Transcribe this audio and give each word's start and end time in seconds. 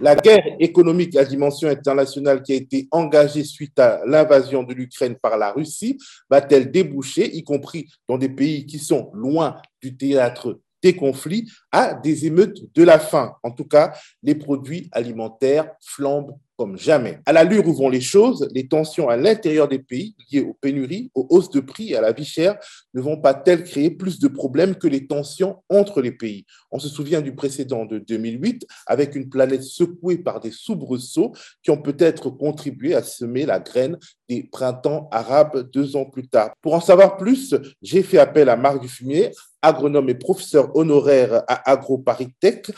La 0.00 0.16
guerre 0.16 0.56
économique 0.58 1.14
à 1.16 1.26
dimension 1.26 1.68
internationale 1.68 2.42
qui 2.42 2.52
a 2.52 2.54
été 2.54 2.88
engagée 2.90 3.44
suite 3.44 3.78
à 3.78 4.00
l'invasion 4.06 4.62
de 4.62 4.72
l'Ukraine 4.72 5.16
par 5.20 5.36
la 5.36 5.52
Russie 5.52 5.98
va-t-elle 6.30 6.70
déboucher, 6.70 7.30
y 7.36 7.44
compris 7.44 7.86
dans 8.08 8.16
des 8.16 8.30
pays 8.30 8.64
qui 8.64 8.78
sont 8.78 9.10
loin 9.12 9.60
du 9.82 9.96
théâtre 9.98 10.58
des 10.82 10.96
conflits, 10.96 11.50
à 11.70 11.92
des 11.92 12.24
émeutes 12.24 12.74
de 12.74 12.82
la 12.82 12.98
faim? 12.98 13.34
En 13.42 13.50
tout 13.50 13.66
cas, 13.66 13.92
les 14.22 14.34
produits 14.34 14.88
alimentaires 14.92 15.70
flambent 15.82 16.38
jamais. 16.76 17.18
À 17.26 17.32
l'allure 17.32 17.66
où 17.66 17.72
vont 17.72 17.88
les 17.88 18.00
choses, 18.00 18.48
les 18.54 18.68
tensions 18.68 19.08
à 19.08 19.16
l'intérieur 19.16 19.68
des 19.68 19.78
pays 19.78 20.14
liées 20.30 20.40
aux 20.40 20.54
pénuries, 20.54 21.10
aux 21.14 21.26
hausses 21.30 21.50
de 21.50 21.60
prix 21.60 21.92
et 21.92 21.96
à 21.96 22.00
la 22.00 22.12
vie 22.12 22.24
chère 22.24 22.58
ne 22.94 23.00
vont 23.00 23.16
pas-elles 23.20 23.64
créer 23.64 23.90
plus 23.90 24.18
de 24.18 24.28
problèmes 24.28 24.74
que 24.74 24.88
les 24.88 25.06
tensions 25.06 25.62
entre 25.68 26.00
les 26.00 26.12
pays 26.12 26.44
On 26.70 26.78
se 26.78 26.88
souvient 26.88 27.20
du 27.20 27.34
précédent 27.34 27.84
de 27.84 27.98
2008 27.98 28.66
avec 28.86 29.14
une 29.14 29.28
planète 29.28 29.62
secouée 29.62 30.18
par 30.18 30.40
des 30.40 30.50
soubresauts 30.50 31.32
qui 31.62 31.70
ont 31.70 31.80
peut-être 31.80 32.30
contribué 32.30 32.94
à 32.94 33.02
semer 33.02 33.46
la 33.46 33.60
graine 33.60 33.98
des 34.28 34.44
printemps 34.44 35.08
arabes 35.10 35.70
deux 35.72 35.96
ans 35.96 36.04
plus 36.04 36.28
tard. 36.28 36.52
Pour 36.62 36.74
en 36.74 36.80
savoir 36.80 37.16
plus, 37.16 37.54
j'ai 37.82 38.02
fait 38.02 38.18
appel 38.18 38.48
à 38.48 38.56
Marc 38.56 38.80
Dufumier, 38.80 39.32
agronome 39.62 40.08
et 40.08 40.14
professeur 40.14 40.74
honoraire 40.76 41.42
à 41.48 41.70
AgroParisTech, 41.70 42.70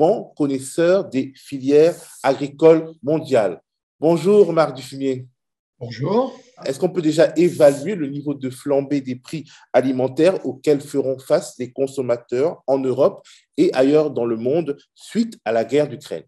bon 0.00 0.32
connaisseur 0.34 1.10
des 1.10 1.30
filières 1.36 1.94
agricoles 2.22 2.94
mondiales. 3.02 3.60
Bonjour 3.98 4.50
Marc 4.54 4.74
Dufumier. 4.74 5.26
Bonjour. 5.78 6.40
Est-ce 6.64 6.80
qu'on 6.80 6.88
peut 6.88 7.02
déjà 7.02 7.34
évaluer 7.36 7.96
le 7.96 8.06
niveau 8.06 8.32
de 8.32 8.48
flambée 8.48 9.02
des 9.02 9.16
prix 9.16 9.44
alimentaires 9.74 10.46
auxquels 10.46 10.80
feront 10.80 11.18
face 11.18 11.54
les 11.58 11.70
consommateurs 11.70 12.62
en 12.66 12.78
Europe 12.78 13.26
et 13.58 13.74
ailleurs 13.74 14.10
dans 14.10 14.24
le 14.24 14.38
monde 14.38 14.78
suite 14.94 15.38
à 15.44 15.52
la 15.52 15.66
guerre 15.66 15.86
d'Ukraine? 15.86 16.24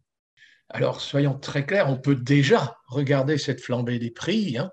Alors, 0.68 1.00
soyons 1.00 1.38
très 1.38 1.64
clairs, 1.64 1.88
on 1.88 1.96
peut 1.96 2.16
déjà 2.16 2.76
regarder 2.88 3.38
cette 3.38 3.62
flambée 3.62 3.98
des 3.98 4.10
prix. 4.10 4.58
Hein. 4.58 4.70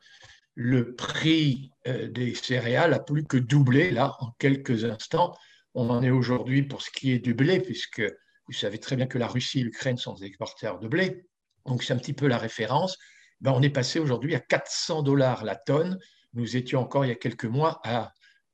Le 0.56 0.94
prix 0.96 1.72
euh, 1.88 2.10
des 2.10 2.36
céréales 2.36 2.94
a 2.94 3.00
plus 3.00 3.24
que 3.24 3.38
doublé, 3.38 3.92
là, 3.92 4.18
en 4.20 4.32
quelques 4.40 4.84
instants. 4.84 5.34
On 5.74 5.90
en 5.90 6.04
est 6.04 6.10
aujourd'hui 6.10 6.64
pour 6.64 6.82
ce 6.82 6.92
qui 6.92 7.14
est 7.14 7.20
du 7.20 7.34
blé, 7.34 7.62
puisque 7.62 8.04
vous 8.50 8.58
savez 8.58 8.80
très 8.80 8.96
bien 8.96 9.06
que 9.06 9.20
la 9.20 9.28
Russie 9.28 9.60
et 9.60 9.64
l'Ukraine 9.64 9.98
sont 9.98 10.14
des 10.14 10.26
exporteurs 10.26 10.80
de 10.80 10.88
blé, 10.88 11.24
donc 11.68 11.84
c'est 11.84 11.94
un 11.94 11.98
petit 11.98 12.14
peu 12.14 12.26
la 12.26 12.40
référence. 12.40 12.98
Ben, 13.42 13.52
on 13.52 13.62
est 13.62 13.70
passé 13.70 14.00
aujourd'hui 14.00 14.34
à 14.34 14.40
400 14.40 15.04
dollars 15.04 15.44
la 15.44 15.56
tonne. 15.56 16.00
Nous 16.34 16.58
étions 16.58 16.82
encore 16.82 17.06
il 17.06 17.10
y 17.10 17.12
a 17.12 17.16
quelques 17.16 17.46
mois 17.46 17.80
à 17.84 18.12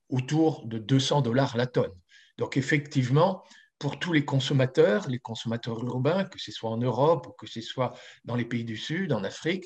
autour 0.09 0.67
de 0.67 0.79
200 0.79 1.21
dollars 1.21 1.55
la 1.55 1.65
tonne. 1.65 1.93
Donc 2.37 2.57
effectivement, 2.57 3.41
pour 3.79 3.97
tous 3.99 4.11
les 4.11 4.25
consommateurs, 4.25 5.07
les 5.07 5.19
consommateurs 5.19 5.81
urbains, 5.85 6.25
que 6.25 6.39
ce 6.39 6.51
soit 6.51 6.69
en 6.69 6.77
Europe 6.77 7.27
ou 7.27 7.31
que 7.31 7.47
ce 7.47 7.61
soit 7.61 7.93
dans 8.25 8.35
les 8.35 8.45
pays 8.45 8.65
du 8.65 8.75
Sud, 8.75 9.13
en 9.13 9.23
Afrique, 9.23 9.65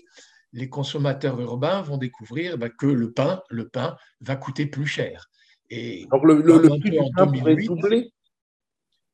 les 0.54 0.70
consommateurs 0.70 1.40
urbains 1.42 1.82
vont 1.82 1.98
découvrir 1.98 2.60
ben, 2.60 2.70
que 2.70 2.86
le 2.86 3.12
pain, 3.12 3.42
le 3.50 3.68
pain 3.68 3.98
va 4.22 4.36
coûter 4.36 4.68
plus 4.68 4.86
cher. 4.86 5.26
Et 5.72 6.06
Donc 6.12 6.24
le, 6.24 6.42
prix 6.80 6.92
du 6.92 7.00
pain 7.16 7.26
pourrait 7.26 7.56
doubler 7.56 8.12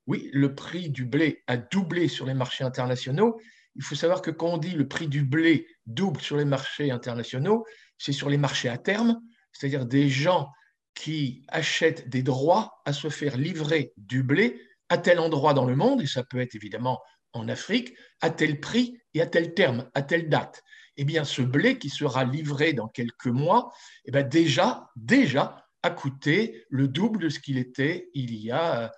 oui, 0.07 0.29
le 0.33 0.53
prix 0.53 0.89
du 0.89 1.05
blé 1.05 1.43
a 1.47 1.57
doublé 1.57 2.07
sur 2.07 2.25
les 2.25 2.33
marchés 2.33 2.63
internationaux. 2.63 3.39
Il 3.75 3.83
faut 3.83 3.95
savoir 3.95 4.21
que 4.21 4.31
quand 4.31 4.53
on 4.53 4.57
dit 4.57 4.71
le 4.71 4.87
prix 4.87 5.07
du 5.07 5.23
blé 5.23 5.67
double 5.85 6.21
sur 6.21 6.37
les 6.37 6.45
marchés 6.45 6.91
internationaux, 6.91 7.65
c'est 7.97 8.13
sur 8.13 8.29
les 8.29 8.37
marchés 8.37 8.69
à 8.69 8.77
terme, 8.77 9.19
c'est-à-dire 9.51 9.85
des 9.85 10.09
gens 10.09 10.49
qui 10.93 11.43
achètent 11.49 12.07
des 12.09 12.23
droits 12.23 12.81
à 12.85 12.93
se 12.93 13.09
faire 13.09 13.37
livrer 13.37 13.93
du 13.97 14.23
blé 14.23 14.61
à 14.89 14.97
tel 14.97 15.19
endroit 15.19 15.53
dans 15.53 15.65
le 15.65 15.75
monde, 15.75 16.01
et 16.01 16.07
ça 16.07 16.23
peut 16.23 16.39
être 16.39 16.55
évidemment 16.55 17.01
en 17.33 17.49
Afrique, 17.49 17.93
à 18.21 18.29
tel 18.29 18.59
prix 18.59 18.97
et 19.13 19.21
à 19.21 19.27
tel 19.27 19.53
terme, 19.53 19.89
à 19.93 20.01
telle 20.01 20.29
date. 20.29 20.63
Eh 20.97 21.03
bien, 21.03 21.25
ce 21.25 21.41
blé 21.41 21.77
qui 21.77 21.89
sera 21.89 22.23
livré 22.23 22.71
dans 22.71 22.87
quelques 22.87 23.25
mois, 23.25 23.73
eh 24.05 24.11
bien 24.11 24.23
déjà, 24.23 24.89
déjà 24.95 25.65
a 25.83 25.89
coûté 25.89 26.65
le 26.69 26.87
double 26.87 27.19
de 27.19 27.29
ce 27.29 27.39
qu'il 27.39 27.57
était 27.57 28.09
il 28.13 28.33
y 28.35 28.51
a 28.51 28.85
euh, 28.85 28.89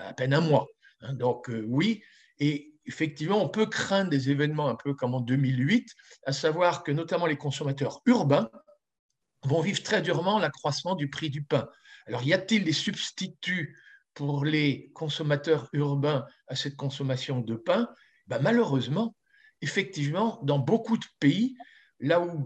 à 0.00 0.12
peine 0.12 0.34
un 0.34 0.40
mois. 0.40 0.66
Hein. 1.00 1.14
Donc 1.14 1.50
euh, 1.50 1.64
oui, 1.68 2.02
et 2.38 2.74
effectivement, 2.86 3.42
on 3.42 3.48
peut 3.48 3.66
craindre 3.66 4.10
des 4.10 4.30
événements 4.30 4.68
un 4.68 4.74
peu 4.74 4.94
comme 4.94 5.14
en 5.14 5.20
2008, 5.20 5.88
à 6.26 6.32
savoir 6.32 6.82
que 6.82 6.92
notamment 6.92 7.26
les 7.26 7.36
consommateurs 7.36 8.00
urbains 8.06 8.50
vont 9.44 9.60
vivre 9.60 9.82
très 9.82 10.02
durement 10.02 10.38
l'accroissement 10.38 10.94
du 10.94 11.08
prix 11.08 11.30
du 11.30 11.42
pain. 11.42 11.68
Alors, 12.06 12.22
y 12.22 12.32
a-t-il 12.32 12.64
des 12.64 12.72
substituts 12.72 13.78
pour 14.14 14.44
les 14.44 14.90
consommateurs 14.94 15.68
urbains 15.72 16.26
à 16.48 16.56
cette 16.56 16.76
consommation 16.76 17.40
de 17.40 17.54
pain? 17.54 17.88
Ben, 18.26 18.40
Malheureusement, 18.40 19.14
effectivement, 19.62 20.40
dans 20.42 20.58
beaucoup 20.58 20.96
de 20.96 21.06
pays, 21.20 21.56
là 22.00 22.20
où, 22.20 22.42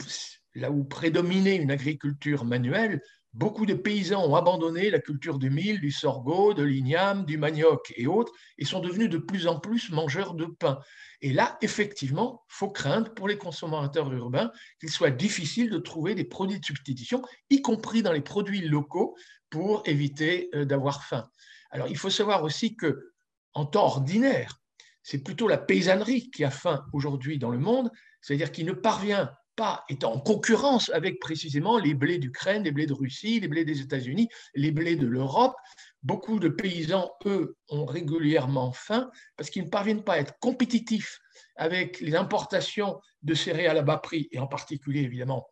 là 0.54 0.70
où 0.70 0.84
prédominait 0.84 1.56
une 1.56 1.70
agriculture 1.70 2.44
manuelle, 2.44 3.00
beaucoup 3.34 3.66
de 3.66 3.74
paysans 3.74 4.24
ont 4.24 4.36
abandonné 4.36 4.90
la 4.90 5.00
culture 5.00 5.38
du 5.38 5.50
mil, 5.50 5.80
du 5.80 5.90
sorgho, 5.90 6.54
de 6.54 6.62
l'igname, 6.62 7.24
du 7.24 7.36
manioc 7.36 7.92
et 7.96 8.06
autres, 8.06 8.32
et 8.58 8.64
sont 8.64 8.80
devenus 8.80 9.10
de 9.10 9.18
plus 9.18 9.46
en 9.46 9.58
plus 9.58 9.90
mangeurs 9.90 10.34
de 10.34 10.46
pain. 10.46 10.78
Et 11.20 11.32
là, 11.32 11.58
effectivement, 11.60 12.44
faut 12.48 12.70
craindre 12.70 13.12
pour 13.12 13.28
les 13.28 13.36
consommateurs 13.36 14.12
urbains 14.12 14.52
qu'il 14.80 14.90
soit 14.90 15.10
difficile 15.10 15.70
de 15.70 15.78
trouver 15.78 16.14
des 16.14 16.24
produits 16.24 16.60
de 16.60 16.64
substitution, 16.64 17.22
y 17.50 17.60
compris 17.60 18.02
dans 18.02 18.12
les 18.12 18.20
produits 18.20 18.60
locaux, 18.60 19.16
pour 19.50 19.82
éviter 19.86 20.50
euh, 20.54 20.64
d'avoir 20.64 21.04
faim. 21.04 21.30
Alors, 21.70 21.86
il 21.86 21.96
faut 21.96 22.10
savoir 22.10 22.42
aussi 22.42 22.74
que, 22.74 23.12
en 23.52 23.66
temps 23.66 23.84
ordinaire, 23.84 24.60
c'est 25.04 25.22
plutôt 25.22 25.46
la 25.46 25.58
paysannerie 25.58 26.28
qui 26.30 26.42
a 26.42 26.50
faim 26.50 26.84
aujourd'hui 26.92 27.38
dans 27.38 27.50
le 27.50 27.58
monde, 27.58 27.90
c'est-à-dire 28.20 28.50
qui 28.50 28.64
ne 28.64 28.72
parvient 28.72 29.30
pas 29.56 29.84
étant 29.88 30.14
en 30.14 30.20
concurrence 30.20 30.90
avec 30.90 31.20
précisément 31.20 31.78
les 31.78 31.94
blés 31.94 32.18
d'Ukraine, 32.18 32.64
les 32.64 32.72
blés 32.72 32.86
de 32.86 32.92
Russie, 32.92 33.40
les 33.40 33.48
blés 33.48 33.64
des 33.64 33.80
États-Unis, 33.80 34.28
les 34.54 34.70
blés 34.70 34.96
de 34.96 35.06
l'Europe. 35.06 35.54
Beaucoup 36.02 36.38
de 36.38 36.48
paysans, 36.48 37.12
eux, 37.26 37.56
ont 37.68 37.86
régulièrement 37.86 38.72
faim 38.72 39.10
parce 39.36 39.50
qu'ils 39.50 39.64
ne 39.64 39.70
parviennent 39.70 40.04
pas 40.04 40.14
à 40.14 40.18
être 40.18 40.38
compétitifs 40.38 41.18
avec 41.56 42.00
les 42.00 42.14
importations 42.14 43.00
de 43.22 43.34
céréales 43.34 43.78
à 43.78 43.82
bas 43.82 43.98
prix, 43.98 44.28
et 44.32 44.38
en 44.38 44.46
particulier 44.46 45.00
évidemment 45.00 45.46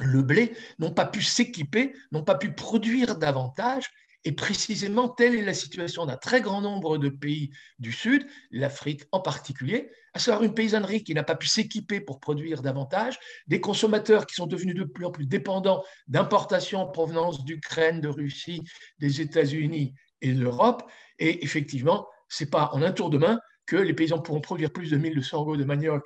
le 0.00 0.22
blé, 0.22 0.56
n'ont 0.80 0.92
pas 0.92 1.06
pu 1.06 1.22
s'équiper, 1.22 1.94
n'ont 2.10 2.24
pas 2.24 2.34
pu 2.34 2.52
produire 2.52 3.16
davantage, 3.16 3.90
et 4.24 4.32
précisément, 4.32 5.08
telle 5.08 5.34
est 5.34 5.42
la 5.42 5.52
situation 5.52 6.06
d'un 6.06 6.16
très 6.16 6.40
grand 6.40 6.62
nombre 6.62 6.96
de 6.96 7.10
pays 7.10 7.50
du 7.78 7.92
Sud, 7.92 8.26
l'Afrique 8.50 9.04
en 9.12 9.20
particulier, 9.20 9.90
à 10.14 10.18
savoir 10.18 10.42
une 10.42 10.54
paysannerie 10.54 11.04
qui 11.04 11.12
n'a 11.12 11.22
pas 11.22 11.34
pu 11.34 11.46
s'équiper 11.46 12.00
pour 12.00 12.20
produire 12.20 12.62
davantage, 12.62 13.18
des 13.46 13.60
consommateurs 13.60 14.26
qui 14.26 14.34
sont 14.34 14.46
devenus 14.46 14.74
de 14.74 14.84
plus 14.84 15.04
en 15.04 15.10
plus 15.10 15.26
dépendants 15.26 15.84
d'importations 16.08 16.80
en 16.80 16.86
provenance 16.86 17.44
d'Ukraine, 17.44 18.00
de 18.00 18.08
Russie, 18.08 18.62
des 18.98 19.20
États-Unis 19.20 19.94
et 20.22 20.32
de 20.32 20.40
l'Europe. 20.40 20.82
Et 21.18 21.44
effectivement, 21.44 22.08
ce 22.28 22.44
n'est 22.44 22.50
pas 22.50 22.70
en 22.72 22.82
un 22.82 22.92
tour 22.92 23.10
de 23.10 23.18
main 23.18 23.38
que 23.66 23.76
les 23.76 23.94
paysans 23.94 24.20
pourront 24.20 24.40
produire 24.40 24.72
plus 24.72 24.90
de 24.90 24.96
mille 24.96 25.16
de 25.16 25.22
sorgho, 25.22 25.56
de 25.56 25.64
manioc 25.64 26.02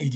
et 0.00 0.10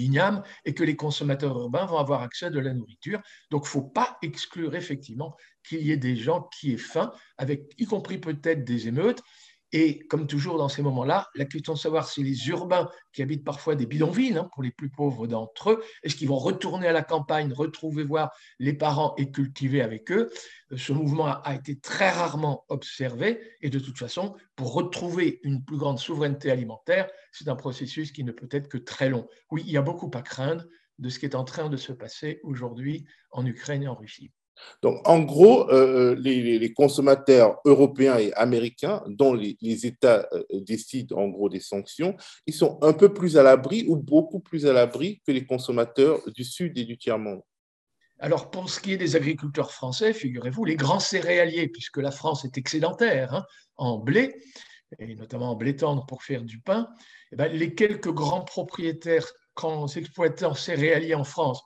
et 0.65 0.75
que 0.75 0.85
les 0.85 0.97
consommateurs 0.97 1.57
urbains 1.59 1.87
vont 1.87 1.99
avoir 1.99 2.23
accès 2.23 2.47
à 2.47 2.51
de 2.51 2.59
la 2.59 2.73
nourriture. 2.75 3.21
Donc, 3.51 3.63
il 3.65 3.69
ne 3.69 3.71
faut 3.71 3.83
pas 3.83 4.19
exclure 4.23 4.75
effectivement 4.75 5.37
qu'il 5.63 5.83
y 5.83 5.93
ait 5.93 5.97
des 5.97 6.17
gens 6.17 6.49
qui 6.53 6.73
aient 6.73 6.79
faim, 6.79 7.13
avec 7.39 7.73
y 7.79 7.85
compris 7.85 8.19
peut-être 8.19 8.65
des 8.65 8.89
émeutes. 8.89 9.23
Et 9.77 10.07
comme 10.07 10.29
toujours 10.29 10.57
dans 10.57 10.69
ces 10.69 10.83
moments-là, 10.83 11.29
la 11.35 11.47
question 11.47 11.73
de 11.73 11.79
savoir 11.79 12.09
si 12.09 12.23
les 12.23 12.47
urbains 12.49 12.89
qui 13.13 13.23
habitent 13.23 13.43
parfois 13.43 13.75
des 13.75 13.87
bidonvilles, 13.87 14.39
hein, 14.39 14.49
pour 14.55 14.63
les 14.63 14.71
plus 14.71 14.89
pauvres 14.89 15.27
d'entre 15.27 15.73
eux, 15.73 15.85
est-ce 16.05 16.15
qu'ils 16.15 16.29
vont 16.29 16.39
retourner 16.39 16.87
à 16.87 16.93
la 16.93 17.03
campagne, 17.03 17.53
retrouver 17.53 18.05
voir 18.05 18.31
les 18.61 18.73
parents 18.73 19.17
et 19.19 19.33
cultiver 19.33 19.83
avec 19.83 20.13
eux 20.13 20.31
Ce 20.77 20.93
mouvement 20.93 21.27
a 21.27 21.57
été 21.57 21.77
très 21.81 22.09
rarement 22.11 22.65
observé 22.69 23.41
et 23.63 23.69
de 23.69 23.81
toute 23.81 23.99
façon, 23.99 24.37
pour 24.55 24.75
retrouver 24.75 25.41
une 25.43 25.65
plus 25.65 25.77
grande 25.77 25.99
souveraineté 25.99 26.53
alimentaire, 26.53 27.11
c'est 27.33 27.49
un 27.49 27.57
processus 27.57 28.13
qui 28.13 28.23
ne 28.23 28.31
peut 28.31 28.49
être 28.53 28.69
que 28.69 28.79
très 28.79 29.09
long. 29.09 29.29
Oui, 29.51 29.65
il 29.67 29.73
y 29.73 29.77
a 29.77 29.83
beaucoup 29.83 30.09
à 30.15 30.23
craindre 30.23 30.67
de 31.01 31.09
ce 31.09 31.19
qui 31.19 31.27
est 31.27 31.35
en 31.35 31.43
train 31.43 31.69
de 31.69 31.77
se 31.77 31.93
passer 31.93 32.39
aujourd'hui 32.45 33.07
en 33.33 33.45
Ukraine 33.45 33.83
et 33.83 33.89
en 33.89 33.97
Russie. 33.97 34.31
Donc, 34.83 35.07
en 35.09 35.21
gros, 35.21 35.71
euh, 35.71 36.13
euh, 36.13 36.15
les, 36.15 36.73
consommateurs 36.73 37.61
européens 37.65 38.19
et 38.19 38.33
américains, 38.35 39.03
dont 39.07 39.35
les, 39.35 39.57
États 39.87 40.29
euh, 40.33 40.43
décident 40.61 41.17
en 41.17 41.29
gros 41.29 41.49
des 41.49 41.61
sanctions, 41.61 42.17
ils 42.47 42.55
sont 42.55 42.79
un 42.83 42.93
peu 42.93 43.13
plus 43.13 43.37
à 43.37 43.43
l'abri 43.43 43.85
ou 43.89 43.97
beaucoup 43.97 44.41
plus 44.41 44.67
à 44.67 44.73
l'abri 44.73 45.21
que 45.27 45.33
les 45.33 45.47
consommateurs 45.47 46.21
du 46.31 46.45
Sud 46.45 46.79
et 46.79 46.85
du 46.85 46.97
tiers-monde. 46.97 47.43
Alors, 48.19 48.51
pour 48.51 48.71
ce 48.71 48.81
qui 48.81 48.93
est 48.93 48.97
des 48.97 49.17
agriculteurs 49.17 49.73
français, 49.73 50.13
figurez-vous, 50.13 50.65
les 50.65 50.77
grands 50.77 51.01
céréaliers, 51.01 51.69
puisque 51.69 51.99
la 51.99 52.11
France 52.11 52.45
est 52.45 52.57
excédentaire 52.57 53.35
hein, 53.35 53.45
en 53.77 53.99
blé, 53.99 54.37
et 54.99 55.15
notamment 55.17 55.51
en 55.51 55.57
blé 55.57 55.75
tendre 55.75 56.07
pour 56.07 56.23
faire 56.23 56.43
du 56.43 56.61
pain, 56.61 56.89
eh 57.33 57.37
ben, 57.37 57.53
les 57.53 57.75
quelques 57.75 58.13
grands 58.13 58.45
propriétaires, 58.45 59.27
grands 59.57 59.89
exploitants 59.89 60.55
céréaliers 60.55 61.15
en 61.15 61.25
France, 61.25 61.63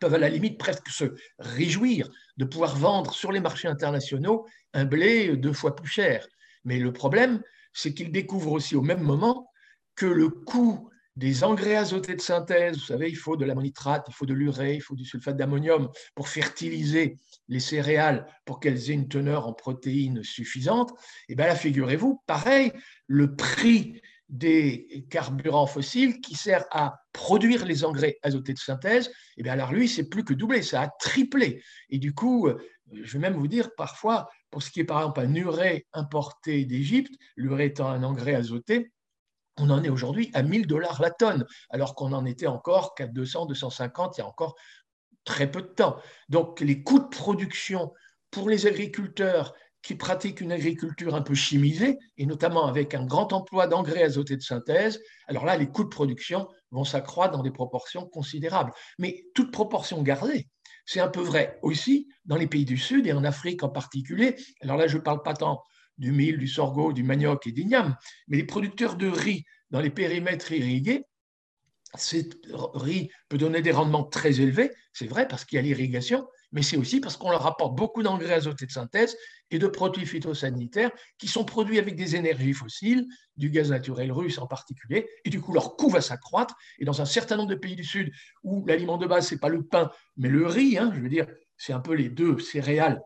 peuvent 0.00 0.14
à 0.14 0.18
la 0.18 0.28
limite 0.28 0.58
presque 0.58 0.88
se 0.88 1.14
réjouir 1.38 2.10
de 2.36 2.44
pouvoir 2.44 2.76
vendre 2.76 3.14
sur 3.14 3.30
les 3.30 3.40
marchés 3.40 3.68
internationaux 3.68 4.46
un 4.72 4.84
blé 4.84 5.36
deux 5.36 5.52
fois 5.52 5.76
plus 5.76 5.88
cher. 5.88 6.26
Mais 6.64 6.78
le 6.78 6.92
problème, 6.92 7.40
c'est 7.72 7.94
qu'ils 7.94 8.12
découvrent 8.12 8.52
aussi 8.52 8.76
au 8.76 8.82
même 8.82 9.02
moment 9.02 9.50
que 9.94 10.06
le 10.06 10.28
coût 10.28 10.90
des 11.16 11.44
engrais 11.44 11.76
azotés 11.76 12.14
de 12.14 12.20
synthèse. 12.20 12.78
Vous 12.78 12.84
savez, 12.84 13.08
il 13.10 13.16
faut 13.16 13.36
de 13.36 13.44
l'ammonitrate, 13.44 14.06
il 14.08 14.14
faut 14.14 14.26
de 14.26 14.34
l'urée, 14.34 14.76
il 14.76 14.80
faut 14.80 14.94
du 14.94 15.04
sulfate 15.04 15.36
d'ammonium 15.36 15.90
pour 16.14 16.28
fertiliser 16.28 17.18
les 17.48 17.60
céréales 17.60 18.26
pour 18.44 18.60
qu'elles 18.60 18.90
aient 18.90 18.94
une 18.94 19.08
teneur 19.08 19.46
en 19.46 19.52
protéines 19.52 20.22
suffisante. 20.22 20.92
Et 21.28 21.34
bien 21.34 21.46
là, 21.46 21.56
figurez-vous, 21.56 22.22
pareil, 22.26 22.72
le 23.06 23.34
prix 23.34 24.00
des 24.30 25.06
carburants 25.10 25.66
fossiles 25.66 26.20
qui 26.20 26.36
sert 26.36 26.64
à 26.70 27.00
produire 27.12 27.66
les 27.66 27.84
engrais 27.84 28.18
azotés 28.22 28.54
de 28.54 28.58
synthèse, 28.58 29.10
et 29.36 29.42
bien 29.42 29.52
alors 29.52 29.72
lui, 29.72 29.88
c'est 29.88 30.08
plus 30.08 30.24
que 30.24 30.34
doublé, 30.34 30.62
ça 30.62 30.82
a 30.82 30.88
triplé. 30.88 31.62
Et 31.88 31.98
du 31.98 32.14
coup, 32.14 32.48
je 32.92 33.12
vais 33.12 33.18
même 33.18 33.34
vous 33.34 33.48
dire 33.48 33.70
parfois, 33.76 34.28
pour 34.50 34.62
ce 34.62 34.70
qui 34.70 34.80
est 34.80 34.84
par 34.84 34.98
exemple 35.00 35.20
un 35.20 35.34
urée 35.34 35.86
importé 35.92 36.64
d'Égypte, 36.64 37.12
l'urée 37.36 37.66
étant 37.66 37.88
un 37.88 38.02
engrais 38.02 38.34
azoté, 38.34 38.92
on 39.58 39.68
en 39.68 39.82
est 39.82 39.88
aujourd'hui 39.88 40.30
à 40.32 40.42
1000 40.42 40.66
dollars 40.66 41.02
la 41.02 41.10
tonne, 41.10 41.44
alors 41.68 41.94
qu'on 41.94 42.12
en 42.12 42.24
était 42.24 42.46
encore 42.46 42.94
qu'à 42.94 43.06
200, 43.06 43.46
250 43.46 44.16
il 44.16 44.20
y 44.20 44.24
a 44.24 44.26
encore 44.26 44.54
très 45.24 45.50
peu 45.50 45.60
de 45.60 45.66
temps. 45.66 45.96
Donc 46.28 46.60
les 46.60 46.82
coûts 46.82 47.00
de 47.00 47.08
production 47.08 47.92
pour 48.30 48.48
les 48.48 48.66
agriculteurs 48.66 49.54
qui 49.82 49.94
pratiquent 49.94 50.40
une 50.40 50.52
agriculture 50.52 51.14
un 51.14 51.22
peu 51.22 51.34
chimisée, 51.34 51.98
et 52.18 52.26
notamment 52.26 52.66
avec 52.66 52.94
un 52.94 53.04
grand 53.06 53.32
emploi 53.32 53.66
d'engrais 53.66 54.02
azotés 54.02 54.36
de 54.36 54.42
synthèse, 54.42 55.00
alors 55.26 55.44
là, 55.44 55.56
les 55.56 55.68
coûts 55.68 55.84
de 55.84 55.88
production 55.88 56.48
vont 56.70 56.84
s'accroître 56.84 57.36
dans 57.36 57.42
des 57.42 57.50
proportions 57.50 58.06
considérables. 58.06 58.72
Mais 58.98 59.24
toute 59.34 59.50
proportion 59.50 60.02
gardée, 60.02 60.48
c'est 60.84 61.00
un 61.00 61.08
peu 61.08 61.22
vrai 61.22 61.58
aussi 61.62 62.08
dans 62.24 62.36
les 62.36 62.46
pays 62.46 62.64
du 62.64 62.76
Sud 62.76 63.06
et 63.06 63.12
en 63.12 63.24
Afrique 63.24 63.62
en 63.62 63.68
particulier. 63.68 64.36
Alors 64.60 64.76
là, 64.76 64.86
je 64.86 64.96
ne 64.96 65.02
parle 65.02 65.22
pas 65.22 65.34
tant 65.34 65.62
du 65.98 66.12
mil, 66.12 66.38
du 66.38 66.48
sorgho, 66.48 66.92
du 66.92 67.02
manioc 67.02 67.46
et 67.46 67.52
d'igname, 67.52 67.96
mais 68.28 68.38
les 68.38 68.44
producteurs 68.44 68.96
de 68.96 69.08
riz 69.08 69.44
dans 69.70 69.80
les 69.80 69.90
périmètres 69.90 70.52
irrigués, 70.52 71.04
ce 71.96 72.16
riz 72.74 73.10
peut 73.28 73.38
donner 73.38 73.62
des 73.62 73.72
rendements 73.72 74.04
très 74.04 74.40
élevés, 74.40 74.70
c'est 74.92 75.06
vrai 75.06 75.26
parce 75.26 75.44
qu'il 75.44 75.56
y 75.56 75.58
a 75.58 75.62
l'irrigation, 75.62 76.26
mais 76.52 76.62
c'est 76.62 76.76
aussi 76.76 77.00
parce 77.00 77.16
qu'on 77.16 77.30
leur 77.30 77.46
apporte 77.46 77.76
beaucoup 77.76 78.02
d'engrais 78.02 78.34
azotés 78.34 78.66
de 78.66 78.70
synthèse 78.70 79.16
et 79.50 79.58
de 79.58 79.66
produits 79.66 80.06
phytosanitaires 80.06 80.90
qui 81.18 81.28
sont 81.28 81.44
produits 81.44 81.78
avec 81.78 81.96
des 81.96 82.16
énergies 82.16 82.52
fossiles, 82.52 83.06
du 83.36 83.50
gaz 83.50 83.70
naturel 83.70 84.12
russe 84.12 84.38
en 84.38 84.46
particulier, 84.46 85.08
et 85.24 85.30
du 85.30 85.40
coup 85.40 85.52
leur 85.52 85.76
coût 85.76 85.88
va 85.88 86.00
s'accroître. 86.00 86.54
Et 86.78 86.84
dans 86.84 87.00
un 87.00 87.04
certain 87.04 87.36
nombre 87.36 87.50
de 87.50 87.54
pays 87.54 87.76
du 87.76 87.84
Sud 87.84 88.12
où 88.42 88.64
l'aliment 88.66 88.98
de 88.98 89.06
base, 89.06 89.28
ce 89.28 89.34
n'est 89.34 89.40
pas 89.40 89.48
le 89.48 89.62
pain, 89.62 89.90
mais 90.16 90.28
le 90.28 90.46
riz, 90.46 90.78
hein, 90.78 90.92
je 90.94 91.00
veux 91.00 91.08
dire, 91.08 91.26
c'est 91.56 91.72
un 91.72 91.80
peu 91.80 91.94
les 91.94 92.08
deux 92.08 92.38
céréales 92.38 93.00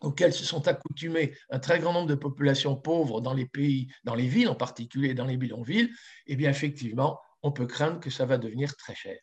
auxquelles 0.00 0.32
se 0.32 0.44
sont 0.44 0.66
accoutumées 0.66 1.34
un 1.50 1.58
très 1.58 1.78
grand 1.78 1.92
nombre 1.92 2.08
de 2.08 2.14
populations 2.14 2.74
pauvres 2.74 3.20
dans 3.20 3.34
les 3.34 3.44
pays, 3.46 3.88
dans 4.04 4.14
les 4.14 4.26
villes 4.26 4.48
en 4.48 4.54
particulier, 4.54 5.12
dans 5.12 5.26
les 5.26 5.36
bidonvilles, 5.36 5.90
eh 6.26 6.36
bien 6.36 6.48
effectivement, 6.48 7.18
on 7.42 7.52
peut 7.52 7.66
craindre 7.66 8.00
que 8.00 8.08
ça 8.08 8.24
va 8.24 8.38
devenir 8.38 8.74
très 8.76 8.94
cher 8.94 9.18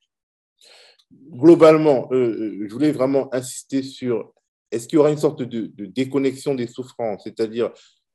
globalement, 1.31 2.07
euh, 2.11 2.15
euh, 2.15 2.67
je 2.67 2.73
voulais 2.73 2.91
vraiment 2.91 3.33
insister 3.33 3.83
sur 3.83 4.33
est-ce 4.71 4.87
qu'il 4.87 4.97
y 4.97 4.99
aura 4.99 5.11
une 5.11 5.17
sorte 5.17 5.41
de, 5.41 5.85
déconnexion 5.85 6.55
des 6.55 6.67
souffrances? 6.67 7.23
C'est-à-dire, 7.23 7.71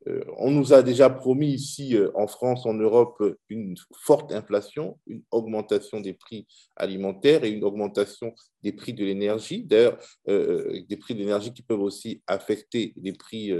euh, 0.08 0.24
on 0.38 0.50
nous 0.50 0.72
a 0.72 0.82
déjà 0.82 1.08
promis 1.08 1.52
ici 1.52 1.96
en 2.14 2.26
France, 2.26 2.66
en 2.66 2.74
Europe, 2.74 3.22
une 3.48 3.76
forte 3.96 4.32
inflation, 4.32 4.98
une 5.06 5.22
augmentation 5.30 6.00
des 6.00 6.12
prix 6.12 6.46
alimentaires 6.76 7.44
et 7.44 7.50
une 7.50 7.64
augmentation 7.64 8.34
des 8.62 8.72
prix 8.72 8.92
de 8.94 9.04
l'énergie. 9.04 9.62
D'ailleurs, 9.62 9.98
des 10.26 10.96
prix 10.98 11.14
de 11.14 11.20
l'énergie 11.20 11.52
qui 11.52 11.62
peuvent 11.62 11.80
aussi 11.80 12.20
affecter 12.26 12.94
les 13.00 13.12
prix 13.12 13.52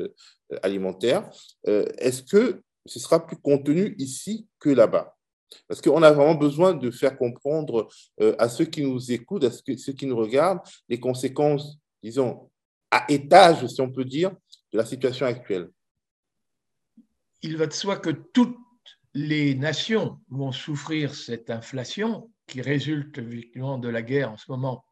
alimentaires. 0.63 1.31
Est-ce 1.65 2.25
que 2.25 2.61
ce 2.87 2.99
sera 2.99 3.25
plus 3.25 3.37
contenu 3.37 3.95
ici 3.99 4.49
que 4.59 4.71
là-bas? 4.71 5.15
Parce 5.69 5.81
qu'on 5.81 6.03
a 6.03 6.13
vraiment 6.13 6.35
besoin 6.35 6.75
de 6.75 6.91
faire 6.91 7.17
comprendre 7.17 7.89
euh, 8.21 8.35
à 8.39 8.49
ceux 8.49 8.65
qui 8.65 8.83
nous 8.83 9.13
écoutent, 9.13 9.45
à 9.45 9.51
ceux 9.51 9.93
qui 9.93 10.07
nous 10.07 10.17
regardent, 10.17 10.61
les 10.89 11.01
conséquences, 11.01 11.79
disons, 12.03 12.51
à 12.93 13.05
étage, 13.09 13.67
si 13.67 13.81
on 13.81 13.91
peut 13.91 14.05
dire, 14.05 14.31
de 14.73 14.79
la 14.79 14.85
situation 14.85 15.27
actuelle. 15.27 15.71
Il 17.41 17.57
va 17.57 17.67
de 17.67 17.73
soi 17.73 17.97
que 17.97 18.11
toutes 18.11 18.57
les 19.15 19.55
nations 19.55 20.21
vont 20.29 20.53
souffrir 20.53 21.15
cette 21.15 21.51
inflation 21.51 22.31
qui 22.47 22.61
résulte 22.61 23.19
évidemment 23.19 23.79
de 23.79 23.89
la 23.89 24.03
guerre 24.03 24.31
en 24.31 24.37
ce 24.37 24.51
moment 24.51 24.85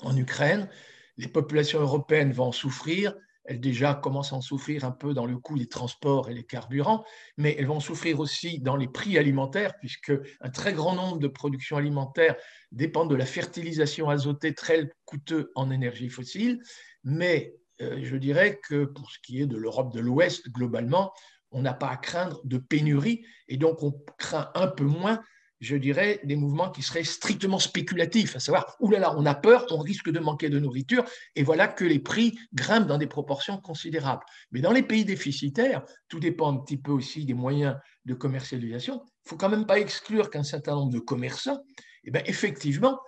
en 0.00 0.16
Ukraine. 0.16 0.68
Les 1.16 1.28
populations 1.28 1.80
européennes 1.80 2.32
vont 2.32 2.52
souffrir, 2.52 3.14
elles 3.44 3.60
déjà 3.60 3.94
commencent 3.94 4.32
à 4.32 4.36
en 4.36 4.40
souffrir 4.40 4.84
un 4.84 4.90
peu 4.90 5.14
dans 5.14 5.26
le 5.26 5.36
coût 5.36 5.58
des 5.58 5.68
transports 5.68 6.30
et 6.30 6.34
les 6.34 6.44
carburants, 6.44 7.04
mais 7.36 7.54
elles 7.58 7.66
vont 7.66 7.80
souffrir 7.80 8.20
aussi 8.20 8.58
dans 8.58 8.76
les 8.76 8.88
prix 8.88 9.18
alimentaires, 9.18 9.74
puisque 9.78 10.12
un 10.40 10.50
très 10.50 10.72
grand 10.72 10.94
nombre 10.94 11.18
de 11.18 11.28
productions 11.28 11.76
alimentaires 11.76 12.36
dépendent 12.72 13.10
de 13.10 13.16
la 13.16 13.26
fertilisation 13.26 14.08
azotée 14.08 14.54
très 14.54 14.90
coûteux 15.04 15.52
en 15.54 15.70
énergie 15.70 16.08
fossile. 16.08 16.62
Mais 17.04 17.54
euh, 17.82 18.00
je 18.02 18.16
dirais 18.16 18.60
que 18.62 18.84
pour 18.84 19.10
ce 19.10 19.18
qui 19.22 19.42
est 19.42 19.46
de 19.46 19.56
l'Europe 19.56 19.92
de 19.92 20.00
l'Ouest, 20.00 20.48
globalement, 20.50 21.12
on 21.50 21.62
n'a 21.62 21.74
pas 21.74 21.88
à 21.88 21.96
craindre 21.96 22.40
de 22.44 22.58
pénurie, 22.58 23.24
et 23.48 23.56
donc 23.56 23.82
on 23.82 23.92
craint 24.18 24.50
un 24.54 24.66
peu 24.66 24.84
moins 24.84 25.20
je 25.64 25.76
dirais, 25.76 26.20
des 26.24 26.36
mouvements 26.36 26.70
qui 26.70 26.82
seraient 26.82 27.04
strictement 27.04 27.58
spéculatifs, 27.58 28.36
à 28.36 28.40
savoir, 28.40 28.76
oulala, 28.80 29.16
on 29.16 29.26
a 29.26 29.34
peur, 29.34 29.66
on 29.70 29.78
risque 29.78 30.10
de 30.10 30.20
manquer 30.20 30.50
de 30.50 30.58
nourriture, 30.58 31.04
et 31.34 31.42
voilà 31.42 31.66
que 31.66 31.84
les 31.84 31.98
prix 31.98 32.38
grimpent 32.52 32.86
dans 32.86 32.98
des 32.98 33.06
proportions 33.06 33.58
considérables. 33.58 34.24
Mais 34.52 34.60
dans 34.60 34.72
les 34.72 34.82
pays 34.82 35.04
déficitaires, 35.04 35.82
tout 36.08 36.20
dépend 36.20 36.52
un 36.52 36.58
petit 36.58 36.76
peu 36.76 36.92
aussi 36.92 37.24
des 37.24 37.34
moyens 37.34 37.76
de 38.04 38.14
commercialisation, 38.14 39.02
il 39.04 39.26
ne 39.26 39.30
faut 39.30 39.36
quand 39.36 39.48
même 39.48 39.66
pas 39.66 39.78
exclure 39.78 40.30
qu'un 40.30 40.44
certain 40.44 40.74
nombre 40.74 40.92
de 40.92 40.98
commerçants, 40.98 41.58
eh 42.04 42.10
bien, 42.10 42.22
effectivement, 42.26 43.00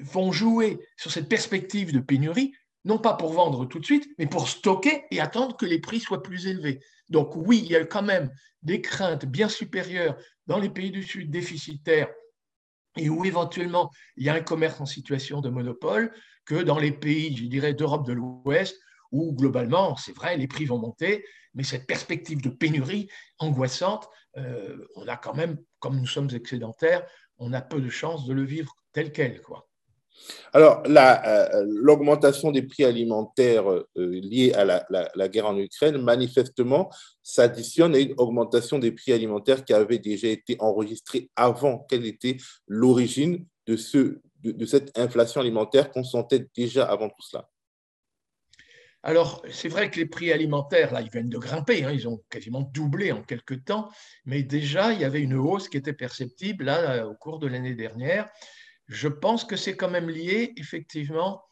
vont 0.00 0.32
jouer 0.32 0.78
sur 0.96 1.10
cette 1.10 1.28
perspective 1.28 1.92
de 1.92 2.00
pénurie, 2.00 2.52
non 2.84 2.98
pas 2.98 3.14
pour 3.14 3.32
vendre 3.32 3.66
tout 3.66 3.78
de 3.78 3.84
suite, 3.84 4.08
mais 4.18 4.26
pour 4.26 4.48
stocker 4.48 5.04
et 5.10 5.20
attendre 5.20 5.56
que 5.56 5.66
les 5.66 5.80
prix 5.80 6.00
soient 6.00 6.22
plus 6.22 6.46
élevés. 6.46 6.80
Donc 7.10 7.34
oui, 7.36 7.60
il 7.64 7.70
y 7.70 7.76
a 7.76 7.84
quand 7.84 8.02
même 8.02 8.30
des 8.62 8.80
craintes 8.80 9.26
bien 9.26 9.48
supérieures 9.48 10.16
dans 10.48 10.58
les 10.58 10.70
pays 10.70 10.90
du 10.90 11.02
Sud 11.02 11.30
déficitaires 11.30 12.08
et 12.96 13.08
où 13.08 13.24
éventuellement 13.24 13.90
il 14.16 14.24
y 14.24 14.28
a 14.28 14.34
un 14.34 14.40
commerce 14.40 14.80
en 14.80 14.86
situation 14.86 15.40
de 15.40 15.50
monopole 15.50 16.12
que 16.44 16.62
dans 16.62 16.78
les 16.78 16.90
pays, 16.90 17.36
je 17.36 17.44
dirais, 17.44 17.74
d'Europe 17.74 18.06
de 18.06 18.14
l'Ouest, 18.14 18.76
où 19.12 19.34
globalement, 19.34 19.96
c'est 19.96 20.16
vrai, 20.16 20.36
les 20.36 20.48
prix 20.48 20.64
vont 20.64 20.78
monter, 20.78 21.24
mais 21.54 21.62
cette 21.62 21.86
perspective 21.86 22.42
de 22.42 22.48
pénurie 22.48 23.08
angoissante, 23.38 24.08
euh, 24.36 24.84
on 24.96 25.06
a 25.06 25.16
quand 25.16 25.34
même, 25.34 25.58
comme 25.78 25.98
nous 26.00 26.06
sommes 26.06 26.30
excédentaires, 26.32 27.06
on 27.36 27.52
a 27.52 27.60
peu 27.60 27.80
de 27.80 27.90
chances 27.90 28.26
de 28.26 28.32
le 28.32 28.44
vivre 28.44 28.74
tel 28.92 29.12
quel. 29.12 29.40
Alors, 30.52 30.82
euh, 30.86 31.64
l'augmentation 31.66 32.50
des 32.50 32.62
prix 32.62 32.84
alimentaires 32.84 33.70
euh, 33.70 33.86
liés 33.96 34.52
à 34.54 34.64
la, 34.64 35.28
guerre 35.28 35.46
en 35.46 35.58
Ukraine, 35.58 35.98
manifestement, 35.98 36.90
s'additionne 37.22 37.94
à 37.94 37.98
une 37.98 38.14
augmentation 38.16 38.78
des 38.78 38.92
prix 38.92 39.12
alimentaires 39.12 39.64
qui 39.64 39.72
avait 39.72 39.98
déjà 39.98 40.28
été 40.28 40.56
enregistrée 40.60 41.30
avant. 41.36 41.86
Quelle 41.88 42.06
était 42.06 42.36
l'origine 42.66 43.44
de, 43.66 43.76
de, 44.42 44.66
cette 44.66 44.96
inflation 44.98 45.40
alimentaire 45.40 45.90
qu'on 45.90 46.04
sentait 46.04 46.46
déjà 46.56 46.84
avant 46.84 47.08
tout 47.08 47.22
cela 47.22 47.48
alors, 49.04 49.42
c'est 49.48 49.68
vrai 49.68 49.92
que 49.92 49.96
les 49.96 50.06
prix 50.06 50.32
alimentaires, 50.32 50.92
là, 50.92 51.00
ils 51.00 51.08
viennent 51.08 51.28
de 51.28 51.38
grimper, 51.38 51.84
hein, 51.84 51.92
ils 51.92 52.08
ont 52.08 52.20
quasiment 52.28 52.62
doublé 52.62 53.12
en 53.12 53.22
quelques 53.22 53.64
temps, 53.64 53.88
mais 54.24 54.42
déjà, 54.42 54.92
il 54.92 55.00
y 55.00 55.04
avait 55.04 55.22
une 55.22 55.34
hausse 55.34 55.68
qui 55.68 55.76
était 55.76 55.92
perceptible 55.92 56.64
là, 56.64 57.06
au 57.06 57.14
cours 57.14 57.38
de 57.38 57.46
l'année 57.46 57.76
dernière. 57.76 58.28
Je 58.88 59.08
pense 59.08 59.44
que 59.44 59.56
c'est 59.56 59.76
quand 59.76 59.90
même 59.90 60.08
lié 60.08 60.52
effectivement 60.56 61.42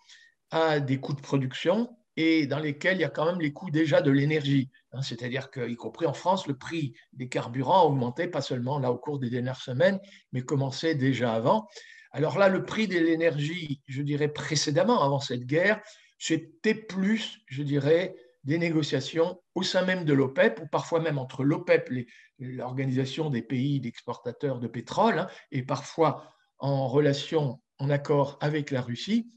à 0.50 0.81
des 0.81 0.99
coûts 0.99 1.14
de 1.14 1.21
production 1.21 1.97
et 2.16 2.47
dans 2.47 2.59
lesquels 2.59 2.97
il 2.97 3.02
y 3.02 3.05
a 3.05 3.11
quand 3.11 3.26
même 3.26 3.40
les 3.40 3.52
coûts 3.52 3.71
déjà 3.71 4.00
de 4.00 4.11
l'énergie. 4.11 4.71
Hein. 4.93 5.02
C'est-à-dire 5.02 5.50
qu'y 5.50 5.76
compris 5.76 6.07
en 6.07 6.14
France, 6.14 6.47
le 6.47 6.57
prix 6.57 6.95
des 7.12 7.28
carburants 7.28 7.83
a 7.83 7.85
augmenté, 7.85 8.26
pas 8.26 8.40
seulement 8.40 8.78
là 8.78 8.90
au 8.90 8.97
cours 8.97 9.19
des 9.19 9.28
dernières 9.28 9.61
semaines, 9.61 10.00
mais 10.33 10.43
commençait 10.43 10.95
déjà 10.95 11.35
avant. 11.35 11.69
Alors 12.12 12.38
là, 12.38 12.49
le 12.49 12.64
prix 12.64 12.88
de 12.88 12.99
l'énergie, 12.99 13.83
je 13.87 14.00
dirais 14.00 14.28
précédemment, 14.28 15.02
avant 15.02 15.21
cette 15.21 15.45
guerre, 15.45 15.83
c'était 16.19 16.75
plus, 16.75 17.40
je 17.47 17.62
dirais, 17.62 18.16
des 18.45 18.57
négociations 18.57 19.38
au 19.55 19.62
sein 19.62 19.85
même 19.85 20.05
de 20.05 20.14
l'OPEP, 20.14 20.61
ou 20.62 20.66
parfois 20.69 21.00
même 21.00 21.19
entre 21.19 21.45
l'OPEP, 21.45 21.90
l'organisation 22.38 23.28
des 23.28 23.43
pays 23.43 23.81
d'exportateurs 23.81 24.59
de 24.59 24.69
pétrole, 24.69 25.19
hein, 25.19 25.28
et 25.50 25.62
parfois 25.62 26.36
en 26.58 26.88
relation, 26.88 27.60
en 27.78 27.90
accord 27.90 28.38
avec 28.40 28.70
la 28.70 28.80
Russie, 28.80 29.30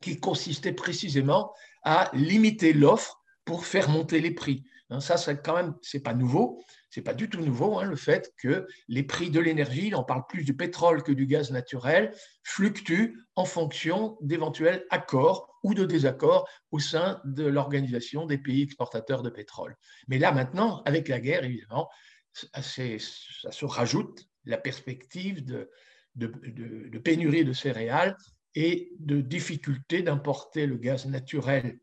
qui 0.00 0.20
consistait 0.20 0.72
précisément 0.72 1.52
à 1.82 2.10
limiter 2.12 2.72
l'offre 2.72 3.22
pour 3.44 3.66
faire 3.66 3.88
monter 3.88 4.20
les 4.20 4.32
prix. 4.32 4.64
Hein, 4.90 5.00
ça, 5.00 5.16
ça 5.16 5.34
quand 5.34 5.56
même, 5.56 5.74
c'est 5.82 6.02
pas 6.02 6.14
nouveau, 6.14 6.62
c'est 6.90 7.02
pas 7.02 7.14
du 7.14 7.28
tout 7.30 7.40
nouveau 7.40 7.78
hein, 7.78 7.84
le 7.84 7.96
fait 7.96 8.32
que 8.36 8.66
les 8.88 9.02
prix 9.02 9.30
de 9.30 9.40
l'énergie, 9.40 9.92
on 9.94 10.04
parle 10.04 10.26
plus 10.28 10.44
du 10.44 10.54
pétrole 10.54 11.02
que 11.02 11.12
du 11.12 11.26
gaz 11.26 11.50
naturel, 11.50 12.14
fluctuent 12.42 13.16
en 13.34 13.44
fonction 13.44 14.18
d'éventuels 14.20 14.84
accords 14.90 15.58
ou 15.62 15.74
de 15.74 15.84
désaccords 15.84 16.48
au 16.70 16.78
sein 16.78 17.20
de 17.24 17.44
l'organisation 17.44 18.26
des 18.26 18.38
pays 18.38 18.62
exportateurs 18.62 19.22
de 19.22 19.30
pétrole. 19.30 19.76
Mais 20.08 20.18
là 20.18 20.32
maintenant, 20.32 20.82
avec 20.84 21.08
la 21.08 21.20
guerre, 21.20 21.44
évidemment, 21.44 21.88
ça 22.32 22.62
se 22.62 23.64
rajoute 23.64 24.28
la 24.44 24.58
perspective 24.58 25.44
de, 25.44 25.70
de, 26.14 26.98
pénurie 26.98 27.44
de 27.44 27.52
céréales 27.52 28.16
et 28.54 28.92
de 28.98 29.20
difficulté 29.20 30.02
d'importer 30.02 30.66
le 30.66 30.76
gaz 30.76 31.06
naturel 31.06 31.78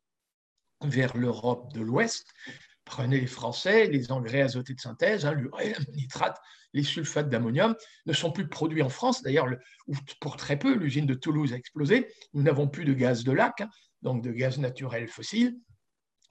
vers 0.81 1.17
l'Europe 1.17 1.73
de 1.73 1.81
l'Ouest. 1.81 2.27
Prenez 2.85 3.19
les 3.19 3.27
Français, 3.27 3.87
les 3.87 4.11
engrais 4.11 4.41
azotés 4.41 4.73
de 4.73 4.79
synthèse, 4.79 5.25
hein, 5.25 5.33
l'urée, 5.33 5.75
nitrate, 5.93 6.39
les 6.73 6.83
sulfates 6.83 7.29
d'ammonium 7.29 7.75
ne 8.05 8.13
sont 8.13 8.31
plus 8.31 8.47
produits 8.47 8.81
en 8.81 8.89
France. 8.89 9.21
D'ailleurs, 9.21 9.47
pour 10.19 10.37
très 10.37 10.57
peu, 10.57 10.73
l'usine 10.73 11.05
de 11.05 11.13
Toulouse 11.13 11.53
a 11.53 11.57
explosé. 11.57 12.07
Nous 12.33 12.41
n'avons 12.41 12.67
plus 12.67 12.85
de 12.85 12.93
gaz 12.93 13.23
de 13.23 13.31
lac, 13.31 13.61
hein, 13.61 13.69
donc 14.01 14.23
de 14.23 14.31
gaz 14.31 14.57
naturel 14.57 15.07
fossile. 15.07 15.57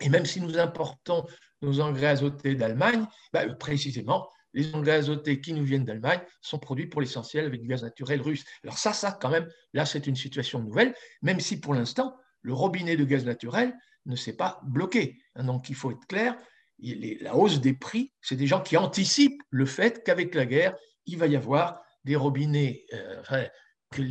Et 0.01 0.09
même 0.09 0.25
si 0.25 0.41
nous 0.41 0.59
importons 0.59 1.27
nos 1.61 1.81
engrais 1.81 2.07
azotés 2.07 2.55
d'Allemagne, 2.55 3.07
bah, 3.33 3.47
précisément, 3.55 4.31
les 4.53 4.75
engrais 4.75 4.93
azotés 4.93 5.41
qui 5.41 5.53
nous 5.53 5.65
viennent 5.65 5.85
d'Allemagne 5.85 6.21
sont 6.41 6.59
produits 6.59 6.87
pour 6.87 7.01
l'essentiel 7.01 7.45
avec 7.47 7.61
du 7.61 7.69
gaz 7.69 7.83
naturel 7.83 8.21
russe. 8.21 8.45
Alors 8.65 8.79
ça, 8.79 9.19
quand 9.21 9.31
même, 9.31 9.49
là, 9.73 9.87
c'est 9.87 10.07
une 10.07 10.17
situation 10.17 10.61
nouvelle, 10.61 10.95
même 11.23 11.41
si 11.41 11.61
pour 11.61 11.75
l'instant, 11.75 12.17
le 12.43 12.53
robinet 12.53 12.97
de 12.97 13.05
gaz 13.05 13.25
naturel 13.25 13.75
ne 14.07 14.17
s'est 14.17 14.37
pas 14.37 14.61
bloqué. 14.65 15.19
Donc 15.37 15.69
il 15.69 15.75
faut 15.75 15.91
être 15.91 16.07
clair, 16.07 16.37
la 16.79 17.37
hausse 17.37 17.61
des 17.61 17.75
prix, 17.75 18.13
c'est 18.21 18.37
des 18.37 18.47
gens 18.47 18.61
qui 18.61 18.77
anticipent 18.77 19.43
le 19.51 19.67
fait 19.67 20.03
qu'avec 20.05 20.35
la 20.35 20.47
guerre, 20.47 20.77
il 21.07 21.19
va 21.19 21.27
y 21.27 21.37
avoir 21.37 21.83
des 22.05 22.17
robinets, 22.17 22.87
euh, 22.95 23.47
que 23.91 24.03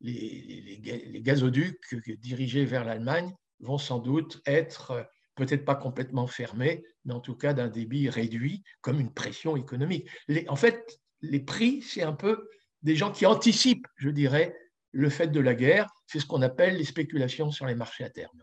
les, 0.00 0.80
gazoducs 1.22 1.94
dirigés 2.18 2.64
vers 2.64 2.84
l'Allemagne 2.84 3.32
vont 3.60 3.78
sans 3.78 3.98
doute 3.98 4.40
être 4.46 5.08
peut-être 5.36 5.64
pas 5.64 5.76
complètement 5.76 6.26
fermés, 6.26 6.82
mais 7.04 7.12
en 7.12 7.20
tout 7.20 7.36
cas 7.36 7.54
d'un 7.54 7.68
débit 7.68 8.08
réduit, 8.08 8.64
comme 8.80 8.98
une 8.98 9.12
pression 9.12 9.56
économique. 9.56 10.08
en 10.48 10.56
fait, 10.56 10.98
les 11.22 11.40
prix, 11.40 11.82
c'est 11.82 12.02
un 12.02 12.12
peu 12.12 12.48
des 12.82 12.96
gens 12.96 13.12
qui 13.12 13.26
anticipent, 13.26 13.86
je 13.96 14.10
dirais, 14.10 14.56
le 14.92 15.10
fait 15.10 15.28
de 15.28 15.40
la 15.40 15.54
guerre. 15.54 15.88
C'est 16.06 16.20
ce 16.20 16.26
qu'on 16.26 16.42
appelle 16.42 16.76
les 16.76 16.84
spéculations 16.84 17.50
sur 17.50 17.66
les 17.66 17.74
marchés 17.74 18.04
à 18.04 18.10
terme. 18.10 18.42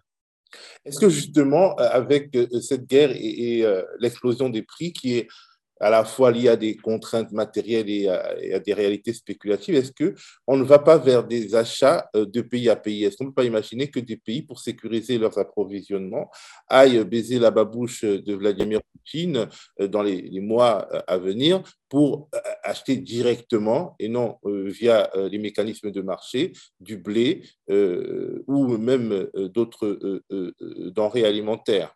Est-ce 0.85 0.99
que 0.99 1.09
justement, 1.09 1.75
avec 1.75 2.35
euh, 2.35 2.47
cette 2.61 2.85
guerre 2.85 3.11
et, 3.11 3.65
euh, 3.65 3.83
l'explosion 3.99 4.49
des 4.49 4.61
prix 4.61 4.93
qui 4.93 5.17
est 5.17 5.27
à 5.79 5.89
la 5.89 6.05
fois 6.05 6.31
lié 6.31 6.49
à 6.49 6.55
des 6.55 6.77
contraintes 6.77 7.31
matérielles 7.31 7.89
et 7.89 8.07
à, 8.07 8.59
des 8.59 8.73
réalités 8.73 9.13
spéculatives, 9.13 9.75
est-ce 9.75 9.91
qu'on 9.91 10.57
ne 10.57 10.63
va 10.63 10.79
pas 10.79 10.97
vers 10.97 11.23
des 11.23 11.55
achats 11.55 12.09
euh, 12.15 12.25
de 12.25 12.41
pays 12.41 12.69
à 12.69 12.75
pays? 12.75 13.03
Est-ce 13.03 13.17
qu'on 13.17 13.25
ne 13.25 13.29
peut 13.29 13.35
pas 13.35 13.43
imaginer 13.45 13.89
que 13.89 13.99
des 13.99 14.17
pays, 14.17 14.41
pour 14.41 14.59
sécuriser 14.59 15.17
leurs 15.17 15.37
approvisionnements, 15.37 16.29
aillent 16.67 17.03
baiser 17.03 17.39
la 17.39 17.51
babouche 17.51 18.03
de 18.03 18.33
Vladimir 18.33 18.81
Poutine 18.91 19.47
euh, 19.81 19.87
dans 19.87 20.03
les, 20.03 20.39
mois 20.39 20.87
euh, 20.93 21.01
à 21.07 21.17
venir 21.17 21.61
pour 21.89 22.29
acheter 22.63 22.97
directement 22.97 23.95
et 23.99 24.09
non 24.09 24.39
via 24.43 25.11
les 25.15 25.37
mécanismes 25.37 25.91
de 25.91 26.01
marché 26.01 26.51
du 26.79 26.97
blé 26.97 27.43
ou 28.47 28.77
même 28.77 29.27
d'autres 29.35 30.23
denrées 30.89 31.23
alimentaires? 31.23 31.95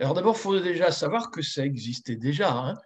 Alors 0.00 0.14
d'abord, 0.14 0.34
il 0.36 0.40
faut 0.40 0.60
déjà 0.60 0.90
savoir 0.90 1.30
que 1.30 1.42
ça 1.42 1.64
existait 1.64 2.16
déjà. 2.16 2.52
Hein. 2.52 2.78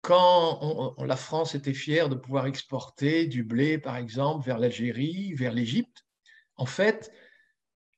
Quand 0.00 0.94
la 0.98 1.16
France 1.16 1.54
était 1.54 1.74
fière 1.74 2.08
de 2.08 2.14
pouvoir 2.14 2.46
exporter 2.46 3.26
du 3.26 3.42
blé, 3.42 3.78
par 3.78 3.96
exemple, 3.96 4.44
vers 4.44 4.58
l'Algérie, 4.58 5.34
vers 5.34 5.52
l'Égypte, 5.52 6.04
en 6.56 6.66
fait, 6.66 7.12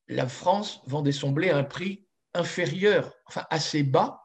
la 0.09 0.29
France 0.29 0.83
vendait 0.87 1.13
son 1.13 1.31
blé 1.31 1.51
à 1.51 1.59
un 1.59 1.65
prix 1.65 2.07
inférieur, 2.35 3.13
enfin 3.27 3.45
assez 3.51 3.83
bas, 3.83 4.21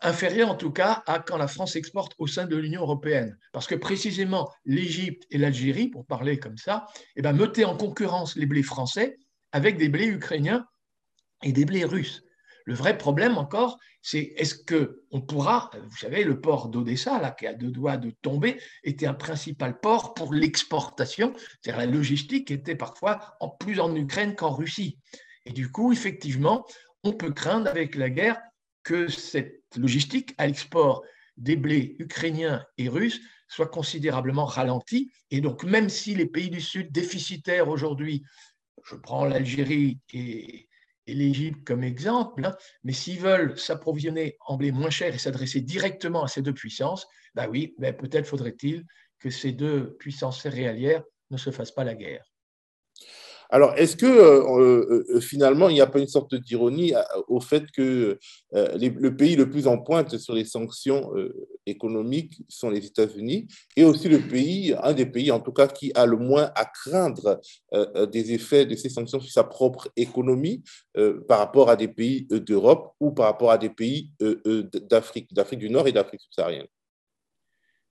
inférieur 0.00 0.50
en 0.50 0.56
tout 0.56 0.70
cas 0.70 1.02
à 1.06 1.18
quand 1.20 1.38
la 1.38 1.48
France 1.48 1.76
exporte 1.76 2.12
au 2.18 2.26
sein 2.26 2.46
de 2.46 2.56
l'Union 2.56 2.82
européenne. 2.82 3.38
Parce 3.52 3.66
que 3.66 3.74
précisément 3.74 4.50
l'Égypte 4.64 5.24
et 5.30 5.38
l'Algérie, 5.38 5.88
pour 5.88 6.04
parler 6.04 6.38
comme 6.38 6.58
ça, 6.58 6.86
eh 7.16 7.22
ben, 7.22 7.32
mettaient 7.32 7.64
en 7.64 7.76
concurrence 7.76 8.36
les 8.36 8.46
blés 8.46 8.62
français 8.62 9.18
avec 9.52 9.78
des 9.78 9.88
blés 9.88 10.06
ukrainiens 10.08 10.66
et 11.42 11.52
des 11.52 11.64
blés 11.64 11.84
russes. 11.84 12.25
Le 12.66 12.74
vrai 12.74 12.98
problème 12.98 13.38
encore, 13.38 13.78
c'est 14.02 14.34
est-ce 14.36 14.56
qu'on 14.56 15.20
pourra, 15.20 15.70
vous 15.88 15.96
savez, 15.96 16.24
le 16.24 16.40
port 16.40 16.68
d'Odessa, 16.68 17.20
là, 17.20 17.30
qui 17.30 17.46
a 17.46 17.54
deux 17.54 17.70
doigts 17.70 17.96
de 17.96 18.10
tomber, 18.22 18.60
était 18.82 19.06
un 19.06 19.14
principal 19.14 19.78
port 19.78 20.14
pour 20.14 20.34
l'exportation, 20.34 21.32
c'est-à-dire 21.36 21.78
la 21.78 21.86
logistique 21.86 22.50
était 22.50 22.74
parfois 22.74 23.36
en 23.38 23.48
plus 23.48 23.78
en 23.78 23.94
Ukraine 23.94 24.34
qu'en 24.34 24.52
Russie. 24.52 24.98
Et 25.44 25.52
du 25.52 25.70
coup, 25.70 25.92
effectivement, 25.92 26.66
on 27.04 27.12
peut 27.12 27.32
craindre 27.32 27.70
avec 27.70 27.94
la 27.94 28.10
guerre 28.10 28.40
que 28.82 29.06
cette 29.06 29.62
logistique 29.76 30.34
à 30.38 30.48
l'export 30.48 31.04
des 31.36 31.54
blés 31.54 31.94
ukrainiens 32.00 32.64
et 32.78 32.88
russes 32.88 33.20
soit 33.48 33.68
considérablement 33.68 34.44
ralentie. 34.44 35.12
Et 35.30 35.40
donc, 35.40 35.62
même 35.62 35.88
si 35.88 36.16
les 36.16 36.26
pays 36.26 36.50
du 36.50 36.60
Sud 36.60 36.90
déficitaires 36.90 37.68
aujourd'hui, 37.68 38.24
je 38.84 38.96
prends 38.96 39.24
l'Algérie 39.24 40.00
et 40.12 40.68
l'Égypte 41.14 41.64
comme 41.64 41.84
exemple, 41.84 42.44
hein. 42.44 42.56
mais 42.84 42.92
s'ils 42.92 43.20
veulent 43.20 43.58
s'approvisionner 43.58 44.36
en 44.46 44.56
blé 44.56 44.72
moins 44.72 44.90
cher 44.90 45.14
et 45.14 45.18
s'adresser 45.18 45.60
directement 45.60 46.24
à 46.24 46.28
ces 46.28 46.42
deux 46.42 46.54
puissances, 46.54 47.06
bah 47.34 47.46
oui, 47.48 47.74
ben 47.78 47.94
peut-être 47.94 48.26
faudrait-il 48.26 48.84
que 49.18 49.30
ces 49.30 49.52
deux 49.52 49.96
puissances 49.96 50.40
céréalières 50.42 51.02
ne 51.30 51.36
se 51.36 51.50
fassent 51.50 51.72
pas 51.72 51.84
la 51.84 51.94
guerre. 51.94 52.35
Alors, 53.50 53.74
est-ce 53.76 53.96
que 53.96 54.06
euh, 54.06 55.04
euh, 55.14 55.20
finalement, 55.20 55.68
il 55.68 55.74
n'y 55.74 55.80
a 55.80 55.86
pas 55.86 56.00
une 56.00 56.08
sorte 56.08 56.34
d'ironie 56.34 56.94
euh, 56.94 57.02
au 57.28 57.40
fait 57.40 57.70
que 57.70 58.18
le 58.52 59.08
pays 59.10 59.36
le 59.36 59.48
plus 59.48 59.66
en 59.66 59.78
pointe 59.78 60.18
sur 60.18 60.34
les 60.34 60.44
sanctions 60.44 61.12
économiques 61.66 62.42
sont 62.48 62.70
les 62.70 62.84
États-Unis 62.86 63.46
et 63.76 63.84
aussi 63.84 64.08
le 64.08 64.20
pays, 64.20 64.74
un 64.82 64.92
des 64.92 65.06
pays 65.06 65.30
en 65.30 65.40
tout 65.40 65.52
cas, 65.52 65.68
qui 65.68 65.92
a 65.94 66.06
le 66.06 66.16
moins 66.16 66.50
à 66.54 66.64
craindre 66.64 67.40
des 68.10 68.32
effets 68.32 68.66
de 68.66 68.74
ces 68.76 68.88
sanctions 68.88 69.20
sur 69.20 69.30
sa 69.30 69.44
propre 69.44 69.88
économie 69.96 70.62
par 71.28 71.38
rapport 71.38 71.68
à 71.68 71.76
des 71.76 71.88
pays 71.88 72.26
d'Europe 72.30 72.94
ou 73.00 73.12
par 73.12 73.26
rapport 73.26 73.50
à 73.50 73.58
des 73.58 73.70
pays 73.70 74.10
d'Afrique, 74.88 75.32
d'Afrique 75.32 75.60
du 75.60 75.70
Nord 75.70 75.88
et 75.88 75.92
d'Afrique 75.92 76.20
subsaharienne 76.20 76.66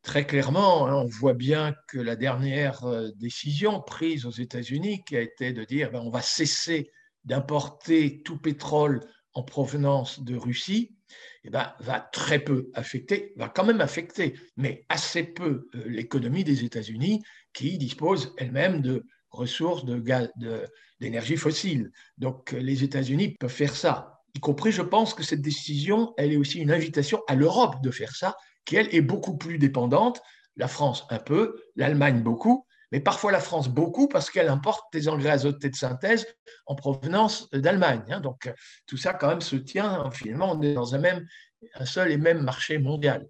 Très 0.06 0.28
clairement, 0.28 0.88
hein, 0.88 0.94
on 0.94 1.08
voit 1.08 1.34
bien 1.34 1.76
que 1.88 1.98
la 1.98 2.16
dernière 2.16 2.86
euh, 2.86 3.10
décision 3.16 3.82
prise 3.82 4.28
aux 4.28 4.32
États-Unis, 4.32 5.04
qui 5.04 5.18
a 5.18 5.22
été 5.22 5.52
de 5.52 5.64
dire 5.64 5.92
ben, 5.92 6.00
on 6.00 6.12
va 6.12 6.22
cesser 6.22 6.92
d'importer 7.24 8.22
tout 8.22 8.38
pétrole 8.38 9.02
en 9.34 9.42
provenance 9.42 10.24
de 10.24 10.36
Russie, 10.36 10.96
eh 11.44 11.50
ben, 11.50 11.74
va 11.80 12.00
très 12.00 12.38
peu 12.38 12.70
affecter, 12.76 13.34
va 13.36 13.50
quand 13.50 13.66
même 13.66 13.82
affecter, 13.82 14.36
mais 14.58 14.86
assez 14.90 15.24
peu 15.24 15.68
euh, 15.74 15.84
l'économie 15.88 16.44
des 16.44 16.64
États-Unis 16.64 17.24
qui 17.52 17.80
dispose 17.80 18.36
elle-même 18.38 18.82
de 18.82 19.08
ressources 19.32 19.86
d'énergie 21.00 21.36
fossile. 21.36 21.90
Donc 22.20 22.54
euh, 22.54 22.60
les 22.60 22.84
États-Unis 22.84 23.30
peuvent 23.40 23.50
faire 23.50 23.76
ça. 23.76 24.22
Y 24.36 24.40
compris, 24.40 24.72
je 24.72 24.84
pense 24.84 25.16
que 25.16 25.24
cette 25.24 25.42
décision, 25.42 26.14
elle 26.18 26.32
est 26.32 26.38
aussi 26.38 26.60
une 26.60 26.72
invitation 26.72 27.24
à 27.28 27.34
l'Europe 27.34 27.82
de 27.82 27.90
faire 27.90 28.16
ça 28.16 28.36
qui, 28.66 28.76
elle, 28.76 28.94
est 28.94 29.02
beaucoup 29.02 29.38
plus 29.38 29.58
dépendante. 29.58 30.22
La 30.58 30.68
France, 30.68 31.06
un 31.10 31.20
peu, 31.20 31.62
l'Allemagne, 31.76 32.24
beaucoup, 32.24 32.66
mais 32.92 33.00
parfois 33.00 33.32
la 33.32 33.40
France, 33.40 33.68
beaucoup, 33.68 34.08
parce 34.08 34.30
qu'elle 34.30 34.48
importe 34.48 34.86
des 34.94 35.10
engrais 35.10 35.32
azotés 35.32 35.70
de 35.70 35.76
synthèse 35.76 36.26
en 36.66 36.76
provenance 36.76 37.50
d'Allemagne. 37.52 38.04
Hein. 38.10 38.22
Donc, 38.22 38.52
tout 38.86 38.98
ça, 38.98 39.14
quand 39.14 39.28
même, 39.28 39.42
se 39.42 39.56
tient. 39.56 40.10
Finalement, 40.12 40.54
on 40.54 40.62
est 40.62 40.74
dans 40.74 40.96
un, 40.96 41.00
même, 41.00 41.28
un 41.76 41.86
seul 41.86 42.12
et 42.12 42.18
même 42.18 42.42
marché 42.42 42.78
mondial. 42.78 43.28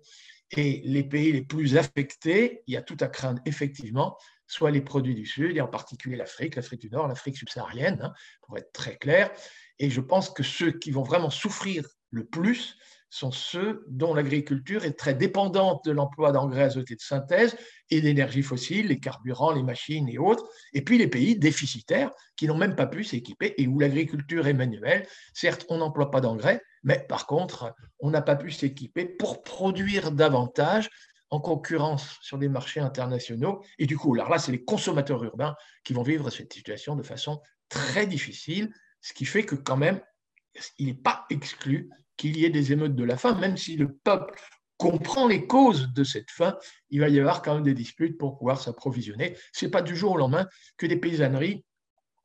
Et 0.52 0.82
les 0.86 1.04
pays 1.04 1.32
les 1.32 1.42
plus 1.42 1.78
affectés, 1.78 2.62
il 2.68 2.74
y 2.74 2.78
a 2.78 2.82
tout 2.82 2.98
à 3.00 3.08
craindre, 3.08 3.42
effectivement, 3.46 4.18
soit 4.48 4.72
les 4.72 4.82
produits 4.82 5.16
du 5.16 5.26
Sud, 5.26 5.58
et 5.58 5.62
en 5.62 5.68
particulier 5.68 6.16
l'Afrique, 6.16 6.56
l'Afrique 6.56 6.82
du 6.82 6.90
Nord, 6.90 7.08
l'Afrique 7.08 7.38
subsaharienne, 7.38 8.00
hein, 8.04 8.14
pour 8.44 8.58
être 8.58 8.72
très 8.72 8.98
clair. 8.98 9.32
Et 9.80 9.90
je 9.90 10.02
pense 10.02 10.30
que 10.30 10.44
ceux 10.44 10.72
qui 10.72 10.92
vont 10.92 11.04
vraiment 11.04 11.30
souffrir 11.30 11.88
le 12.12 12.26
plus, 12.26 12.78
sont 13.10 13.32
ceux 13.32 13.86
dont 13.88 14.14
l'agriculture 14.14 14.84
est 14.84 14.98
très 14.98 15.14
dépendante 15.14 15.86
de 15.86 15.92
l'emploi 15.92 16.32
d'engrais 16.32 16.64
azotés 16.64 16.96
de 16.96 17.02
synthèse 17.02 17.56
et 17.90 18.02
d'énergie 18.02 18.42
fossile, 18.42 18.88
les 18.88 19.00
carburants, 19.00 19.54
les 19.54 19.64
machines 19.64 20.10
et 20.10 20.18
autres, 20.18 20.44
et 20.74 20.82
puis 20.82 20.98
les 20.98 21.08
pays 21.08 21.38
déficitaires 21.38 22.12
qui 22.36 22.48
n'ont 22.48 22.58
même 22.58 22.76
pas 22.76 22.88
pu 22.88 23.04
s'équiper 23.04 23.54
et 23.58 23.68
où 23.68 23.80
l'agriculture 23.80 24.48
est 24.48 24.54
manuelle. 24.54 25.08
Certes, 25.34 25.66
on 25.70 25.78
n'emploie 25.78 26.12
pas 26.12 26.22
d'engrais, 26.22 26.62
mais 26.84 27.06
par 27.08 27.26
contre, 27.26 27.74
on 28.00 28.10
n'a 28.10 28.22
pas 28.22 28.36
pu 28.36 28.52
s'équiper 28.52 29.06
pour 29.06 29.44
produire 29.44 30.12
davantage 30.12 30.90
en 31.30 31.40
concurrence 31.40 32.18
sur 32.22 32.38
des 32.38 32.50
marchés 32.50 32.80
internationaux. 32.80 33.64
Et 33.80 33.86
du 33.86 33.98
coup, 33.98 34.14
alors 34.14 34.30
là, 34.30 34.38
c'est 34.38 34.52
les 34.52 34.64
consommateurs 34.64 35.24
urbains 35.24 35.56
qui 35.84 35.94
vont 35.94 36.04
vivre 36.04 36.30
cette 36.30 36.54
situation 36.54 36.96
de 36.96 37.04
façon 37.04 37.42
très 37.70 38.06
difficile, 38.08 38.72
ce 39.02 39.14
qui 39.14 39.26
fait 39.26 39.44
que 39.44 39.56
quand 39.56 39.78
même, 39.78 40.02
il 40.78 40.88
n'est 40.88 40.94
pas 40.94 41.26
exclu 41.30 41.90
qu'il 42.18 42.38
y 42.38 42.46
ait 42.46 42.50
des 42.50 42.72
émeutes 42.72 42.96
de 42.96 43.04
la 43.04 43.18
faim, 43.18 43.36
même 43.36 43.58
si 43.58 43.76
le 43.76 43.94
peuple 43.94 44.40
comprend 44.78 45.28
les 45.28 45.48
causes 45.48 45.94
de 45.94 46.04
cette 46.04 46.32
faim, 46.32 46.58
il 46.90 47.00
va 47.00 47.10
y 47.10 47.20
avoir 47.20 47.42
quand 47.42 47.56
même 47.56 47.64
des 47.64 47.74
disputes 47.74 48.18
pour 48.18 48.38
pouvoir 48.38 48.62
s'approvisionner. 48.62 49.36
Ce 49.54 49.66
n'est 49.66 49.72
pas 49.72 49.82
du 49.82 49.96
jour 49.96 50.14
au 50.14 50.18
lendemain 50.18 50.48
que 50.78 50.86
des 50.86 50.98
paysanneries 50.98 51.64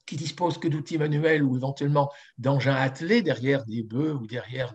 qui 0.07 0.17
disposent 0.17 0.59
que 0.59 0.69
d'outils 0.69 0.99
manuels 0.99 1.45
ou 1.45 1.57
éventuellement 1.57 2.11
d'engins 2.39 2.75
attelés 2.75 3.23
derrière 3.23 3.65
des 3.65 3.83
bœufs 3.83 4.15
ou 4.15 4.27
derrière 4.27 4.75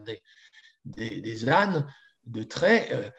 des, 0.85 1.49
ânes 1.49 1.85
de 2.25 2.43
trait, 2.43 2.87
euh, 2.93 3.09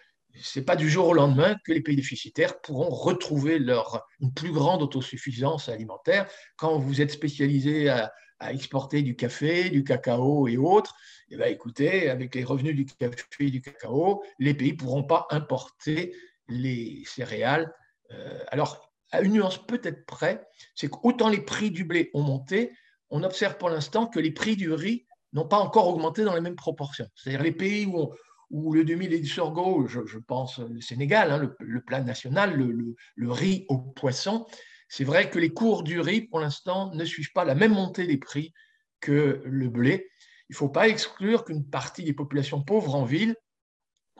ce 0.40 0.58
n'est 0.58 0.64
pas 0.64 0.76
du 0.76 0.88
jour 0.88 1.08
au 1.08 1.14
lendemain 1.14 1.56
que 1.64 1.72
les 1.72 1.82
pays 1.82 1.96
déficitaires 1.96 2.60
pourront 2.60 2.88
retrouver 2.88 3.58
leur, 3.58 4.06
une 4.20 4.32
plus 4.32 4.52
grande 4.52 4.82
autosuffisance 4.82 5.68
alimentaire. 5.68 6.26
Quand 6.56 6.78
vous 6.78 7.00
êtes 7.00 7.10
spécialisé 7.10 7.88
à, 7.88 8.12
exporter 8.40 9.02
du 9.02 9.16
café, 9.16 9.70
du 9.70 9.84
cacao 9.84 10.48
et 10.48 10.56
autres, 10.56 10.94
eh 11.30 11.36
bien, 11.36 11.46
écoutez, 11.46 12.08
avec 12.10 12.34
les 12.34 12.44
revenus 12.44 12.76
du 12.76 12.86
café 12.86 13.16
et 13.40 13.50
du 13.50 13.60
cacao, 13.60 14.22
les 14.38 14.54
pays 14.54 14.72
ne 14.72 14.76
pourront 14.76 15.04
pas 15.04 15.26
importer 15.30 16.14
les 16.48 17.02
céréales. 17.06 17.72
Euh, 18.12 18.38
alors, 18.48 18.92
à 19.12 19.20
une 19.22 19.32
nuance 19.32 19.64
peut-être 19.66 20.04
près, 20.06 20.46
c'est 20.74 20.88
qu'autant 20.88 21.28
les 21.28 21.40
prix 21.40 21.70
du 21.70 21.84
blé 21.84 22.10
ont 22.14 22.22
monté, 22.22 22.72
on 23.10 23.22
observe 23.22 23.56
pour 23.56 23.70
l'instant 23.70 24.06
que 24.06 24.20
les 24.20 24.32
prix 24.32 24.56
du 24.56 24.72
riz 24.72 25.06
n'ont 25.32 25.46
pas 25.46 25.58
encore 25.58 25.88
augmenté 25.88 26.24
dans 26.24 26.34
les 26.34 26.40
mêmes 26.40 26.56
proportions. 26.56 27.08
C'est-à-dire 27.14 27.42
les 27.42 27.52
pays 27.52 27.86
où, 27.86 28.72
le 28.72 28.84
demi 28.84 29.06
et 29.06 29.18
du 29.18 29.26
sorgho, 29.26 29.86
je, 29.86 30.18
pense 30.18 30.58
le 30.58 30.80
Sénégal, 30.80 31.30
hein, 31.30 31.50
le, 31.58 31.80
plat 31.80 32.00
national, 32.00 32.56
le, 32.56 33.30
riz 33.30 33.66
au 33.68 33.78
poisson, 33.78 34.46
c'est 34.88 35.04
vrai 35.04 35.30
que 35.30 35.38
les 35.38 35.50
cours 35.50 35.82
du 35.82 36.00
riz, 36.00 36.22
pour 36.22 36.40
l'instant, 36.40 36.94
ne 36.94 37.04
suivent 37.04 37.32
pas 37.32 37.44
la 37.44 37.54
même 37.54 37.72
montée 37.72 38.06
des 38.06 38.18
prix 38.18 38.52
que 39.00 39.42
le 39.44 39.68
blé. 39.68 40.08
Il 40.48 40.52
ne 40.52 40.56
faut 40.56 40.68
pas 40.68 40.88
exclure 40.88 41.44
qu'une 41.44 41.68
partie 41.68 42.04
des 42.04 42.12
populations 42.12 42.62
pauvres 42.62 42.94
en 42.94 43.04
ville, 43.04 43.34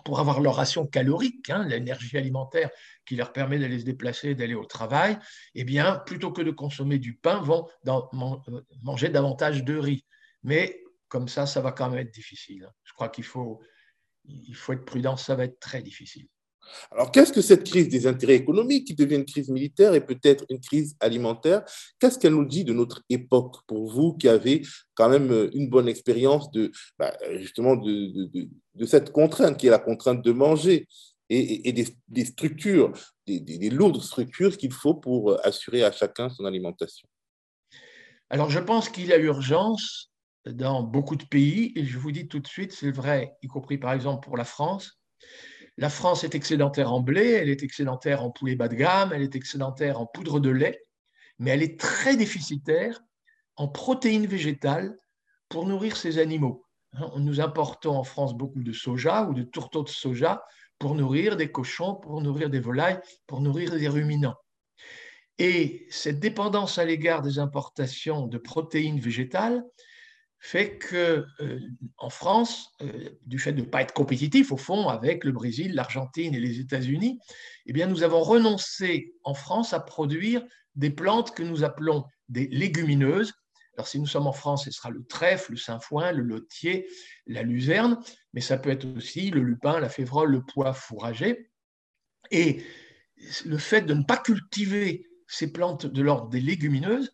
pour 0.05 0.21
avoir 0.21 0.41
leur 0.41 0.57
ration 0.57 0.87
calorique, 0.87 1.49
hein, 1.51 1.65
l'énergie 1.67 2.17
alimentaire 2.19 2.71
qui 3.07 3.17
leur 3.17 3.33
permet 3.33 3.59
d'aller 3.59 3.81
se 3.81 3.85
déplacer, 3.85 4.35
d'aller 4.35 4.55
au 4.55 4.65
travail, 4.65 5.19
eh 5.55 5.65
plutôt 6.05 6.33
que 6.33 6.43
de 6.43 6.51
consommer 6.51 6.99
du 6.99 7.17
pain, 7.17 7.41
vont 7.41 7.67
manger 8.83 9.09
davantage 9.09 9.65
de 9.65 9.77
riz. 9.77 10.05
Mais 10.43 10.83
comme 11.09 11.29
ça, 11.29 11.47
ça 11.47 11.61
va 11.61 11.73
quand 11.73 11.89
même 11.89 12.01
être 12.01 12.13
difficile. 12.13 12.69
Je 12.85 12.93
crois 12.93 13.09
qu'il 13.09 13.25
faut, 13.25 13.61
il 14.25 14.55
faut 14.55 14.73
être 14.75 14.85
prudent, 14.85 15.17
ça 15.17 15.35
va 15.35 15.45
être 15.45 15.59
très 15.61 15.83
difficile. 15.83 16.29
Alors, 16.91 17.11
qu'est-ce 17.11 17.33
que 17.33 17.41
cette 17.41 17.65
crise 17.65 17.89
des 17.89 18.07
intérêts 18.07 18.35
économiques 18.35 18.87
qui 18.87 18.95
devient 18.95 19.17
une 19.17 19.25
crise 19.25 19.49
militaire 19.49 19.95
et 19.95 20.05
peut-être 20.05 20.45
une 20.51 20.61
crise 20.61 20.97
alimentaire 21.01 21.63
Qu'est-ce 21.99 22.19
qu'elle 22.19 22.35
nous 22.35 22.45
dit 22.45 22.65
de 22.65 22.73
notre 22.73 23.03
époque 23.09 23.57
pour 23.67 23.91
vous 23.91 24.15
qui 24.15 24.29
avez 24.29 24.63
quand 24.95 25.09
même 25.09 25.31
euh, 25.31 25.51
une 25.55 25.69
bonne 25.69 25.89
expérience 25.89 26.51
de 26.51 26.71
bah, 26.99 27.17
justement 27.37 27.77
de, 27.77 28.31
cette 28.87 29.13
contrainte 29.13 29.57
qui 29.57 29.67
est 29.67 29.71
la 29.71 29.79
contrainte 29.79 30.23
de 30.23 30.33
manger 30.33 30.87
et, 31.29 31.73
des, 31.73 32.25
structures, 32.25 32.93
des, 33.27 33.41
des 33.41 33.71
lourdes 33.71 34.01
structures 34.01 34.57
qu'il 34.57 34.73
faut 34.73 34.95
pour 34.95 35.33
euh, 35.33 35.39
assurer 35.43 35.83
à 35.83 35.91
chacun 35.91 36.29
son 36.31 36.45
alimentation? 36.45 37.09
Alors, 38.31 38.51
je 38.51 38.59
pense 38.59 38.89
qu'il 38.89 39.07
y 39.07 39.13
a 39.13 39.19
urgence 39.19 40.11
dans 40.47 40.83
beaucoup 40.83 41.17
de 41.17 41.25
pays, 41.25 41.73
et 41.77 41.85
je 41.85 41.99
vous 41.99 42.13
dis 42.13 42.29
tout 42.29 42.41
de 42.41 42.47
suite, 42.47 42.73
c'est 42.73 42.91
vrai, 42.91 43.37
y 43.43 43.47
compris 43.49 43.79
par 43.79 43.93
exemple 43.93 44.25
pour 44.25 44.37
la 44.37 44.45
France. 44.45 44.99
La 45.79 45.91
France 45.91 46.25
est 46.25 46.35
excédentaire 46.35 46.93
en 46.93 47.01
blé, 47.01 47.33
elle 47.33 47.51
est 47.51 47.63
excédentaire 47.63 48.23
en 48.23 48.31
poulet 48.31 48.57
bas 48.57 48.69
de 48.69 48.75
gamme, 48.75 49.13
elle 49.13 49.23
est 49.23 49.37
excédentaire 49.37 50.01
en 50.01 50.07
poudre 50.07 50.41
de 50.41 50.49
lait, 50.49 50.81
mais 51.39 51.51
elle 51.51 51.63
est 51.63 51.79
très 51.79 52.17
déficitaire 52.17 53.03
en 53.57 53.69
protéines 53.69 54.27
végétales 54.27 54.97
pour 55.49 55.67
nourrir 55.67 55.97
ses 55.97 56.19
animaux. 56.19 56.65
Hein, 56.95 57.11
nous 57.19 57.41
importons 57.41 57.95
en 57.95 58.05
France 58.05 58.35
beaucoup 58.35 58.63
de 58.63 58.73
soja 58.73 59.25
ou 59.25 59.35
de 59.35 59.43
tourteaux 59.43 59.83
de 59.83 59.91
soja 59.91 60.43
pour 60.79 60.95
nourrir 60.95 61.37
des 61.37 61.53
cochons, 61.53 61.95
pour 61.95 62.21
nourrir 62.23 62.49
des 62.49 62.61
volailles, 62.61 63.01
pour 63.27 63.41
nourrir 63.41 63.73
des 63.73 63.89
ruminants. 63.89 64.37
Et 65.39 65.87
cette 65.91 66.19
dépendance 66.19 66.79
à 66.79 66.87
l'égard 66.87 67.21
des 67.21 67.39
importations 67.39 68.27
de 68.27 68.39
protéines 68.39 69.01
végétales 69.01 69.63
fait 70.39 70.79
que 70.79 71.25
euh, 71.41 71.61
en 71.99 72.11
France, 72.11 72.71
euh, 72.83 73.11
du 73.25 73.39
fait 73.39 73.53
de 73.53 73.63
ne 73.63 73.67
pas 73.67 73.83
être 73.83 73.95
compétitif 73.95 74.53
au 74.53 74.57
fond 74.57 74.89
avec 74.89 75.25
le 75.25 75.33
Brésil, 75.33 75.75
l'Argentine 75.75 76.35
et 76.35 76.41
les 76.41 76.61
États-Unis, 76.61 77.19
eh 77.67 77.73
bien 77.73 77.87
nous 77.87 78.03
avons 78.03 78.21
renoncé 78.21 79.15
en 79.25 79.35
France 79.35 79.73
à 79.73 79.81
produire 79.81 80.45
des 80.75 80.91
plantes 80.91 81.35
que 81.35 81.43
nous 81.43 81.65
appelons 81.65 82.05
des 82.29 82.47
légumineuses. 82.49 83.33
Alors 83.77 83.89
si 83.89 83.99
nous 83.99 84.07
sommes 84.07 84.27
en 84.27 84.33
France, 84.33 84.65
ce 84.65 84.71
sera 84.71 84.91
le 84.91 85.05
trèfle, 85.05 85.53
le 85.53 85.59
sainfoin, 85.59 86.13
le 86.13 86.23
lotier, 86.23 86.87
la 87.27 87.43
luzerne, 87.43 87.99
mais 88.33 88.41
ça 88.41 88.57
peut 88.57 88.71
être 88.71 88.87
aussi 88.97 89.31
le 89.31 89.43
lupin, 89.43 89.81
la 89.81 89.89
févrole, 89.89 90.31
le 90.31 90.43
pois 90.43 90.73
fourragé. 90.73 91.51
Et 92.31 92.63
le 93.45 93.59
fait 93.59 93.83
de 93.83 93.95
ne 93.95 94.03
pas 94.03 94.17
cultiver 94.17 95.07
ces 95.27 95.53
plantes 95.53 95.87
de 95.87 96.03
l'ordre 96.03 96.29
des 96.29 96.41
légumineuses 96.41 97.13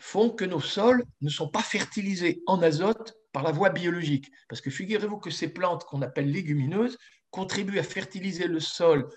font 0.00 0.30
que 0.30 0.44
nos 0.44 0.60
sols 0.60 1.04
ne 1.20 1.28
sont 1.28 1.48
pas 1.48 1.62
fertilisés 1.62 2.42
en 2.46 2.62
azote 2.62 3.14
par 3.32 3.42
la 3.42 3.52
voie 3.52 3.70
biologique. 3.70 4.30
Parce 4.48 4.60
que 4.60 4.70
figurez-vous 4.70 5.18
que 5.18 5.30
ces 5.30 5.48
plantes 5.48 5.84
qu'on 5.84 6.02
appelle 6.02 6.30
légumineuses 6.32 6.98
contribuent 7.30 7.78
à 7.78 7.84
fertiliser 7.84 8.48
le 8.48 8.60
sol 8.60 9.08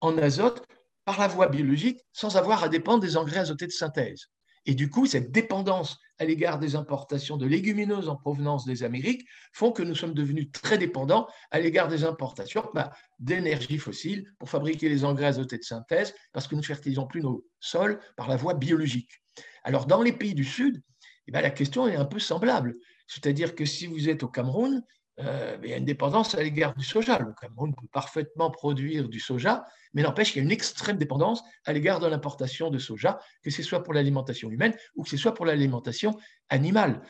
en 0.00 0.18
azote 0.18 0.66
par 1.04 1.18
la 1.18 1.28
voie 1.28 1.48
biologique 1.48 2.00
sans 2.12 2.36
avoir 2.36 2.64
à 2.64 2.68
dépendre 2.68 3.00
des 3.00 3.16
engrais 3.16 3.38
azotés 3.38 3.66
de 3.66 3.72
synthèse. 3.72 4.26
Et 4.66 4.74
du 4.74 4.88
coup, 4.90 5.06
cette 5.06 5.30
dépendance 5.30 5.98
à 6.18 6.24
l'égard 6.24 6.58
des 6.58 6.74
importations 6.74 7.36
de 7.36 7.46
légumineuses 7.46 8.08
en 8.08 8.16
provenance 8.16 8.64
des 8.64 8.82
Amériques 8.82 9.26
font 9.52 9.72
que 9.72 9.82
nous 9.82 9.94
sommes 9.94 10.14
devenus 10.14 10.50
très 10.52 10.78
dépendants 10.78 11.28
à 11.50 11.60
l'égard 11.60 11.88
des 11.88 12.04
importations 12.04 12.70
bah, 12.74 12.92
d'énergie 13.18 13.78
fossile 13.78 14.24
pour 14.38 14.48
fabriquer 14.48 14.88
les 14.88 15.04
engrais 15.04 15.26
azotés 15.26 15.58
de 15.58 15.64
synthèse 15.64 16.14
parce 16.32 16.48
que 16.48 16.54
nous 16.54 16.62
ne 16.62 16.66
fertilisons 16.66 17.06
plus 17.06 17.20
nos 17.20 17.44
sols 17.60 18.00
par 18.16 18.28
la 18.28 18.36
voie 18.36 18.54
biologique. 18.54 19.23
Alors, 19.64 19.86
dans 19.86 20.02
les 20.02 20.12
pays 20.12 20.34
du 20.34 20.44
Sud, 20.44 20.82
eh 21.26 21.32
ben, 21.32 21.40
la 21.40 21.50
question 21.50 21.88
est 21.88 21.96
un 21.96 22.04
peu 22.04 22.18
semblable. 22.18 22.76
C'est-à-dire 23.06 23.54
que 23.54 23.64
si 23.64 23.86
vous 23.86 24.08
êtes 24.08 24.22
au 24.22 24.28
Cameroun, 24.28 24.82
euh, 25.20 25.56
il 25.62 25.70
y 25.70 25.72
a 25.72 25.76
une 25.76 25.84
dépendance 25.84 26.34
à 26.34 26.42
l'égard 26.42 26.74
du 26.74 26.84
soja. 26.84 27.18
Le 27.18 27.32
Cameroun 27.40 27.74
peut 27.74 27.86
parfaitement 27.92 28.50
produire 28.50 29.08
du 29.08 29.20
soja, 29.20 29.64
mais 29.92 30.02
n'empêche 30.02 30.32
qu'il 30.32 30.38
y 30.38 30.40
a 30.40 30.44
une 30.44 30.52
extrême 30.52 30.96
dépendance 30.96 31.42
à 31.64 31.72
l'égard 31.72 32.00
de 32.00 32.06
l'importation 32.06 32.70
de 32.70 32.78
soja, 32.78 33.20
que 33.42 33.50
ce 33.50 33.62
soit 33.62 33.82
pour 33.82 33.94
l'alimentation 33.94 34.50
humaine 34.50 34.74
ou 34.96 35.04
que 35.04 35.10
ce 35.10 35.16
soit 35.16 35.34
pour 35.34 35.46
l'alimentation 35.46 36.16
animale. 36.48 37.00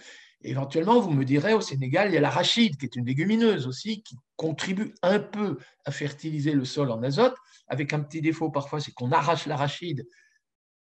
Éventuellement, 0.42 1.00
vous 1.00 1.10
me 1.10 1.24
direz, 1.24 1.54
au 1.54 1.62
Sénégal, 1.62 2.10
il 2.10 2.14
y 2.14 2.18
a 2.18 2.20
l'arachide, 2.20 2.76
qui 2.76 2.84
est 2.84 2.96
une 2.96 3.06
légumineuse 3.06 3.66
aussi, 3.66 4.02
qui 4.02 4.16
contribue 4.36 4.94
un 5.02 5.18
peu 5.18 5.56
à 5.86 5.90
fertiliser 5.90 6.52
le 6.52 6.66
sol 6.66 6.90
en 6.90 7.02
azote, 7.02 7.34
avec 7.66 7.94
un 7.94 8.00
petit 8.00 8.20
défaut 8.20 8.50
parfois, 8.50 8.80
c'est 8.80 8.92
qu'on 8.92 9.10
arrache 9.10 9.46
l'arachide 9.46 10.06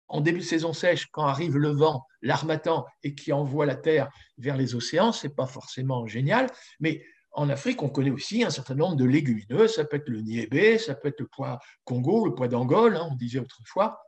en 0.07 0.21
début 0.21 0.39
de 0.39 0.43
saison 0.43 0.73
sèche, 0.73 1.07
quand 1.11 1.25
arrive 1.25 1.57
le 1.57 1.69
vent, 1.69 2.05
l'armatan, 2.21 2.85
et 3.03 3.15
qui 3.15 3.31
envoie 3.33 3.65
la 3.65 3.75
terre 3.75 4.09
vers 4.37 4.57
les 4.57 4.75
océans, 4.75 5.11
ce 5.11 5.27
n'est 5.27 5.33
pas 5.33 5.47
forcément 5.47 6.05
génial. 6.07 6.47
Mais 6.79 7.03
en 7.31 7.49
Afrique, 7.49 7.81
on 7.81 7.89
connaît 7.89 8.11
aussi 8.11 8.43
un 8.43 8.49
certain 8.49 8.75
nombre 8.75 8.95
de 8.95 9.05
légumineuses. 9.05 9.75
Ça 9.75 9.85
peut 9.85 9.97
être 9.97 10.09
le 10.09 10.21
niébé, 10.21 10.77
ça 10.77 10.93
peut 10.93 11.07
être 11.07 11.19
le 11.19 11.27
pois 11.27 11.59
Congo, 11.83 12.25
le 12.25 12.35
pois 12.35 12.47
d'Angole, 12.47 12.95
hein, 12.95 13.07
on 13.11 13.15
disait 13.15 13.39
autrefois. 13.39 13.99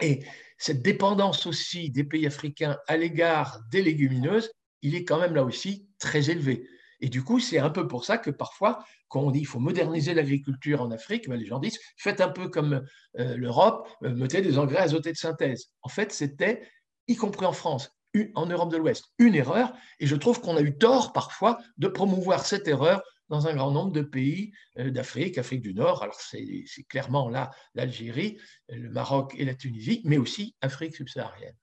Et 0.00 0.24
cette 0.58 0.82
dépendance 0.82 1.46
aussi 1.46 1.90
des 1.90 2.04
pays 2.04 2.26
africains 2.26 2.78
à 2.86 2.96
l'égard 2.96 3.60
des 3.70 3.82
légumineuses, 3.82 4.52
il 4.82 4.94
est 4.94 5.04
quand 5.04 5.18
même 5.18 5.34
là 5.34 5.44
aussi 5.44 5.88
très 5.98 6.30
élevé. 6.30 6.68
Et 7.00 7.08
du 7.08 7.22
coup, 7.22 7.40
c'est 7.40 7.58
un 7.58 7.70
peu 7.70 7.86
pour 7.86 8.04
ça 8.04 8.18
que 8.18 8.30
parfois, 8.30 8.84
quand 9.08 9.20
on 9.20 9.30
dit 9.30 9.40
qu'il 9.40 9.48
faut 9.48 9.60
moderniser 9.60 10.14
l'agriculture 10.14 10.82
en 10.82 10.90
Afrique, 10.90 11.28
ben, 11.28 11.36
les 11.36 11.46
gens 11.46 11.58
disent 11.58 11.78
faites 11.96 12.20
un 12.20 12.28
peu 12.28 12.48
comme 12.48 12.84
euh, 13.18 13.36
l'Europe, 13.36 13.88
euh, 14.02 14.14
mettez 14.14 14.42
des 14.42 14.58
engrais 14.58 14.78
azotés 14.78 15.12
de 15.12 15.16
synthèse. 15.16 15.70
En 15.82 15.88
fait, 15.88 16.12
c'était, 16.12 16.62
y 17.08 17.16
compris 17.16 17.46
en 17.46 17.52
France, 17.52 17.90
en 18.34 18.46
Europe 18.46 18.70
de 18.70 18.76
l'Ouest, 18.76 19.06
une 19.18 19.34
erreur. 19.34 19.72
Et 19.98 20.06
je 20.06 20.16
trouve 20.16 20.40
qu'on 20.40 20.56
a 20.56 20.60
eu 20.60 20.76
tort 20.76 21.12
parfois 21.12 21.58
de 21.78 21.88
promouvoir 21.88 22.46
cette 22.46 22.68
erreur 22.68 23.02
dans 23.28 23.46
un 23.46 23.54
grand 23.54 23.70
nombre 23.70 23.92
de 23.92 24.02
pays 24.02 24.52
euh, 24.78 24.90
d'Afrique, 24.90 25.38
Afrique 25.38 25.62
du 25.62 25.74
Nord. 25.74 26.02
Alors 26.02 26.20
c'est 26.20 26.44
clairement 26.88 27.28
là 27.28 27.50
l'Algérie, 27.74 28.38
le 28.68 28.90
Maroc 28.90 29.34
et 29.36 29.44
la 29.44 29.54
Tunisie, 29.54 30.02
mais 30.04 30.18
aussi 30.18 30.54
Afrique 30.60 30.94
subsaharienne. 30.94 31.56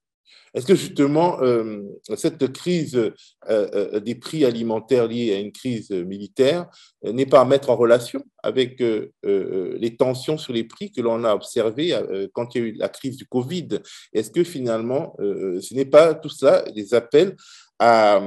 Est-ce 0.54 0.66
que 0.66 0.76
justement, 0.76 1.42
euh, 1.42 1.82
cette 2.16 2.52
crise 2.52 2.96
euh, 2.96 3.12
euh, 3.50 4.00
des 4.02 4.16
prix 4.16 4.44
alimentaires 4.44 5.08
liée 5.08 5.34
à 5.34 5.40
une 5.40 5.52
crise 5.52 5.92
militaire 5.92 6.70
n'est 7.04 7.26
pas 7.26 7.42
à 7.42 7.46
mettre 7.46 7.70
en 7.70 7.76
relation 7.78 8.24
avec 8.44 8.84
les 9.24 9.96
tensions 9.98 10.38
sur 10.38 10.52
les 10.52 10.64
prix 10.64 10.92
que 10.92 11.02
l'on 11.02 11.24
a 11.24 11.34
observées 11.34 11.96
quand 12.34 12.56
il 12.56 12.62
y 12.62 12.64
a 12.64 12.68
eu 12.68 12.72
la 12.74 12.90
crise 12.90 13.16
du 13.16 13.26
Covid? 13.26 13.68
Est-ce 14.14 14.32
que 14.32 14.44
finalement, 14.44 15.16
ce 15.20 15.74
n'est 15.76 15.86
pas 15.86 16.16
tout 16.16 16.30
cela 16.30 16.64
des 16.72 16.94
appels 16.96 17.36
à, 17.82 18.22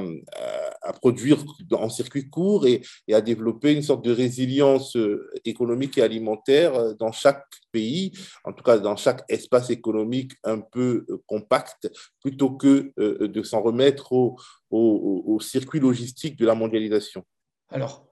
produire 1.01 1.37
en 1.71 1.89
circuit 1.89 2.29
court 2.29 2.67
et, 2.67 2.81
à 3.11 3.21
développer 3.21 3.73
une 3.73 3.81
sorte 3.81 4.03
de 4.03 4.11
résilience 4.11 4.97
euh, 4.97 5.31
économique 5.45 5.97
et 5.97 6.01
alimentaire 6.01 6.75
euh, 6.75 6.93
dans 6.93 7.11
chaque 7.13 7.45
pays, 7.71 8.11
en 8.43 8.51
tout 8.51 8.63
cas 8.63 8.77
dans 8.77 8.97
chaque 8.97 9.23
espace 9.29 9.69
économique 9.69 10.33
un 10.43 10.59
peu 10.59 11.05
euh, 11.09 11.23
compact, 11.25 11.89
plutôt 12.19 12.51
que 12.51 12.93
de 12.97 13.43
s'en 13.43 13.61
remettre 13.61 14.11
au, 14.11 14.37
au, 14.69 15.39
circuit 15.39 15.79
logistique 15.79 16.37
de 16.37 16.45
la 16.45 16.55
mondialisation. 16.55 17.23
Alors, 17.69 18.07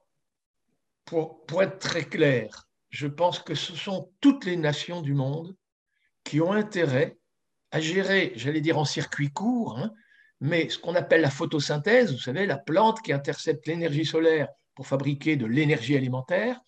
pour, 1.06 1.45
pour 1.45 1.62
être 1.62 1.79
très 1.79 2.03
clair, 2.03 2.69
je 2.89 3.08
pense 3.08 3.39
que 3.39 3.56
ce 3.56 3.75
sont 3.75 4.12
toutes 4.21 4.45
les 4.45 4.56
nations 4.56 5.01
du 5.01 5.13
monde 5.13 5.56
qui 6.23 6.39
ont 6.39 6.53
intérêt 6.53 7.17
à 7.71 7.79
gérer, 7.79 8.34
j'allais 8.36 8.62
dire 8.62 8.77
en 8.77 8.86
circuit 8.86 9.32
court, 9.32 9.79
hein, 9.79 9.91
mais 10.43 10.67
ce 10.67 10.77
qu'on 10.77 10.93
appelle 10.95 11.21
la 11.21 11.29
photosynthèse, 11.29 12.12
vous 12.12 12.19
savez, 12.19 12.45
la 12.45 12.58
plante 12.58 13.01
qui 13.01 13.13
intercepte 13.13 13.65
l'énergie 13.65 14.06
solaire 14.06 14.49
pour 14.75 14.86
fabriquer 14.86 15.38
de 15.38 15.45
l'énergie 15.45 15.95
alimentaire, 15.95 16.60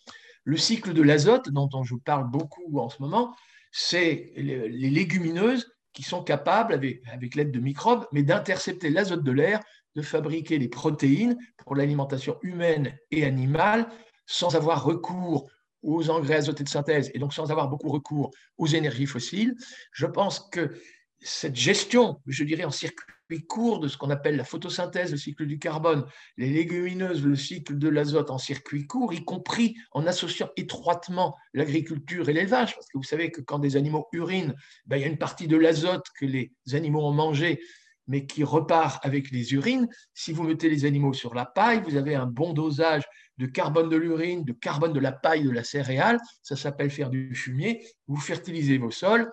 Le 0.45 0.55
cycle 0.57 0.93
de 0.93 1.01
l'azote, 1.01 1.49
dont 1.49 1.83
je 1.83 1.95
vous 1.95 1.99
parle 1.99 2.29
beaucoup 2.29 2.79
en 2.79 2.87
ce 2.87 3.01
moment, 3.01 3.35
c'est 3.71 4.31
les 4.37 4.89
légumineuses 4.91 5.65
qui 5.91 6.03
sont 6.03 6.23
capables, 6.23 6.73
avec, 6.73 7.01
avec 7.11 7.35
l'aide 7.35 7.51
de 7.51 7.59
microbes, 7.59 8.05
mais 8.13 8.23
d'intercepter 8.23 8.89
l'azote 8.89 9.23
de 9.23 9.31
l'air, 9.31 9.59
de 9.95 10.01
fabriquer 10.01 10.57
des 10.57 10.69
protéines 10.69 11.35
pour 11.57 11.75
l'alimentation 11.75 12.37
humaine 12.43 12.95
et 13.11 13.25
animale 13.25 13.89
sans 14.25 14.55
avoir 14.55 14.85
recours 14.85 15.49
aux 15.81 16.09
engrais 16.09 16.35
azotés 16.35 16.63
de 16.63 16.69
synthèse 16.69 17.11
et 17.13 17.19
donc 17.19 17.33
sans 17.33 17.51
avoir 17.51 17.67
beaucoup 17.67 17.89
recours 17.89 18.31
aux 18.57 18.67
énergies 18.67 19.05
fossiles. 19.05 19.55
Je 19.91 20.05
pense 20.05 20.39
que 20.39 20.79
cette 21.19 21.55
gestion, 21.55 22.21
je 22.27 22.43
dirais 22.45 22.65
en 22.65 22.71
circuit 22.71 23.14
court 23.47 23.79
de 23.79 23.87
ce 23.87 23.97
qu'on 23.97 24.09
appelle 24.09 24.35
la 24.37 24.43
photosynthèse, 24.43 25.11
le 25.11 25.17
cycle 25.17 25.45
du 25.45 25.59
carbone, 25.59 26.05
les 26.37 26.49
légumineuses, 26.49 27.25
le 27.25 27.35
cycle 27.35 27.77
de 27.77 27.89
l'azote 27.89 28.29
en 28.29 28.37
circuit 28.37 28.85
court, 28.85 29.13
y 29.13 29.23
compris 29.23 29.75
en 29.91 30.05
associant 30.07 30.49
étroitement 30.57 31.35
l'agriculture 31.53 32.29
et 32.29 32.33
l'élevage, 32.33 32.75
parce 32.75 32.87
que 32.87 32.97
vous 32.97 33.03
savez 33.03 33.31
que 33.31 33.41
quand 33.41 33.59
des 33.59 33.75
animaux 33.75 34.07
urinent, 34.11 34.55
ben, 34.85 34.97
il 34.97 35.01
y 35.01 35.05
a 35.05 35.07
une 35.07 35.17
partie 35.17 35.47
de 35.47 35.57
l'azote 35.57 36.05
que 36.19 36.25
les 36.25 36.51
animaux 36.73 37.05
ont 37.05 37.13
mangé, 37.13 37.59
mais 38.07 38.25
qui 38.25 38.43
repart 38.43 39.03
avec 39.05 39.31
les 39.31 39.53
urines. 39.53 39.87
Si 40.13 40.31
vous 40.31 40.43
mettez 40.43 40.69
les 40.69 40.85
animaux 40.85 41.13
sur 41.13 41.33
la 41.33 41.45
paille, 41.45 41.81
vous 41.81 41.95
avez 41.95 42.15
un 42.15 42.27
bon 42.27 42.53
dosage 42.53 43.03
de 43.37 43.45
carbone 43.45 43.89
de 43.89 43.97
l'urine, 43.97 44.43
de 44.43 44.53
carbone 44.53 44.93
de 44.93 44.99
la 44.99 45.11
paille 45.11 45.43
de 45.43 45.49
la 45.49 45.63
céréale, 45.63 46.19
ça 46.41 46.55
s'appelle 46.55 46.89
faire 46.89 47.09
du 47.09 47.35
fumier, 47.35 47.85
vous 48.07 48.17
fertilisez 48.17 48.77
vos 48.77 48.91
sols, 48.91 49.29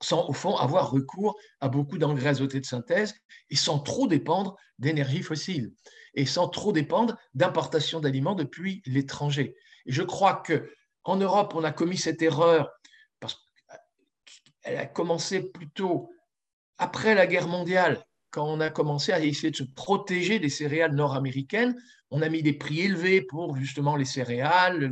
sans 0.00 0.28
au 0.28 0.32
fond 0.32 0.56
avoir 0.56 0.90
recours 0.90 1.38
à 1.60 1.68
beaucoup 1.68 1.98
d'engrais 1.98 2.28
azotés 2.28 2.60
de 2.60 2.66
synthèse 2.66 3.14
et 3.50 3.56
sans 3.56 3.78
trop 3.78 4.06
dépendre 4.06 4.56
d'énergie 4.78 5.22
fossile 5.22 5.72
et 6.14 6.26
sans 6.26 6.48
trop 6.48 6.72
dépendre 6.72 7.16
d'importation 7.34 8.00
d'aliments 8.00 8.34
depuis 8.34 8.82
l'étranger. 8.86 9.54
Et 9.86 9.92
je 9.92 10.02
crois 10.02 10.36
que 10.36 10.70
en 11.04 11.16
Europe, 11.16 11.54
on 11.54 11.64
a 11.64 11.72
commis 11.72 11.96
cette 11.96 12.22
erreur 12.22 12.70
parce 13.20 13.36
qu'elle 14.62 14.76
a 14.76 14.86
commencé 14.86 15.50
plutôt 15.50 16.10
après 16.78 17.14
la 17.14 17.26
guerre 17.26 17.48
mondiale, 17.48 18.02
quand 18.30 18.46
on 18.46 18.60
a 18.60 18.70
commencé 18.70 19.12
à 19.12 19.20
essayer 19.20 19.50
de 19.50 19.56
se 19.56 19.64
protéger 19.64 20.38
des 20.38 20.48
céréales 20.48 20.94
nord-américaines. 20.94 21.76
On 22.10 22.22
a 22.22 22.28
mis 22.28 22.42
des 22.42 22.52
prix 22.52 22.80
élevés 22.80 23.22
pour 23.22 23.56
justement 23.56 23.96
les 23.96 24.04
céréales, 24.04 24.90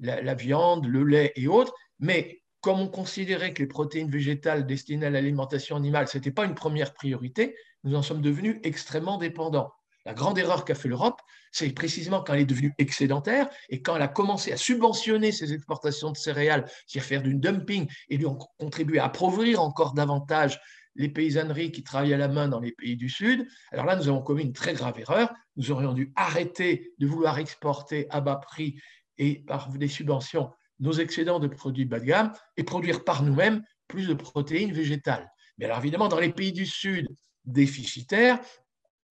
la, 0.00 0.22
la 0.22 0.34
viande, 0.34 0.86
le 0.86 1.04
lait 1.04 1.32
et 1.36 1.48
autres. 1.48 1.74
Mais 1.98 2.42
comme 2.60 2.80
on 2.80 2.88
considérait 2.88 3.52
que 3.52 3.62
les 3.62 3.68
protéines 3.68 4.10
végétales 4.10 4.66
destinées 4.66 5.06
à 5.06 5.10
l'alimentation 5.10 5.76
animale, 5.76 6.08
ce 6.08 6.18
n'était 6.18 6.30
pas 6.30 6.44
une 6.44 6.54
première 6.54 6.94
priorité, 6.94 7.54
nous 7.84 7.94
en 7.94 8.02
sommes 8.02 8.22
devenus 8.22 8.58
extrêmement 8.64 9.18
dépendants. 9.18 9.72
La 10.04 10.14
grande 10.14 10.38
erreur 10.38 10.64
qu'a 10.64 10.76
fait 10.76 10.88
l'Europe, 10.88 11.20
c'est 11.50 11.68
précisément 11.70 12.22
quand 12.22 12.34
elle 12.34 12.42
est 12.42 12.46
devenue 12.46 12.72
excédentaire 12.78 13.48
et 13.68 13.82
quand 13.82 13.96
elle 13.96 14.02
a 14.02 14.08
commencé 14.08 14.52
à 14.52 14.56
subventionner 14.56 15.32
ses 15.32 15.52
exportations 15.52 16.12
de 16.12 16.16
céréales, 16.16 16.64
c'est-à-dire 16.86 17.08
faire 17.08 17.22
du 17.22 17.34
dumping 17.34 17.88
et 18.08 18.16
lui 18.16 18.26
contribuer 18.58 19.00
à 19.00 19.06
appauvrir 19.06 19.60
encore 19.60 19.94
davantage 19.94 20.60
les 20.94 21.08
paysanneries 21.08 21.72
qui 21.72 21.82
travaillent 21.82 22.14
à 22.14 22.18
la 22.18 22.28
main 22.28 22.48
dans 22.48 22.60
les 22.60 22.72
pays 22.72 22.96
du 22.96 23.08
Sud. 23.08 23.46
Alors 23.72 23.84
là, 23.84 23.96
nous 23.96 24.08
avons 24.08 24.22
commis 24.22 24.42
une 24.42 24.52
très 24.52 24.74
grave 24.74 24.98
erreur. 24.98 25.32
Nous 25.56 25.72
aurions 25.72 25.92
dû 25.92 26.12
arrêter 26.14 26.92
de 26.98 27.06
vouloir 27.06 27.38
exporter 27.38 28.06
à 28.10 28.20
bas 28.20 28.36
prix 28.36 28.80
et 29.18 29.44
par 29.46 29.68
des 29.70 29.88
subventions 29.88 30.50
nos 30.80 30.92
excédents 30.92 31.40
de 31.40 31.48
produits 31.48 31.84
bas 31.84 32.00
de 32.00 32.04
gamme 32.04 32.32
et 32.56 32.64
produire 32.64 33.04
par 33.04 33.22
nous-mêmes 33.22 33.62
plus 33.88 34.08
de 34.08 34.14
protéines 34.14 34.72
végétales. 34.72 35.30
Mais 35.58 35.64
alors 35.64 35.78
évidemment, 35.78 36.08
dans 36.08 36.20
les 36.20 36.32
pays 36.32 36.52
du 36.52 36.66
Sud 36.66 37.08
déficitaires, 37.44 38.40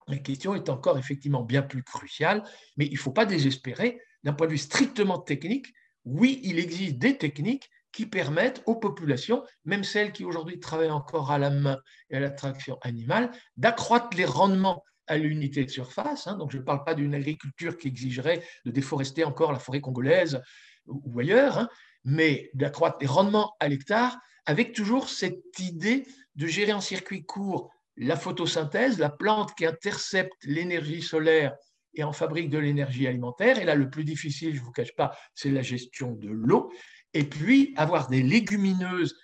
la 0.08 0.18
question 0.18 0.54
est 0.54 0.68
encore 0.68 0.98
effectivement 0.98 1.42
bien 1.42 1.62
plus 1.62 1.82
cruciale, 1.82 2.44
mais 2.76 2.86
il 2.86 2.92
ne 2.92 2.98
faut 2.98 3.12
pas 3.12 3.26
désespérer. 3.26 4.00
D'un 4.22 4.32
point 4.32 4.46
de 4.46 4.52
vue 4.52 4.58
strictement 4.58 5.18
technique, 5.18 5.66
oui, 6.04 6.40
il 6.44 6.58
existe 6.58 6.98
des 6.98 7.18
techniques 7.18 7.68
qui 7.92 8.06
permettent 8.06 8.62
aux 8.66 8.76
populations, 8.76 9.42
même 9.64 9.82
celles 9.82 10.12
qui 10.12 10.24
aujourd'hui 10.24 10.60
travaillent 10.60 10.90
encore 10.90 11.30
à 11.30 11.38
la 11.38 11.50
main 11.50 11.78
et 12.10 12.16
à 12.16 12.20
la 12.20 12.30
traction 12.30 12.78
animale, 12.82 13.32
d'accroître 13.56 14.16
les 14.16 14.24
rendements 14.24 14.84
à 15.06 15.16
l'unité 15.16 15.64
de 15.64 15.70
surface. 15.70 16.26
Hein. 16.26 16.36
Donc 16.36 16.50
je 16.50 16.58
ne 16.58 16.62
parle 16.62 16.84
pas 16.84 16.94
d'une 16.94 17.14
agriculture 17.14 17.76
qui 17.76 17.88
exigerait 17.88 18.42
de 18.64 18.70
déforester 18.70 19.24
encore 19.24 19.52
la 19.52 19.58
forêt 19.58 19.80
congolaise 19.80 20.42
ou 20.86 21.18
ailleurs, 21.20 21.58
hein, 21.58 21.68
mais 22.04 22.50
d'accroître 22.54 22.98
les 23.00 23.06
rendements 23.06 23.54
à 23.60 23.68
l'hectare 23.68 24.16
avec 24.46 24.72
toujours 24.72 25.08
cette 25.08 25.58
idée 25.58 26.06
de 26.36 26.46
gérer 26.46 26.72
en 26.72 26.80
circuit 26.80 27.24
court 27.24 27.70
la 27.96 28.16
photosynthèse, 28.16 28.98
la 28.98 29.10
plante 29.10 29.54
qui 29.54 29.66
intercepte 29.66 30.44
l'énergie 30.44 31.02
solaire 31.02 31.56
et 31.94 32.04
en 32.04 32.12
fabrique 32.12 32.50
de 32.50 32.58
l'énergie 32.58 33.06
alimentaire. 33.06 33.58
Et 33.58 33.64
là, 33.64 33.74
le 33.74 33.90
plus 33.90 34.04
difficile, 34.04 34.54
je 34.54 34.60
ne 34.60 34.64
vous 34.64 34.72
cache 34.72 34.94
pas, 34.94 35.16
c'est 35.34 35.50
la 35.50 35.62
gestion 35.62 36.12
de 36.12 36.28
l'eau. 36.28 36.70
Et 37.14 37.24
puis, 37.24 37.72
avoir 37.76 38.08
des 38.08 38.22
légumineuses 38.22 39.16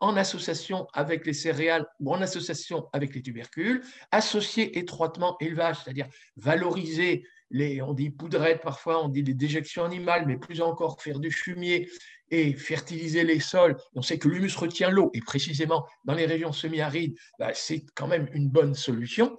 en 0.00 0.16
association 0.16 0.86
avec 0.92 1.24
les 1.24 1.32
céréales 1.32 1.86
ou 2.00 2.12
en 2.12 2.20
association 2.20 2.88
avec 2.92 3.14
les 3.14 3.22
tubercules, 3.22 3.82
associer 4.10 4.76
étroitement 4.78 5.36
élevage, 5.40 5.76
c'est-à-dire 5.82 6.08
valoriser 6.36 7.24
on 7.52 7.92
dit 7.94 8.10
poudrette 8.10 8.62
parfois, 8.62 9.04
on 9.04 9.08
dit 9.08 9.22
des 9.22 9.34
déjections 9.34 9.84
animales, 9.84 10.26
mais 10.26 10.36
plus 10.36 10.60
encore 10.60 11.00
faire 11.00 11.20
du 11.20 11.30
fumier 11.30 11.88
et 12.30 12.54
fertiliser 12.54 13.24
les 13.24 13.40
sols. 13.40 13.76
On 13.94 14.02
sait 14.02 14.18
que 14.18 14.28
l'humus 14.28 14.56
retient 14.56 14.90
l'eau, 14.90 15.10
et 15.14 15.20
précisément 15.20 15.86
dans 16.04 16.14
les 16.14 16.26
régions 16.26 16.52
semi-arides, 16.52 17.16
bah, 17.38 17.52
c'est 17.54 17.84
quand 17.94 18.08
même 18.08 18.28
une 18.32 18.48
bonne 18.48 18.74
solution. 18.74 19.38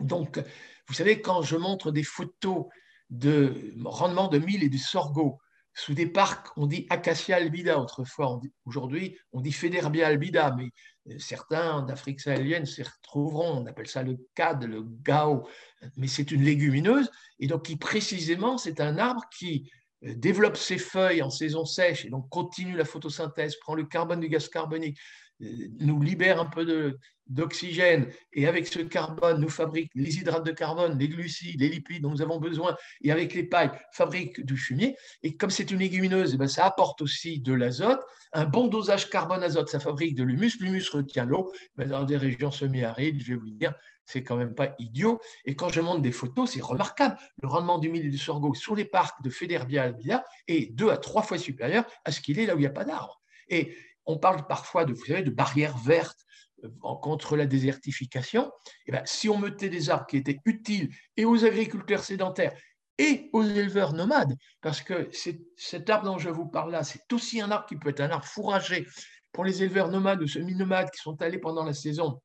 Donc, 0.00 0.40
vous 0.86 0.94
savez, 0.94 1.20
quand 1.20 1.42
je 1.42 1.56
montre 1.56 1.90
des 1.90 2.04
photos 2.04 2.66
de 3.10 3.74
rendement 3.84 4.28
de 4.28 4.38
mil 4.38 4.62
et 4.62 4.68
de 4.68 4.76
sorgho 4.76 5.38
sous 5.74 5.94
des 5.94 6.06
parcs, 6.06 6.48
on 6.56 6.66
dit 6.66 6.86
acacia 6.90 7.36
albida 7.36 7.78
autrefois, 7.78 8.40
aujourd'hui 8.64 9.16
on 9.32 9.40
dit 9.40 9.52
Federbia 9.52 10.08
albida, 10.08 10.54
mais 10.56 10.70
certains 11.18 11.82
d'Afrique 11.82 12.20
sahélienne 12.20 12.66
s'y 12.66 12.82
retrouveront, 12.82 13.62
on 13.62 13.66
appelle 13.66 13.86
ça 13.86 14.02
le 14.02 14.18
cad, 14.34 14.64
le 14.64 14.82
gao, 14.82 15.48
mais 15.96 16.06
c'est 16.06 16.30
une 16.30 16.42
légumineuse, 16.42 17.10
et 17.38 17.46
donc 17.46 17.64
qui 17.64 17.76
précisément 17.76 18.58
c'est 18.58 18.80
un 18.80 18.98
arbre 18.98 19.22
qui 19.36 19.70
euh, 20.04 20.14
développe 20.14 20.56
ses 20.56 20.78
feuilles 20.78 21.22
en 21.22 21.30
saison 21.30 21.64
sèche 21.64 22.04
et 22.04 22.10
donc 22.10 22.28
continue 22.28 22.76
la 22.76 22.84
photosynthèse, 22.84 23.56
prend 23.56 23.74
le 23.74 23.84
carbone 23.84 24.20
du 24.20 24.28
gaz 24.28 24.48
carbonique, 24.48 24.98
nous 25.40 26.02
libère 26.02 26.40
un 26.40 26.46
peu 26.46 26.96
d'oxygène 27.26 28.10
et 28.32 28.46
avec 28.46 28.66
ce 28.66 28.80
carbone, 28.80 29.40
nous 29.40 29.48
fabrique 29.48 29.90
les 29.94 30.16
hydrates 30.16 30.44
de 30.44 30.52
carbone, 30.52 30.98
les 30.98 31.08
glucides, 31.08 31.60
les 31.60 31.68
lipides 31.68 32.02
dont 32.02 32.10
nous 32.10 32.22
avons 32.22 32.38
besoin 32.38 32.76
et 33.02 33.12
avec 33.12 33.34
les 33.34 33.44
pailles, 33.44 33.70
fabrique 33.92 34.44
du 34.44 34.56
fumier. 34.56 34.96
Et 35.22 35.36
comme 35.36 35.50
c'est 35.50 35.70
une 35.70 35.78
légumineuse, 35.78 36.34
eh 36.34 36.36
ben, 36.38 36.48
ça 36.48 36.64
apporte 36.64 37.02
aussi 37.02 37.40
de 37.40 37.52
l'azote. 37.52 38.00
Un 38.32 38.46
bon 38.46 38.66
dosage 38.66 39.10
carbone-azote, 39.10 39.68
ça 39.68 39.80
fabrique 39.80 40.14
de 40.14 40.24
l'humus. 40.24 40.58
L'humus 40.60 40.88
retient 40.90 41.24
l'eau. 41.24 41.52
Mais 41.76 41.86
dans 41.86 42.04
des 42.04 42.16
régions 42.16 42.50
semi-arides, 42.50 43.20
je 43.22 43.34
vais 43.34 43.38
vous 43.38 43.50
dire, 43.50 43.74
c'est 44.08 44.22
quand 44.22 44.36
même 44.36 44.54
pas 44.54 44.74
idiot. 44.78 45.20
Et 45.44 45.54
quand 45.54 45.68
je 45.68 45.82
montre 45.82 46.00
des 46.00 46.12
photos, 46.12 46.50
c'est 46.50 46.62
remarquable. 46.62 47.18
Le 47.42 47.48
rendement 47.48 47.78
du 47.78 47.90
mil 47.90 48.06
et 48.06 48.10
du 48.10 48.18
sorgho 48.18 48.54
sur 48.54 48.74
les 48.74 48.86
parcs 48.86 49.22
de 49.22 49.28
Federbia 49.28 49.82
albida 49.82 50.24
est 50.46 50.72
deux 50.72 50.88
à 50.88 50.96
trois 50.96 51.22
fois 51.22 51.36
supérieur 51.36 51.84
à 52.04 52.10
ce 52.10 52.22
qu'il 52.22 52.38
est 52.38 52.46
là 52.46 52.54
où 52.54 52.58
il 52.58 52.62
n'y 52.62 52.66
a 52.66 52.70
pas 52.70 52.84
d'arbres. 52.84 53.20
Et 53.50 53.76
on 54.08 54.18
parle 54.18 54.46
parfois 54.46 54.84
de, 54.84 54.94
de 54.94 55.30
barrières 55.30 55.76
vertes 55.76 56.26
euh, 56.64 56.68
contre 56.80 57.36
la 57.36 57.46
désertification. 57.46 58.46
Et 58.46 58.88
eh 58.88 58.92
bien, 58.92 59.02
si 59.04 59.28
on 59.28 59.38
mettait 59.38 59.68
des 59.68 59.90
arbres 59.90 60.06
qui 60.06 60.16
étaient 60.16 60.38
utiles 60.44 60.88
et 61.16 61.24
aux 61.24 61.44
agriculteurs 61.44 62.02
sédentaires 62.02 62.58
et 62.96 63.30
aux 63.32 63.44
éleveurs 63.44 63.92
nomades, 63.92 64.34
parce 64.60 64.80
que 64.80 65.08
cet 65.12 65.88
arbre 65.88 66.06
dont 66.06 66.18
je 66.18 66.30
vous 66.30 66.46
parle 66.46 66.72
là, 66.72 66.82
c'est 66.82 67.12
aussi 67.12 67.40
un 67.40 67.50
arbre 67.52 67.66
qui 67.66 67.76
peut 67.76 67.90
être 67.90 68.00
un 68.00 68.10
arbre 68.10 68.24
fourragé 68.24 68.88
pour 69.30 69.44
les 69.44 69.62
éleveurs 69.62 69.88
nomades 69.88 70.20
ou 70.20 70.26
semi-nomades 70.26 70.90
qui 70.90 71.00
sont 71.00 71.20
allés 71.22 71.38
pendant 71.38 71.64
la 71.64 71.74
saison 71.74 72.20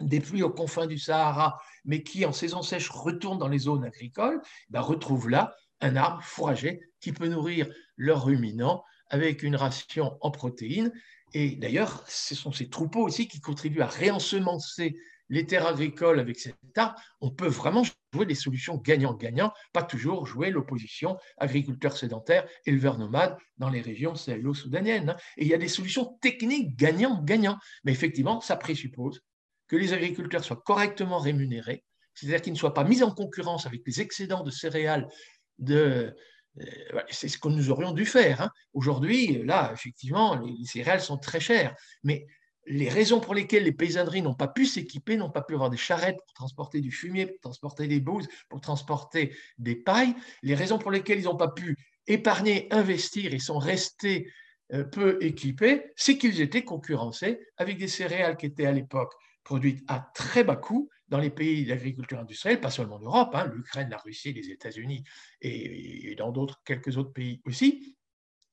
des 0.00 0.20
pluies 0.20 0.42
aux 0.42 0.50
confins 0.50 0.86
du 0.86 0.98
Sahara, 0.98 1.58
mais 1.84 2.02
qui 2.02 2.26
en 2.26 2.32
saison 2.32 2.62
sèche 2.62 2.90
retournent 2.90 3.38
dans 3.38 3.48
les 3.48 3.60
zones 3.60 3.84
agricoles, 3.84 4.40
eh 4.42 4.72
ben 4.72 4.80
retrouvent 4.80 5.30
là 5.30 5.54
un 5.80 5.96
arbre 5.96 6.22
fourragé 6.22 6.80
qui 7.00 7.12
peut 7.12 7.28
nourrir 7.28 7.68
leurs 7.96 8.24
ruminants 8.24 8.84
avec 9.12 9.42
une 9.42 9.54
ration 9.54 10.16
en 10.20 10.30
protéines. 10.32 10.92
Et 11.34 11.50
d'ailleurs, 11.56 12.04
ce 12.08 12.34
sont 12.34 12.50
ces 12.50 12.68
troupeaux 12.68 13.02
aussi 13.02 13.28
qui 13.28 13.40
contribuent 13.40 13.82
à 13.82 13.86
réensemencer 13.86 14.96
les 15.28 15.46
terres 15.46 15.66
agricoles 15.66 16.18
avec 16.18 16.38
cet 16.38 16.56
arbre. 16.76 17.00
On 17.20 17.30
peut 17.30 17.46
vraiment 17.46 17.84
jouer 17.84 18.26
des 18.26 18.34
solutions 18.34 18.76
gagnant-gagnant, 18.76 19.52
pas 19.72 19.82
toujours 19.82 20.26
jouer 20.26 20.50
l'opposition 20.50 21.16
agriculteurs 21.38 21.96
sédentaires, 21.96 22.46
éleveurs 22.66 22.98
nomades 22.98 23.36
dans 23.56 23.70
les 23.70 23.80
régions 23.80 24.14
sahélo-soudaniennes. 24.14 25.16
Et 25.36 25.44
il 25.44 25.48
y 25.48 25.54
a 25.54 25.58
des 25.58 25.68
solutions 25.68 26.18
techniques 26.20 26.76
gagnant-gagnant. 26.76 27.58
Mais 27.84 27.92
effectivement, 27.92 28.40
ça 28.40 28.56
présuppose 28.56 29.22
que 29.68 29.76
les 29.76 29.92
agriculteurs 29.92 30.44
soient 30.44 30.62
correctement 30.66 31.18
rémunérés, 31.18 31.84
c'est-à-dire 32.14 32.42
qu'ils 32.42 32.52
ne 32.52 32.58
soient 32.58 32.74
pas 32.74 32.84
mis 32.84 33.02
en 33.02 33.10
concurrence 33.10 33.66
avec 33.66 33.82
les 33.86 34.02
excédents 34.02 34.42
de 34.42 34.50
céréales 34.50 35.08
de, 35.58 36.14
c'est 37.10 37.28
ce 37.28 37.38
que 37.38 37.48
nous 37.48 37.70
aurions 37.70 37.92
dû 37.92 38.04
faire. 38.04 38.42
Hein. 38.42 38.50
Aujourd'hui, 38.74 39.42
là, 39.44 39.70
effectivement, 39.72 40.38
les 40.38 40.64
céréales 40.64 41.00
sont 41.00 41.18
très 41.18 41.40
chères, 41.40 41.74
mais 42.02 42.26
les 42.66 42.88
raisons 42.88 43.20
pour 43.20 43.34
lesquelles 43.34 43.64
les 43.64 43.72
paysanneries 43.72 44.22
n'ont 44.22 44.34
pas 44.34 44.48
pu 44.48 44.66
s'équiper, 44.66 45.16
n'ont 45.16 45.30
pas 45.30 45.42
pu 45.42 45.54
avoir 45.54 45.70
des 45.70 45.76
charrettes 45.76 46.18
pour 46.24 46.34
transporter 46.34 46.80
du 46.80 46.92
fumier, 46.92 47.26
pour 47.26 47.40
transporter 47.40 47.88
des 47.88 48.00
bouses, 48.00 48.28
pour 48.48 48.60
transporter 48.60 49.34
des 49.58 49.74
pailles, 49.74 50.14
les 50.42 50.54
raisons 50.54 50.78
pour 50.78 50.90
lesquelles 50.90 51.18
ils 51.18 51.24
n'ont 51.24 51.36
pas 51.36 51.48
pu 51.48 51.76
épargner, 52.06 52.68
investir 52.70 53.34
et 53.34 53.38
sont 53.38 53.58
restés 53.58 54.30
euh, 54.72 54.84
peu 54.84 55.18
équipés, 55.20 55.92
c'est 55.96 56.18
qu'ils 56.18 56.40
étaient 56.40 56.64
concurrencés 56.64 57.40
avec 57.56 57.78
des 57.78 57.88
céréales 57.88 58.36
qui 58.36 58.46
étaient 58.46 58.66
à 58.66 58.72
l'époque 58.72 59.12
produites 59.44 59.82
à 59.88 60.10
très 60.14 60.44
bas 60.44 60.56
coût 60.56 60.88
dans 61.12 61.18
les 61.18 61.28
pays 61.28 61.66
d'agriculture 61.66 62.18
industrielle, 62.18 62.58
pas 62.58 62.70
seulement 62.70 62.96
en 62.96 63.00
Europe, 63.00 63.34
hein, 63.34 63.44
l'Ukraine, 63.54 63.90
la 63.90 63.98
Russie, 63.98 64.32
les 64.32 64.48
États-Unis 64.48 65.04
et, 65.42 66.14
dans 66.16 66.32
d'autres, 66.32 66.62
quelques 66.64 66.96
autres 66.96 67.12
pays 67.12 67.42
aussi. 67.44 67.98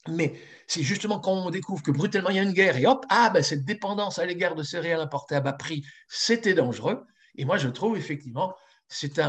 Mais 0.09 0.33
c'est 0.67 0.83
justement 0.83 1.21
quand 1.21 1.31
on 1.31 1.51
découvre 1.51 1.81
que 1.81 1.91
brutalement 1.91 2.31
il 2.31 2.35
y 2.35 2.39
a 2.39 2.43
une 2.43 2.51
guerre 2.51 2.75
et 2.75 2.85
hop, 2.85 3.05
ah 3.07 3.29
ben 3.29 3.41
cette 3.43 3.63
dépendance 3.63 4.19
à 4.19 4.25
l'égard 4.25 4.55
de 4.55 4.63
céréales 4.63 4.99
importées 4.99 5.35
à 5.35 5.39
bas 5.39 5.53
prix, 5.53 5.85
c'était 6.09 6.53
dangereux. 6.53 7.05
Et 7.35 7.45
moi 7.45 7.57
je 7.57 7.69
trouve 7.69 7.95
effectivement 7.95 8.53
c'est 8.89 9.21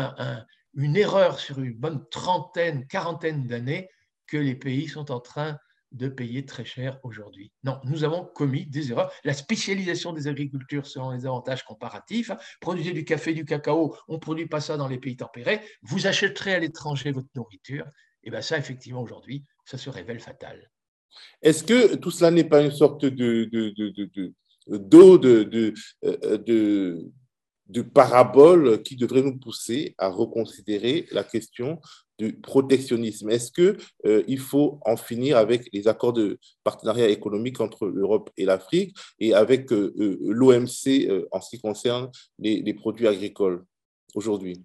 une 0.74 0.96
erreur 0.96 1.38
sur 1.38 1.60
une 1.60 1.74
bonne 1.74 2.04
trentaine, 2.10 2.84
quarantaine 2.88 3.46
d'années 3.46 3.88
que 4.26 4.38
les 4.38 4.56
pays 4.56 4.88
sont 4.88 5.12
en 5.12 5.20
train 5.20 5.56
de 5.92 6.08
payer 6.08 6.46
très 6.46 6.64
cher 6.64 6.98
aujourd'hui. 7.02 7.52
Non, 7.64 7.80
nous 7.84 8.04
avons 8.04 8.24
commis 8.24 8.66
des 8.66 8.92
erreurs. 8.92 9.12
La 9.24 9.34
spécialisation 9.34 10.12
des 10.12 10.28
agricultures 10.28 10.86
selon 10.86 11.10
les 11.10 11.26
avantages 11.26 11.64
comparatifs. 11.64 12.30
Produisez 12.60 12.92
du 12.92 13.04
café, 13.04 13.34
du 13.34 13.44
cacao, 13.44 13.96
on 14.08 14.14
ne 14.14 14.18
produit 14.18 14.46
pas 14.46 14.60
ça 14.60 14.76
dans 14.76 14.88
les 14.88 14.98
pays 14.98 15.16
tempérés. 15.16 15.60
Vous 15.82 16.06
achèterez 16.06 16.54
à 16.54 16.58
l'étranger 16.58 17.10
votre 17.12 17.28
nourriture. 17.34 17.86
Et 18.22 18.30
bien 18.30 18.42
ça, 18.42 18.58
effectivement, 18.58 19.02
aujourd'hui, 19.02 19.44
ça 19.64 19.78
se 19.78 19.90
révèle 19.90 20.20
fatal. 20.20 20.70
Est-ce 21.42 21.64
que 21.64 21.96
tout 21.96 22.10
cela 22.10 22.30
n'est 22.30 22.44
pas 22.44 22.62
une 22.62 22.70
sorte 22.70 23.04
de, 23.04 23.44
d'eau, 24.68 25.18
de, 25.18 25.42
de, 25.42 25.74
de, 26.36 27.10
de 27.66 27.82
parabole 27.82 28.82
qui 28.82 28.96
devrait 28.96 29.22
nous 29.22 29.38
pousser 29.38 29.94
à 29.98 30.08
reconsidérer 30.08 31.06
la 31.10 31.24
question 31.24 31.80
du 32.20 32.34
protectionnisme. 32.34 33.30
Est-ce 33.30 33.50
qu'il 33.50 33.78
euh, 34.04 34.22
il 34.28 34.38
faut 34.38 34.78
en 34.84 34.96
finir 34.96 35.38
avec 35.38 35.68
les 35.72 35.88
accords 35.88 36.12
de 36.12 36.38
partenariat 36.64 37.08
économique 37.08 37.60
entre 37.60 37.86
l'Europe 37.86 38.30
et 38.36 38.44
l'Afrique 38.44 38.96
et 39.18 39.32
avec 39.32 39.72
euh, 39.72 39.94
euh, 39.98 40.18
l'OMC 40.20 41.26
en 41.32 41.40
ce 41.40 41.50
qui 41.50 41.60
concerne 41.60 42.10
les, 42.38 42.74
produits 42.74 43.08
agricoles 43.08 43.64
aujourd'hui? 44.14 44.62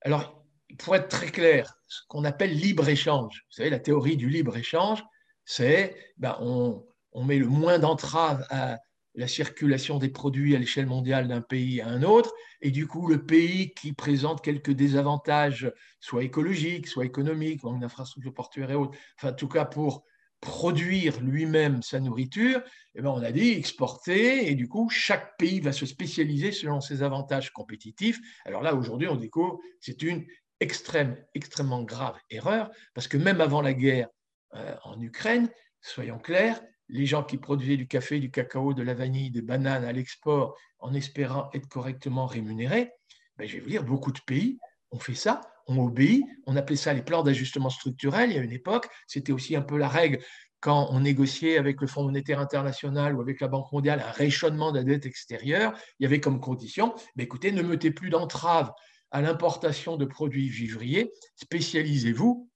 Alors, 0.00 0.44
pour 0.78 0.96
être 0.96 1.08
très 1.08 1.30
clair, 1.30 1.74
ce 1.86 2.00
qu'on 2.08 2.24
appelle 2.24 2.52
libre-échange, 2.52 3.44
vous 3.48 3.54
savez, 3.56 3.70
la 3.70 3.78
théorie 3.78 4.16
du 4.16 4.28
libre-échange, 4.28 5.02
c'est 5.44 5.94
ben, 6.16 6.36
on, 6.40 6.84
on 7.12 7.24
met 7.24 7.38
le 7.38 7.46
moins 7.46 7.78
d'entraves 7.78 8.46
à 8.50 8.78
la 9.14 9.26
circulation 9.26 9.98
des 9.98 10.08
produits 10.08 10.54
à 10.54 10.58
l'échelle 10.58 10.86
mondiale 10.86 11.28
d'un 11.28 11.40
pays 11.40 11.80
à 11.80 11.88
un 11.88 12.02
autre, 12.02 12.32
et 12.60 12.70
du 12.70 12.86
coup 12.86 13.08
le 13.08 13.24
pays 13.24 13.72
qui 13.74 13.92
présente 13.92 14.42
quelques 14.42 14.70
désavantages, 14.70 15.72
soit 16.00 16.24
écologiques, 16.24 16.86
soit 16.86 17.04
économiques, 17.04 17.62
manque 17.62 17.80
d'infrastructures 17.80 18.34
portuaires 18.34 18.70
et 18.70 18.74
autres, 18.74 18.96
enfin 19.16 19.30
en 19.30 19.36
tout 19.36 19.48
cas 19.48 19.64
pour 19.64 20.04
produire 20.40 21.20
lui-même 21.20 21.82
sa 21.82 21.98
nourriture, 21.98 22.62
eh 22.94 23.02
ben, 23.02 23.10
on 23.10 23.22
a 23.22 23.32
dit 23.32 23.50
exporter, 23.50 24.48
et 24.48 24.54
du 24.54 24.68
coup 24.68 24.88
chaque 24.88 25.36
pays 25.36 25.60
va 25.60 25.72
se 25.72 25.84
spécialiser 25.84 26.52
selon 26.52 26.80
ses 26.80 27.02
avantages 27.02 27.50
compétitifs. 27.50 28.20
Alors 28.44 28.62
là 28.62 28.74
aujourd'hui 28.74 29.08
on 29.08 29.16
découvre 29.16 29.58
c'est 29.80 30.02
une 30.02 30.24
extrême, 30.60 31.16
extrêmement 31.34 31.82
grave 31.82 32.16
erreur, 32.30 32.70
parce 32.94 33.08
que 33.08 33.16
même 33.16 33.40
avant 33.40 33.62
la 33.62 33.74
guerre 33.74 34.08
euh, 34.54 34.74
en 34.84 35.00
Ukraine, 35.00 35.48
soyons 35.80 36.18
clairs, 36.18 36.60
les 36.88 37.06
gens 37.06 37.22
qui 37.22 37.36
produisaient 37.36 37.76
du 37.76 37.86
café, 37.86 38.18
du 38.18 38.30
cacao, 38.30 38.74
de 38.74 38.82
la 38.82 38.94
vanille, 38.94 39.30
des 39.30 39.42
bananes 39.42 39.84
à 39.84 39.92
l'export 39.92 40.56
en 40.78 40.94
espérant 40.94 41.50
être 41.52 41.68
correctement 41.68 42.26
rémunérés, 42.26 42.92
ben, 43.36 43.46
je 43.46 43.54
vais 43.54 43.60
vous 43.60 43.70
dire, 43.70 43.84
beaucoup 43.84 44.12
de 44.12 44.20
pays 44.20 44.58
ont 44.90 44.98
fait 44.98 45.14
ça, 45.14 45.40
ont 45.66 45.84
obéi. 45.84 46.24
On 46.46 46.56
appelait 46.56 46.76
ça 46.76 46.92
les 46.92 47.02
plans 47.02 47.22
d'ajustement 47.22 47.70
structurel. 47.70 48.30
Il 48.30 48.36
y 48.36 48.38
a 48.38 48.42
une 48.42 48.52
époque, 48.52 48.88
c'était 49.06 49.32
aussi 49.32 49.54
un 49.54 49.62
peu 49.62 49.76
la 49.76 49.88
règle 49.88 50.18
quand 50.60 50.88
on 50.90 51.00
négociait 51.00 51.56
avec 51.56 51.80
le 51.80 51.86
Fonds 51.86 52.02
monétaire 52.02 52.40
international 52.40 53.14
ou 53.14 53.20
avec 53.20 53.40
la 53.40 53.48
Banque 53.48 53.70
mondiale 53.70 54.02
un 54.04 54.10
réchonnement 54.10 54.72
de 54.72 54.78
la 54.78 54.84
dette 54.84 55.06
extérieure. 55.06 55.72
Il 55.98 56.02
y 56.02 56.06
avait 56.06 56.20
comme 56.20 56.40
condition, 56.40 56.94
ben, 57.14 57.24
écoutez, 57.24 57.52
ne 57.52 57.62
mettez 57.62 57.90
plus 57.90 58.10
d'entraves 58.10 58.72
à 59.10 59.22
l'importation 59.22 59.96
de 59.96 60.04
produits 60.04 60.48
vivriers, 60.48 61.12
spécialisez-vous. 61.36 62.50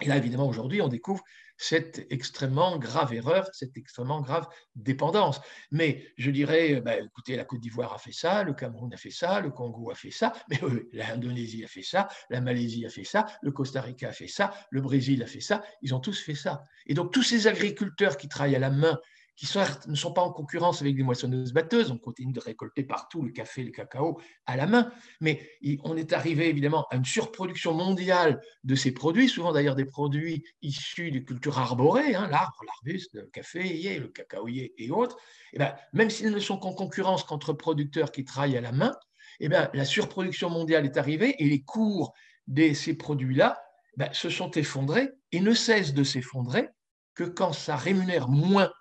Et 0.00 0.06
là, 0.06 0.16
évidemment, 0.16 0.48
aujourd'hui, 0.48 0.82
on 0.82 0.88
découvre 0.88 1.22
cette 1.58 2.06
extrêmement 2.10 2.78
grave 2.78 3.12
erreur, 3.12 3.48
cette 3.52 3.76
extrêmement 3.76 4.20
grave 4.20 4.46
dépendance. 4.76 5.40
Mais 5.72 6.06
je 6.16 6.30
dirais, 6.30 6.80
bah, 6.80 6.96
écoutez, 6.96 7.36
la 7.36 7.44
Côte 7.44 7.60
d'Ivoire 7.60 7.92
a 7.92 7.98
fait 7.98 8.12
ça, 8.12 8.44
le 8.44 8.54
Cameroun 8.54 8.94
a 8.94 8.96
fait 8.96 9.10
ça, 9.10 9.40
le 9.40 9.50
Congo 9.50 9.90
a 9.90 9.94
fait 9.94 10.12
ça, 10.12 10.32
mais 10.48 10.60
l'Indonésie 10.92 11.64
a 11.64 11.68
fait 11.68 11.82
ça, 11.82 12.08
la 12.30 12.40
Malaisie 12.40 12.86
a 12.86 12.88
fait 12.88 13.04
ça, 13.04 13.26
le 13.42 13.50
Costa 13.50 13.80
Rica 13.80 14.08
a 14.08 14.12
fait 14.12 14.28
ça, 14.28 14.54
le 14.70 14.80
Brésil 14.80 15.22
a 15.22 15.26
fait 15.26 15.40
ça, 15.40 15.62
ils 15.82 15.94
ont 15.94 16.00
tous 16.00 16.18
fait 16.22 16.36
ça. 16.36 16.64
Et 16.86 16.94
donc 16.94 17.12
tous 17.12 17.24
ces 17.24 17.48
agriculteurs 17.48 18.16
qui 18.16 18.28
travaillent 18.28 18.56
à 18.56 18.60
la 18.60 18.70
main 18.70 18.98
qui 19.38 19.48
ne 19.86 19.94
sont 19.94 20.12
pas 20.12 20.22
en 20.22 20.32
concurrence 20.32 20.82
avec 20.82 20.96
des 20.96 21.04
moissonneuses-batteuses. 21.04 21.92
On 21.92 21.98
continue 21.98 22.32
de 22.32 22.40
récolter 22.40 22.82
partout 22.82 23.22
le 23.22 23.30
café, 23.30 23.62
le 23.62 23.70
cacao 23.70 24.20
à 24.46 24.56
la 24.56 24.66
main. 24.66 24.90
Mais 25.20 25.48
on 25.84 25.96
est 25.96 26.12
arrivé 26.12 26.48
évidemment 26.48 26.88
à 26.90 26.96
une 26.96 27.04
surproduction 27.04 27.72
mondiale 27.72 28.40
de 28.64 28.74
ces 28.74 28.90
produits, 28.90 29.28
souvent 29.28 29.52
d'ailleurs 29.52 29.76
des 29.76 29.84
produits 29.84 30.42
issus 30.60 31.12
des 31.12 31.24
cultures 31.24 31.60
arborées, 31.60 32.16
hein, 32.16 32.26
l'arbre, 32.28 32.64
l'arbuste, 32.66 33.14
le 33.14 33.26
café, 33.26 34.00
le 34.00 34.08
cacaoyer 34.08 34.74
et 34.76 34.90
autres. 34.90 35.16
Et 35.52 35.56
eh 35.56 35.58
ben, 35.60 35.76
même 35.92 36.10
s'ils 36.10 36.32
ne 36.32 36.40
sont 36.40 36.58
qu'en 36.58 36.72
concurrence 36.72 37.22
qu'entre 37.22 37.52
producteurs 37.52 38.10
qui 38.10 38.24
travaillent 38.24 38.56
à 38.56 38.60
la 38.60 38.72
main, 38.72 38.92
et 39.38 39.44
eh 39.44 39.48
ben, 39.48 39.70
la 39.72 39.84
surproduction 39.84 40.50
mondiale 40.50 40.84
est 40.84 40.96
arrivée 40.96 41.36
et 41.38 41.48
les 41.48 41.62
cours 41.62 42.12
de 42.48 42.72
ces 42.72 42.94
produits-là 42.94 43.62
ben, 43.96 44.12
se 44.12 44.30
sont 44.30 44.50
effondrés 44.50 45.10
et 45.30 45.38
ne 45.38 45.54
cessent 45.54 45.94
de 45.94 46.02
s'effondrer 46.02 46.70
que 47.14 47.22
quand 47.22 47.52
ça 47.52 47.76
rémunère 47.76 48.28
moins 48.28 48.72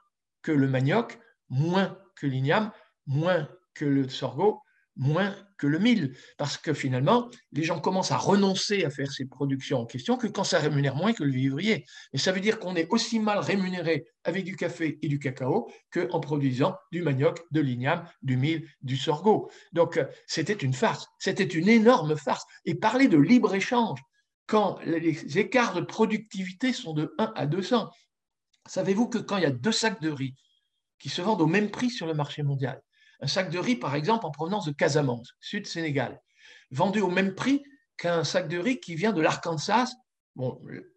que 0.42 0.52
le 0.52 0.68
manioc, 0.68 1.20
moins 1.50 1.98
que 2.16 2.28
l'igname, 2.28 2.72
moins 3.06 3.48
que 3.74 3.86
le 3.86 4.10
sorgho, 4.10 4.62
moins 4.98 5.36
que 5.58 5.68
le 5.68 5.80
mil. 5.80 6.16
Parce 6.38 6.58
que 6.58 6.74
finalement, 6.74 7.30
les 7.52 7.64
gens 7.64 7.80
commencent 7.80 8.12
à 8.12 8.18
renoncer 8.18 8.84
à 8.84 8.90
faire 8.90 9.12
ces 9.12 9.26
productions 9.26 9.80
en 9.80 9.86
question 9.86 10.18
que 10.18 10.28
quand 10.28 10.44
ça 10.44 10.60
rémunère 10.60 10.96
moins 10.96 11.14
que 11.14 11.24
le 11.24 11.32
vivrier. 11.32 11.86
Et 12.14 12.18
ça 12.18 12.32
veut 12.32 12.42
dire 12.42 12.60
qu'on 12.60 12.76
est 12.76 12.88
aussi 12.90 13.20
mal 13.20 13.40
rémunéré 13.40 14.06
avec 14.24 14.44
du 14.44 14.56
café 14.56 14.98
et 15.02 15.08
du 15.08 15.20
cacao 15.20 15.72
qu'en 15.92 16.20
produisant 16.20 16.76
du 16.92 17.02
manioc, 17.02 17.40
de 17.52 17.62
l'igname, 17.62 18.08
du 18.22 18.38
mil, 18.38 18.68
du 18.82 18.98
sorgho. 18.98 19.50
Donc, 19.72 20.00
c'était 20.26 20.54
une 20.54 20.74
farce. 20.74 21.08
C'était 21.20 21.44
une 21.44 21.70
énorme 21.70 22.16
farce. 22.16 22.46
Et 22.66 22.76
parler 22.76 23.08
de 23.08 23.18
libre-échange, 23.18 24.00
quand 24.48 24.80
les 24.86 25.38
écarts 25.38 25.76
de 25.76 25.82
productivité 25.82 26.72
sont 26.72 26.94
de 26.94 27.14
1 27.18 27.34
à 27.36 27.46
200, 27.46 27.90
Savez-vous 28.68 29.08
que 29.08 29.18
quand 29.18 29.38
il 29.38 29.44
y 29.44 29.48
a 29.48 29.52
deux 29.52 29.72
sacs 29.72 30.02
de 30.02 30.10
riz 30.10 30.36
qui 31.00 31.10
se 31.10 31.22
vendent 31.22 31.42
au 31.42 31.48
même 31.48 31.72
prix 31.72 31.90
sur 31.90 32.08
le 32.08 32.14
marché 32.14 32.44
mondial, 32.44 32.82
un 33.22 33.28
sac 33.28 33.50
de 33.50 33.60
riz, 33.60 33.76
par 33.76 33.96
exemple, 33.96 34.26
en 34.26 34.32
provenance 34.32 34.66
de 34.66 34.72
Casamance, 34.72 35.34
sud 35.40 35.66
Sénégal, 35.66 36.22
vendu 36.72 37.02
au 37.02 37.10
même 37.10 37.34
prix 37.34 37.64
qu'un 37.98 38.24
sac 38.24 38.48
de 38.48 38.58
riz 38.58 38.80
qui 38.80 38.96
vient 38.96 39.14
de 39.14 39.22
l'Arkansas, 39.22 39.92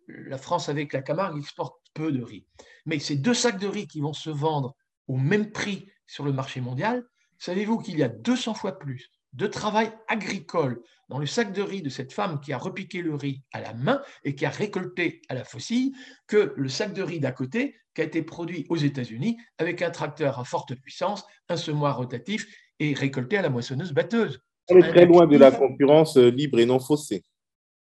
la 0.09 0.39
France 0.39 0.69
avec 0.69 0.93
la 0.93 1.03
Camargue 1.03 1.39
exporte 1.39 1.77
peu 1.95 2.13
de 2.13 2.23
riz, 2.23 2.47
mais 2.85 2.99
ces 2.99 3.17
deux 3.17 3.35
sacs 3.35 3.59
de 3.59 3.67
riz 3.67 3.87
qui 3.87 4.01
vont 4.01 4.13
se 4.13 4.31
vendre 4.31 4.77
au 5.09 5.17
même 5.17 5.51
prix 5.51 5.91
sur 6.07 6.25
le 6.25 6.33
marché 6.33 6.61
mondial, 6.61 7.05
savez-vous 7.39 7.79
qu'il 7.79 7.99
y 7.99 8.03
a 8.03 8.09
200 8.09 8.55
fois 8.55 8.79
plus 8.79 9.11
de 9.33 9.47
travail 9.47 9.93
agricole 10.09 10.83
dans 11.09 11.19
le 11.19 11.27
sac 11.27 11.53
de 11.53 11.63
riz 11.63 11.83
de 11.83 11.89
cette 11.89 12.13
femme 12.13 12.41
qui 12.41 12.53
a 12.53 12.59
repiqué 12.59 13.03
le 13.03 13.15
riz 13.15 13.43
à 13.53 13.61
la 13.61 13.75
main 13.75 14.01
et 14.25 14.35
qui 14.35 14.47
a 14.47 14.51
récolté 14.51 15.23
à 15.29 15.35
la 15.35 15.45
faucille 15.45 15.93
que 16.27 16.53
le 16.57 16.69
sac 16.69 16.93
de 16.93 17.03
riz 17.03 17.21
d'à 17.21 17.33
côté 17.33 17.77
qui 17.95 18.01
a 18.01 18.05
été 18.05 18.23
produit 18.23 18.67
aux 18.69 18.77
États-Unis 18.77 19.37
avec 19.59 19.83
un 19.83 19.91
tracteur 19.91 20.39
à 20.39 20.45
forte 20.45 20.75
puissance, 20.75 21.25
un 21.49 21.57
semoir 21.57 21.97
rotatif 21.97 22.47
et 22.79 22.95
récolté 22.95 23.37
à 23.37 23.43
la 23.43 23.51
moissonneuse 23.51 23.93
batteuse. 23.93 24.41
On 24.69 24.79
est 24.79 24.89
très 24.89 25.07
loin 25.07 25.27
de 25.27 25.37
la 25.37 25.51
concurrence 25.51 26.17
libre 26.17 26.61
et 26.61 26.67
non 26.67 26.79
faussée. 26.79 27.25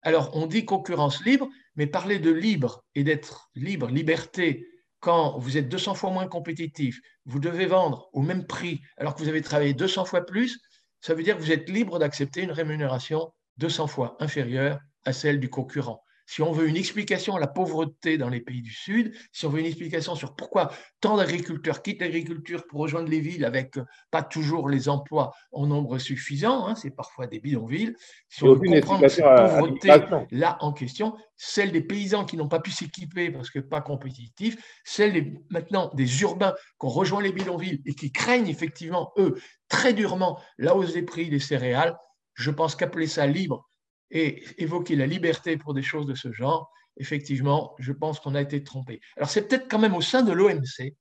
Alors, 0.02 0.30
on 0.34 0.46
dit 0.46 0.64
concurrence 0.64 1.24
libre, 1.24 1.48
mais 1.76 1.86
parler 1.86 2.18
de 2.18 2.30
libre 2.30 2.84
et 2.94 3.04
d'être 3.04 3.50
libre, 3.54 3.88
liberté, 3.88 4.66
quand 4.98 5.38
vous 5.38 5.56
êtes 5.56 5.68
200 5.68 5.94
fois 5.94 6.10
moins 6.10 6.26
compétitif, 6.26 7.00
vous 7.24 7.38
devez 7.38 7.66
vendre 7.66 8.08
au 8.12 8.20
même 8.22 8.46
prix 8.46 8.80
alors 8.96 9.14
que 9.14 9.22
vous 9.22 9.28
avez 9.28 9.42
travaillé 9.42 9.72
200 9.72 10.04
fois 10.04 10.24
plus, 10.24 10.60
ça 11.00 11.14
veut 11.14 11.22
dire 11.22 11.36
que 11.36 11.42
vous 11.42 11.52
êtes 11.52 11.68
libre 11.68 11.98
d'accepter 11.98 12.42
une 12.42 12.52
rémunération 12.52 13.32
200 13.58 13.86
fois 13.86 14.16
inférieure 14.20 14.80
à 15.04 15.12
celle 15.12 15.40
du 15.40 15.48
concurrent. 15.48 16.02
Si 16.30 16.42
on 16.42 16.52
veut 16.52 16.68
une 16.68 16.76
explication 16.76 17.34
à 17.34 17.40
la 17.40 17.48
pauvreté 17.48 18.16
dans 18.16 18.28
les 18.28 18.38
pays 18.38 18.62
du 18.62 18.72
Sud, 18.72 19.12
si 19.32 19.46
on 19.46 19.48
veut 19.48 19.58
une 19.58 19.66
explication 19.66 20.14
sur 20.14 20.36
pourquoi 20.36 20.70
tant 21.00 21.16
d'agriculteurs 21.16 21.82
quittent 21.82 22.02
l'agriculture 22.02 22.68
pour 22.68 22.82
rejoindre 22.82 23.08
les 23.08 23.18
villes 23.18 23.44
avec 23.44 23.78
euh, 23.78 23.84
pas 24.12 24.22
toujours 24.22 24.68
les 24.68 24.88
emplois 24.88 25.32
en 25.50 25.66
nombre 25.66 25.98
suffisant, 25.98 26.68
hein, 26.68 26.76
c'est 26.76 26.92
parfois 26.92 27.26
des 27.26 27.40
bidonvilles, 27.40 27.96
si 28.28 28.44
on 28.44 28.54
veut 28.54 28.60
comprendre 28.60 29.08
cette 29.08 29.24
pauvreté 29.24 29.88
là 30.30 30.56
en 30.60 30.72
question, 30.72 31.16
celle 31.36 31.72
des 31.72 31.82
paysans 31.82 32.24
qui 32.24 32.36
n'ont 32.36 32.46
pas 32.46 32.60
pu 32.60 32.70
s'équiper 32.70 33.32
parce 33.32 33.50
que 33.50 33.58
pas 33.58 33.80
compétitifs, 33.80 34.56
celle 34.84 35.34
maintenant 35.50 35.90
des 35.94 36.22
urbains 36.22 36.54
qui 36.78 36.86
ont 36.86 36.90
rejoint 36.90 37.22
les 37.22 37.32
bidonvilles 37.32 37.82
et 37.86 37.94
qui 37.96 38.12
craignent 38.12 38.46
effectivement, 38.46 39.10
eux, 39.18 39.34
très 39.66 39.94
durement 39.94 40.40
la 40.58 40.76
hausse 40.76 40.92
des 40.92 41.02
prix 41.02 41.28
des 41.28 41.40
céréales, 41.40 41.96
je 42.34 42.52
pense 42.52 42.76
qu'appeler 42.76 43.08
ça 43.08 43.26
libre 43.26 43.69
et 44.10 44.44
évoquer 44.58 44.96
la 44.96 45.06
liberté 45.06 45.56
pour 45.56 45.74
des 45.74 45.82
choses 45.82 46.06
de 46.06 46.14
ce 46.14 46.32
genre, 46.32 46.72
effectivement, 46.96 47.74
je 47.78 47.92
pense 47.92 48.20
qu'on 48.20 48.34
a 48.34 48.40
été 48.40 48.62
trompé. 48.62 49.00
Alors 49.16 49.30
c'est 49.30 49.46
peut-être 49.46 49.68
quand 49.68 49.78
même 49.78 49.94
au 49.94 50.00
sein 50.00 50.22
de 50.22 50.32
l'OMC 50.32 50.94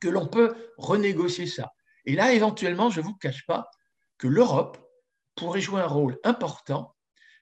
que 0.00 0.08
l'on 0.08 0.26
peut 0.26 0.54
renégocier 0.76 1.46
ça. 1.46 1.72
Et 2.06 2.14
là, 2.14 2.32
éventuellement, 2.32 2.90
je 2.90 3.00
ne 3.00 3.06
vous 3.06 3.14
cache 3.14 3.46
pas 3.46 3.68
que 4.18 4.26
l'Europe 4.26 4.78
pourrait 5.34 5.60
jouer 5.60 5.80
un 5.80 5.86
rôle 5.86 6.18
important, 6.24 6.94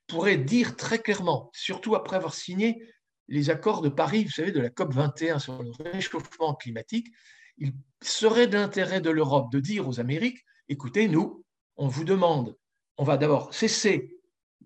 pourrait 0.06 0.36
dire 0.36 0.76
très 0.76 0.98
clairement, 0.98 1.50
surtout 1.52 1.94
après 1.94 2.16
avoir 2.16 2.34
signé 2.34 2.84
les 3.28 3.50
accords 3.50 3.82
de 3.82 3.88
Paris, 3.88 4.24
vous 4.24 4.30
savez, 4.30 4.52
de 4.52 4.60
la 4.60 4.70
COP 4.70 4.92
21 4.92 5.38
sur 5.38 5.62
le 5.62 5.70
réchauffement 5.92 6.54
climatique, 6.54 7.08
il 7.58 7.72
serait 8.02 8.46
d'intérêt 8.46 9.00
de 9.00 9.10
l'Europe 9.10 9.50
de 9.52 9.60
dire 9.60 9.88
aux 9.88 10.00
Amériques, 10.00 10.44
écoutez, 10.68 11.08
nous, 11.08 11.44
on 11.76 11.88
vous 11.88 12.04
demande, 12.04 12.56
on 12.98 13.04
va 13.04 13.16
d'abord 13.16 13.54
cesser, 13.54 14.20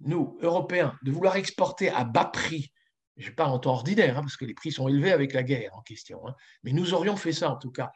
nous, 0.06 0.38
Européens, 0.40 0.96
de 1.02 1.12
vouloir 1.12 1.36
exporter 1.36 1.90
à 1.90 2.04
bas 2.04 2.24
prix 2.24 2.72
je 3.16 3.30
parle 3.30 3.52
en 3.52 3.58
temps 3.58 3.72
ordinaire, 3.72 4.18
hein, 4.18 4.20
parce 4.20 4.36
que 4.36 4.44
les 4.44 4.54
prix 4.54 4.72
sont 4.72 4.88
élevés 4.88 5.12
avec 5.12 5.32
la 5.32 5.42
guerre 5.42 5.74
en 5.74 5.82
question, 5.82 6.26
hein. 6.28 6.34
mais 6.62 6.72
nous 6.72 6.94
aurions 6.94 7.16
fait 7.16 7.32
ça 7.32 7.50
en 7.50 7.56
tout 7.56 7.70
cas. 7.70 7.90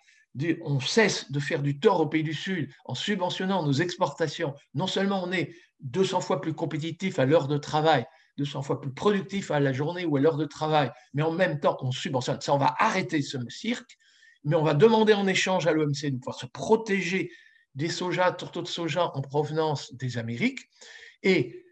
On 0.62 0.78
cesse 0.78 1.30
de 1.32 1.40
faire 1.40 1.60
du 1.60 1.80
tort 1.80 2.00
au 2.00 2.06
pays 2.06 2.22
du 2.22 2.34
Sud 2.34 2.70
en 2.84 2.94
subventionnant 2.94 3.64
nos 3.64 3.72
exportations. 3.72 4.54
Non 4.74 4.86
seulement 4.86 5.24
on 5.24 5.32
est 5.32 5.52
200 5.80 6.20
fois 6.20 6.40
plus 6.40 6.54
compétitif 6.54 7.18
à 7.18 7.26
l'heure 7.26 7.48
de 7.48 7.58
travail, 7.58 8.06
200 8.38 8.62
fois 8.62 8.80
plus 8.80 8.92
productif 8.92 9.50
à 9.50 9.58
la 9.58 9.72
journée 9.72 10.04
ou 10.04 10.16
à 10.16 10.20
l'heure 10.20 10.36
de 10.36 10.44
travail, 10.44 10.90
mais 11.14 11.22
en 11.22 11.32
même 11.32 11.58
temps 11.58 11.76
on 11.80 11.90
subventionne. 11.90 12.40
Ça, 12.40 12.54
on 12.54 12.58
va 12.58 12.74
arrêter 12.78 13.22
ce 13.22 13.38
cirque, 13.48 13.98
mais 14.44 14.54
on 14.54 14.62
va 14.62 14.74
demander 14.74 15.14
en 15.14 15.26
échange 15.26 15.66
à 15.66 15.72
l'OMC 15.72 16.04
de 16.04 16.16
pouvoir 16.16 16.38
se 16.38 16.46
protéger 16.46 17.30
des 17.74 17.88
soja, 17.88 18.30
tourteaux 18.30 18.62
de 18.62 18.68
soja 18.68 19.10
en 19.14 19.20
provenance 19.20 19.92
des 19.94 20.16
Amériques. 20.16 20.60
Et 21.24 21.64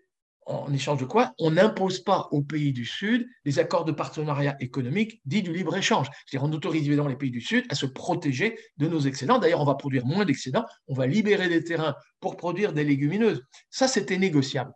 en 0.49 0.73
échange 0.73 0.99
de 0.99 1.05
quoi 1.05 1.35
On 1.39 1.53
n'impose 1.53 2.01
pas 2.01 2.29
aux 2.31 2.43
pays 2.43 2.73
du 2.73 2.85
Sud 2.85 3.29
des 3.45 3.59
accords 3.59 3.85
de 3.85 3.93
partenariat 3.93 4.57
économique 4.61 5.21
dits 5.25 5.43
du 5.43 5.53
libre-échange. 5.53 6.09
C'est-à-dire 6.27 6.49
on 6.49 6.53
autorise 6.53 6.87
évidemment 6.87 7.09
les 7.09 7.17
pays 7.17 7.31
du 7.31 7.41
Sud 7.41 7.67
à 7.69 7.75
se 7.75 7.87
protéger 7.87 8.59
de 8.79 8.89
nos 8.89 9.01
excédents. 9.01 9.39
D'ailleurs, 9.39 9.61
on 9.61 9.67
va 9.67 9.75
produire 9.75 10.07
moins 10.07 10.25
d'excédents, 10.25 10.65
on 10.87 10.95
va 10.95 11.07
libérer 11.07 11.49
des 11.49 11.63
terrains 11.63 11.95
pour 12.21 12.37
produire 12.37 12.73
des 12.73 12.85
légumineuses. 12.85 13.43
Ça, 13.71 13.89
c'était 13.89 14.19
négociable. 14.19 14.73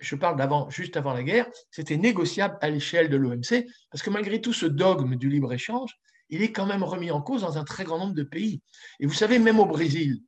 Je 0.00 0.14
parle 0.14 0.36
d'avant, 0.36 0.70
juste 0.70 0.96
avant 0.96 1.12
la 1.12 1.22
guerre, 1.22 1.46
c'était 1.70 1.96
négociable 1.96 2.56
à 2.60 2.70
l'échelle 2.70 3.08
de 3.08 3.16
l'OMC, 3.16 3.66
parce 3.90 4.02
que 4.02 4.10
malgré 4.10 4.40
tout 4.40 4.52
ce 4.52 4.66
dogme 4.66 5.16
du 5.16 5.28
libre-échange, 5.28 5.90
il 6.28 6.42
est 6.42 6.52
quand 6.52 6.66
même 6.66 6.84
remis 6.84 7.10
en 7.10 7.20
cause 7.20 7.42
dans 7.42 7.58
un 7.58 7.64
très 7.64 7.84
grand 7.84 7.98
nombre 7.98 8.14
de 8.14 8.22
pays. 8.22 8.62
Et 9.00 9.06
vous 9.06 9.14
savez, 9.14 9.38
même 9.38 9.58
au 9.58 9.66
Brésil, 9.66 10.20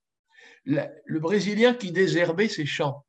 le 0.65 1.19
Brésilien 1.21 1.75
qui 1.75 1.93
désherbait 1.93 2.49
ses 2.49 2.67
champs, 2.67 3.05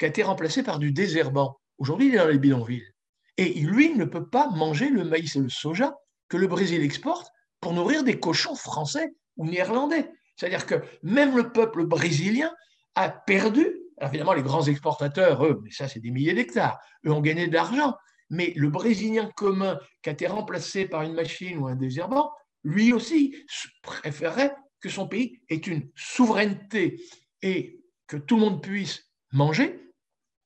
qui 0.00 0.06
a 0.06 0.08
été 0.08 0.22
remplacé 0.22 0.62
par 0.62 0.78
du 0.78 0.92
désherbant. 0.92 1.60
Aujourd'hui, 1.76 2.08
il 2.08 2.14
est 2.14 2.18
dans 2.18 2.26
les 2.26 2.38
bidonvilles. 2.38 2.90
Et 3.36 3.52
lui 3.60 3.94
ne 3.94 4.06
peut 4.06 4.26
pas 4.26 4.48
manger 4.48 4.88
le 4.88 5.04
maïs 5.04 5.36
et 5.36 5.40
le 5.40 5.50
soja 5.50 5.94
que 6.28 6.38
le 6.38 6.46
Brésil 6.46 6.82
exporte 6.82 7.28
pour 7.60 7.74
nourrir 7.74 8.02
des 8.02 8.18
cochons 8.18 8.54
français 8.54 9.12
ou 9.36 9.46
néerlandais. 9.46 10.10
C'est-à-dire 10.36 10.64
que 10.64 10.82
même 11.02 11.36
le 11.36 11.52
peuple 11.52 11.84
brésilien 11.84 12.50
a 12.94 13.10
perdu. 13.10 13.66
Alors 13.98 14.08
évidemment, 14.08 14.32
les 14.32 14.42
grands 14.42 14.64
exportateurs, 14.64 15.44
eux, 15.44 15.60
mais 15.62 15.70
ça, 15.70 15.86
c'est 15.86 16.00
des 16.00 16.10
milliers 16.10 16.32
d'hectares, 16.32 16.80
eux 17.04 17.12
ont 17.12 17.20
gagné 17.20 17.46
de 17.46 17.52
l'argent. 17.52 17.94
Mais 18.30 18.54
le 18.56 18.70
Brésilien 18.70 19.28
commun 19.36 19.78
qui 20.02 20.08
a 20.08 20.12
été 20.12 20.26
remplacé 20.28 20.86
par 20.86 21.02
une 21.02 21.12
machine 21.12 21.58
ou 21.58 21.66
un 21.66 21.74
désherbant, 21.74 22.32
lui 22.64 22.94
aussi 22.94 23.36
préférerait 23.82 24.54
que 24.80 24.88
son 24.88 25.06
pays 25.06 25.42
ait 25.50 25.56
une 25.56 25.90
souveraineté 25.94 27.02
et 27.42 27.82
que 28.06 28.16
tout 28.16 28.36
le 28.36 28.42
monde 28.42 28.62
puisse 28.62 29.10
manger 29.32 29.89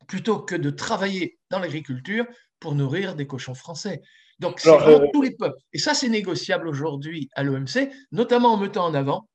plutôt 0.07 0.41
que 0.41 0.55
de 0.55 0.71
travailler 0.71 1.39
dans 1.51 1.59
l'agriculture 1.59 2.27
pour 2.61 2.75
nourrir 2.75 3.15
des 3.15 3.27
cochons 3.27 3.55
français. 3.55 4.03
Donc, 4.39 4.61
c'est 4.61 4.71
vraiment 4.71 5.05
euh, 5.05 5.11
tous 5.13 5.23
les 5.23 5.31
peuples. 5.33 5.59
Et 5.73 5.79
ça, 5.79 5.95
c'est 5.95 6.09
négociable 6.09 6.69
aujourd'hui 6.69 7.29
à 7.35 7.43
l'OMC, 7.43 7.91
notamment 8.13 8.55
en 8.55 8.57
mettant 8.57 8.87
en 8.87 8.95
avant 8.95 9.29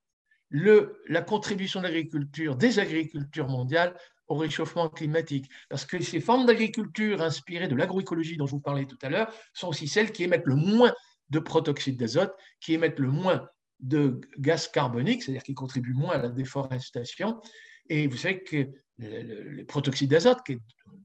le, 0.49 1.01
la 1.07 1.21
contribution 1.21 1.79
de 1.79 1.85
l'agriculture, 1.85 2.55
des 2.55 2.79
agricultures 2.79 3.47
mondiales 3.47 3.95
au 4.27 4.35
réchauffement 4.35 4.89
climatique. 4.89 5.49
Parce 5.69 5.85
que 5.85 6.01
ces 6.01 6.19
formes 6.19 6.45
d'agriculture 6.45 7.21
inspirées 7.21 7.67
de 7.67 7.75
l'agroécologie 7.75 8.37
dont 8.37 8.45
je 8.45 8.51
vous 8.51 8.59
parlais 8.59 8.85
tout 8.85 8.97
à 9.01 9.09
l'heure 9.09 9.33
sont 9.53 9.67
aussi 9.67 9.87
celles 9.87 10.11
qui 10.11 10.23
émettent 10.23 10.45
le 10.45 10.55
moins 10.55 10.93
de 11.29 11.39
protoxyde 11.39 11.97
d'azote, 11.97 12.33
qui 12.59 12.73
émettent 12.73 12.99
le 12.99 13.09
moins 13.09 13.47
de 13.79 14.19
gaz 14.37 14.67
carbonique, 14.67 15.23
c'est-à-dire 15.23 15.43
qui 15.43 15.53
contribuent 15.53 15.93
moins 15.93 16.15
à 16.15 16.17
la 16.17 16.29
déforestation. 16.29 17.39
Et 17.87 18.07
vous 18.07 18.17
savez 18.17 18.43
que 18.43 18.67
le, 18.99 19.63
protoxyde 19.63 20.11
d'azote, 20.11 20.39
qui 20.45 20.53
est 20.53 20.59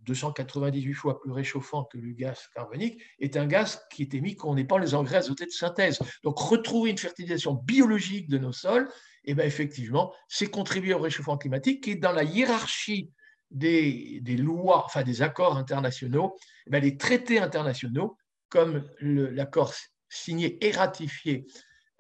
298 0.07 0.93
fois 0.95 1.21
plus 1.21 1.33
réchauffant 1.33 1.85
que 1.85 1.99
le 1.99 2.13
gaz 2.13 2.49
carbonique, 2.55 3.01
est 3.21 3.37
un 3.37 3.47
gaz 3.47 3.81
qui 3.91 4.03
est 4.03 4.15
émis 4.15 4.37
quand 4.37 4.51
on 4.51 4.65
pas 4.65 4.79
les 4.79 4.95
engrais 4.95 5.17
azotés 5.17 5.47
de 5.47 5.51
synthèse. 5.51 5.99
Donc, 6.23 6.39
retrouver 6.39 6.91
une 6.91 6.99
fertilisation 6.99 7.55
biologique 7.55 8.29
de 8.29 8.39
nos 8.39 8.53
sols, 8.53 8.89
et 9.27 9.31
eh 9.31 9.35
bien, 9.35 9.45
effectivement, 9.45 10.13
c'est 10.29 10.49
contribuer 10.49 10.93
au 10.93 10.99
réchauffement 10.99 11.39
climatique 11.39 11.83
qui 11.85 11.93
est 11.93 11.97
dans 11.97 12.13
la 12.13 12.25
hiérarchie 12.25 13.11
des, 13.51 14.21
lois, 14.39 14.85
enfin 14.85 15.03
des 15.03 15.23
accords 15.23 15.57
internationaux, 15.57 16.37
eh 16.67 16.71
bien, 16.71 16.81
les 16.81 16.99
traités 16.99 17.39
internationaux, 17.39 18.19
comme 18.51 18.85
l'accord 19.01 19.73
signé 20.09 20.65
et 20.65 20.73
ratifié 20.73 21.47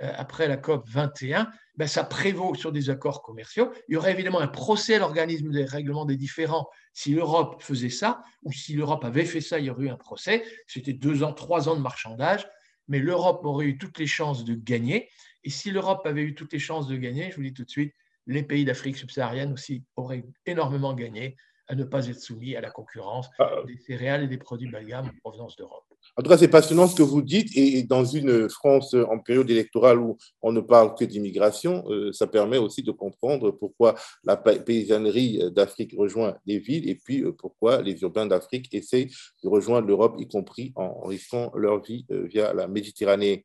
après 0.00 0.48
la 0.48 0.56
COP 0.56 0.88
21, 0.88 1.48
ben, 1.76 1.86
ça 1.86 2.04
prévaut 2.04 2.54
sur 2.54 2.72
des 2.72 2.90
accords 2.90 3.22
commerciaux. 3.22 3.72
Il 3.88 3.94
y 3.94 3.96
aurait 3.96 4.12
évidemment 4.12 4.40
un 4.40 4.48
procès 4.48 4.96
à 4.96 4.98
l'organisme 4.98 5.50
des 5.50 5.64
règlements 5.64 6.04
des 6.04 6.16
différends 6.16 6.68
si 6.92 7.14
l'Europe 7.14 7.62
faisait 7.62 7.90
ça, 7.90 8.22
ou 8.42 8.52
si 8.52 8.74
l'Europe 8.74 9.04
avait 9.04 9.24
fait 9.24 9.40
ça, 9.40 9.58
il 9.58 9.66
y 9.66 9.70
aurait 9.70 9.84
eu 9.84 9.88
un 9.88 9.96
procès. 9.96 10.44
C'était 10.66 10.92
deux 10.92 11.22
ans, 11.22 11.32
trois 11.32 11.68
ans 11.68 11.76
de 11.76 11.80
marchandage, 11.80 12.46
mais 12.88 12.98
l'Europe 12.98 13.44
aurait 13.44 13.66
eu 13.66 13.78
toutes 13.78 13.98
les 13.98 14.06
chances 14.06 14.44
de 14.44 14.54
gagner. 14.54 15.08
Et 15.42 15.50
si 15.50 15.70
l'Europe 15.70 16.06
avait 16.06 16.22
eu 16.22 16.34
toutes 16.34 16.52
les 16.52 16.58
chances 16.58 16.86
de 16.86 16.96
gagner, 16.96 17.30
je 17.30 17.36
vous 17.36 17.42
dis 17.42 17.52
tout 17.52 17.64
de 17.64 17.70
suite, 17.70 17.94
les 18.26 18.42
pays 18.42 18.64
d'Afrique 18.64 18.96
subsaharienne 18.96 19.52
aussi 19.52 19.84
auraient 19.96 20.24
énormément 20.46 20.94
gagné 20.94 21.36
à 21.68 21.74
ne 21.74 21.84
pas 21.84 22.06
être 22.06 22.20
soumis 22.20 22.56
à 22.56 22.60
la 22.60 22.70
concurrence 22.70 23.28
ah. 23.38 23.62
des 23.66 23.78
céréales 23.78 24.22
et 24.22 24.28
des 24.28 24.38
produits 24.38 24.70
bas 24.70 24.80
en 25.00 25.08
provenance 25.22 25.56
d'Europe. 25.56 25.84
En 26.16 26.22
tout 26.22 26.30
cas, 26.30 26.38
c'est 26.38 26.48
passionnant 26.48 26.86
ce 26.86 26.94
que 26.94 27.02
vous 27.02 27.22
dites. 27.22 27.56
Et 27.56 27.82
dans 27.82 28.04
une 28.04 28.48
France 28.48 28.94
en 28.94 29.18
période 29.18 29.50
électorale 29.50 29.98
où 29.98 30.16
on 30.42 30.52
ne 30.52 30.60
parle 30.60 30.94
que 30.94 31.04
d'immigration, 31.04 31.84
euh, 31.88 32.12
ça 32.12 32.28
permet 32.28 32.58
aussi 32.58 32.82
de 32.82 32.92
comprendre 32.92 33.50
pourquoi 33.50 33.96
la 34.22 34.36
paysannerie 34.36 35.40
d'Afrique 35.50 35.94
rejoint 35.98 36.36
les 36.46 36.60
villes 36.60 36.88
et 36.88 36.94
puis 36.94 37.22
euh, 37.22 37.32
pourquoi 37.32 37.82
les 37.82 38.00
urbains 38.02 38.26
d'Afrique 38.26 38.72
essaient 38.72 39.08
de 39.42 39.48
rejoindre 39.48 39.88
l'Europe, 39.88 40.14
y 40.18 40.28
compris 40.28 40.72
en 40.76 41.00
risquant 41.02 41.50
leur 41.56 41.82
vie 41.82 42.06
euh, 42.12 42.26
via 42.26 42.52
la 42.52 42.68
Méditerranée. 42.68 43.44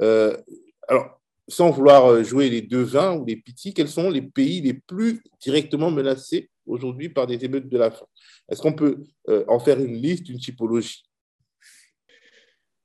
alors, 0.00 1.20
sans 1.48 1.70
vouloir 1.70 2.22
jouer 2.24 2.48
les 2.48 2.62
devins 2.62 3.16
ou 3.16 3.24
les 3.24 3.36
petits, 3.36 3.74
quels 3.74 3.88
sont 3.88 4.10
les 4.10 4.22
pays 4.22 4.60
les 4.60 4.74
plus 4.74 5.22
directement 5.40 5.90
menacés 5.90 6.50
aujourd'hui 6.66 7.08
par 7.08 7.26
des 7.26 7.44
émeutes 7.44 7.68
de 7.68 7.78
la 7.78 7.90
faim? 7.90 8.06
Est-ce 8.48 8.62
qu'on 8.62 8.72
peut 8.72 9.02
en 9.48 9.58
faire 9.58 9.80
une 9.80 9.96
liste, 9.96 10.28
une 10.28 10.38
typologie? 10.38 11.02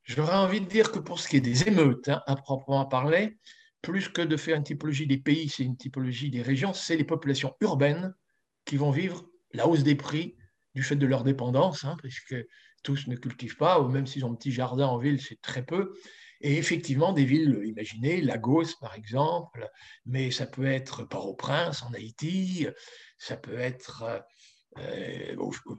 J'aurais 0.07 0.37
envie 0.37 0.61
de 0.61 0.65
dire 0.65 0.93
que 0.93 0.99
pour 0.99 1.19
ce 1.19 1.27
qui 1.27 1.35
est 1.35 1.41
des 1.41 1.67
émeutes, 1.67 2.07
hein, 2.07 2.23
à 2.27 2.37
proprement 2.37 2.85
parler, 2.85 3.37
plus 3.81 4.07
que 4.07 4.21
de 4.21 4.37
faire 4.37 4.55
une 4.55 4.63
typologie 4.63 5.05
des 5.05 5.17
pays, 5.17 5.49
c'est 5.49 5.63
une 5.63 5.75
typologie 5.75 6.29
des 6.29 6.41
régions, 6.41 6.71
c'est 6.71 6.95
les 6.95 7.03
populations 7.03 7.53
urbaines 7.59 8.15
qui 8.63 8.77
vont 8.77 8.91
vivre 8.91 9.29
la 9.51 9.67
hausse 9.67 9.83
des 9.83 9.95
prix 9.95 10.37
du 10.75 10.81
fait 10.81 10.95
de 10.95 11.05
leur 11.05 11.25
dépendance, 11.25 11.83
hein, 11.83 11.97
puisque 11.99 12.35
tous 12.83 13.07
ne 13.07 13.17
cultivent 13.17 13.57
pas, 13.57 13.81
ou 13.81 13.89
même 13.89 14.07
s'ils 14.07 14.23
ont 14.23 14.31
un 14.31 14.35
petit 14.35 14.53
jardin 14.53 14.87
en 14.87 14.97
ville, 14.97 15.21
c'est 15.21 15.41
très 15.41 15.65
peu. 15.65 15.93
Et 16.39 16.57
effectivement, 16.57 17.11
des 17.11 17.25
villes, 17.25 17.59
imaginez, 17.65 18.21
Lagos 18.21 18.77
par 18.79 18.95
exemple, 18.95 19.67
mais 20.05 20.31
ça 20.31 20.45
peut 20.45 20.67
être 20.67 21.03
Port-au-Prince 21.03 21.83
en 21.83 21.91
Haïti, 21.93 22.65
ça 23.17 23.35
peut 23.35 23.57
être 23.57 24.03
euh, 24.03 24.19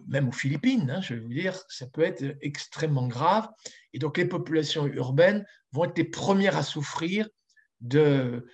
même 0.07 0.29
aux 0.29 0.33
Philippines, 0.33 0.91
hein, 0.91 1.01
je 1.01 1.15
vais 1.15 1.21
vous 1.21 1.33
dire, 1.33 1.55
ça 1.69 1.87
peut 1.87 2.03
être 2.03 2.25
extrêmement 2.41 3.07
grave. 3.07 3.49
Et 3.93 3.99
donc 3.99 4.19
les 4.19 4.27
populations 4.27 4.87
urbaines 4.87 5.45
vont 5.73 5.85
être 5.85 5.99
les 5.99 6.05
premières 6.05 6.57
à 6.57 6.63
souffrir 6.63 7.29
de, 7.81 8.47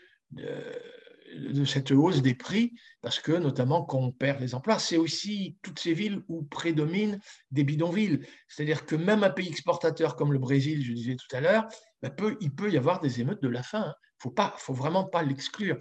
cette 1.64 1.90
hausse 1.90 2.22
des 2.22 2.34
prix, 2.34 2.72
parce 3.01 3.18
que 3.18 3.32
notamment 3.32 3.84
quand 3.84 3.99
on 3.99 4.12
perd 4.12 4.40
les 4.40 4.55
emplois, 4.55 4.78
c'est 4.78 4.97
aussi 4.97 5.57
toutes 5.62 5.78
ces 5.78 5.95
villes 5.95 6.22
où 6.28 6.42
prédominent 6.42 7.18
des 7.51 7.64
bidonvilles. 7.64 8.20
C'est-à-dire 8.49 8.86
que 8.86 8.97
même 8.97 9.24
un 9.24 9.30
pays 9.30 9.49
exportateur 9.49 10.16
comme 10.16 10.32
le 10.32 10.38
Brésil, 10.38 10.84
je 10.84 10.92
disais 10.92 11.16
tout 11.16 11.36
à 11.36 11.40
l'heure, 11.40 11.66
ben, 12.03 12.12
il 12.40 12.55
peut 12.55 12.70
y 12.70 12.76
avoir 12.76 13.01
des 13.01 13.20
émeutes 13.20 13.42
de 13.42 13.49
la 13.49 13.62
faim. 13.62 13.86
Hein. 13.88 13.95
Il 14.24 14.30
ne 14.30 14.51
faut 14.57 14.72
vraiment 14.72 15.05
pas 15.05 15.22
l'exclure. 15.22 15.76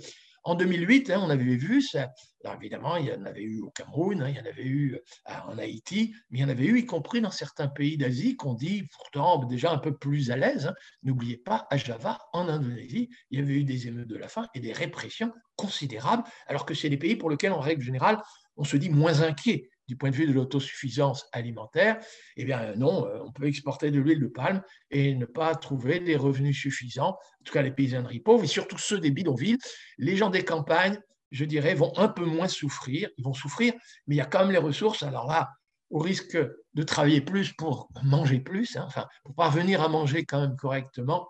En 0.46 0.56
2008, 0.56 1.10
hein, 1.10 1.22
on 1.24 1.30
avait 1.30 1.56
vu 1.56 1.82
ça. 1.82 2.12
évidemment, 2.60 2.98
il 2.98 3.06
y 3.06 3.14
en 3.14 3.26
avait 3.26 3.44
eu 3.44 3.62
au 3.62 3.70
Cameroun, 3.72 4.22
hein, 4.22 4.30
il 4.30 4.36
y 4.36 4.39
en 4.39 4.46
avait 4.46 4.66
eu 4.66 4.96
euh, 4.96 5.34
en 5.48 5.58
Haïti, 5.58 6.14
mais 6.30 6.39
il 6.39 6.41
y 6.41 6.46
en 6.46 6.50
avait 6.50 6.66
eu 6.66 6.80
y 6.80 6.86
compris 6.86 7.22
dans 7.22 7.32
certains 7.32 7.70
pays 7.70 7.98
d'Asie 7.98 8.36
qu'on 8.36 8.54
dit 8.54 8.84
pourtant 8.91 9.46
déjà 9.46 9.72
un 9.72 9.78
peu 9.78 9.96
plus 9.96 10.32
à 10.32 10.36
l'aise. 10.36 10.68
Hein. 10.68 10.74
N'oubliez 11.04 11.38
pas, 11.38 11.66
à 11.70 11.78
Java, 11.78 12.20
en 12.34 12.50
Indonésie, 12.50 13.10
il 13.32 13.39
y 13.39 13.41
avait 13.41 13.54
eu 13.54 13.64
des 13.64 13.88
émeutes 13.88 14.10
de 14.10 14.18
la 14.18 14.28
faim 14.28 14.48
et 14.54 14.60
des 14.60 14.74
répressions 14.74 15.32
considérables, 15.56 16.24
alors 16.48 16.66
que 16.66 16.74
c'est 16.74 16.89
des 16.89 16.98
pays 16.98 17.16
pour 17.16 17.30
lesquels, 17.30 17.54
en 17.54 17.62
règle 17.62 17.82
générale, 17.82 18.22
on 18.58 18.66
se 18.66 18.76
dit 18.76 18.89
moins 18.89 19.22
inquiet 19.22 19.70
du 19.94 19.98
point 19.98 20.10
de 20.10 20.16
vue 20.16 20.26
de 20.26 20.34
l'autosuffisance 20.34 21.30
alimentaire, 21.34 22.00
eh 22.36 22.46
bien 22.46 22.74
non, 22.76 23.08
on 23.24 23.32
peut 23.32 23.46
exporter 23.46 23.91
de 23.91 24.00
l'huile 24.00 24.22
de 24.22 24.28
palme 24.28 24.64
et 24.89 25.14
ne 25.14 25.26
pas 25.26 25.54
trouver 25.54 26.00
des 26.00 26.16
revenus 26.16 26.60
suffisants, 26.60 27.12
en 27.12 27.44
tout 27.46 27.54
cas 27.54 27.62
les 27.62 27.70
paysanneries 27.70 28.22
pauvres, 28.22 28.44
et 28.44 28.48
surtout 28.48 28.80
ceux 28.80 29.00
des 29.00 29.12
bidonvilles. 29.12 29.60
Les 30.00 30.18
gens 30.18 30.32
des 30.32 30.44
campagnes, 30.44 31.00
je 31.30 31.46
dirais, 31.46 31.76
vont 31.76 31.96
un 31.96 32.08
peu 32.08 32.26
moins 32.26 32.48
souffrir, 32.48 33.08
ils 33.18 33.24
vont 33.24 33.36
souffrir, 33.36 33.74
mais 34.08 34.16
il 34.16 34.18
y 34.18 34.22
a 34.22 34.26
quand 34.26 34.39
même 34.39 34.52
les 34.52 34.58
ressources. 34.58 35.04
Alors 35.04 35.28
là, 35.28 35.52
au 35.91 36.00
risque 36.00 36.39
de 36.74 36.84
travailler 36.84 37.22
plus 37.22 37.54
pour 37.54 37.88
manger 38.02 38.39
plus, 38.39 38.78
hein, 38.78 38.86
enfin, 38.88 39.06
pour 39.24 39.36
parvenir 39.36 39.84
à 39.84 39.89
manger 39.89 40.26
quand 40.26 40.41
même 40.41 40.56
correctement, 40.56 41.30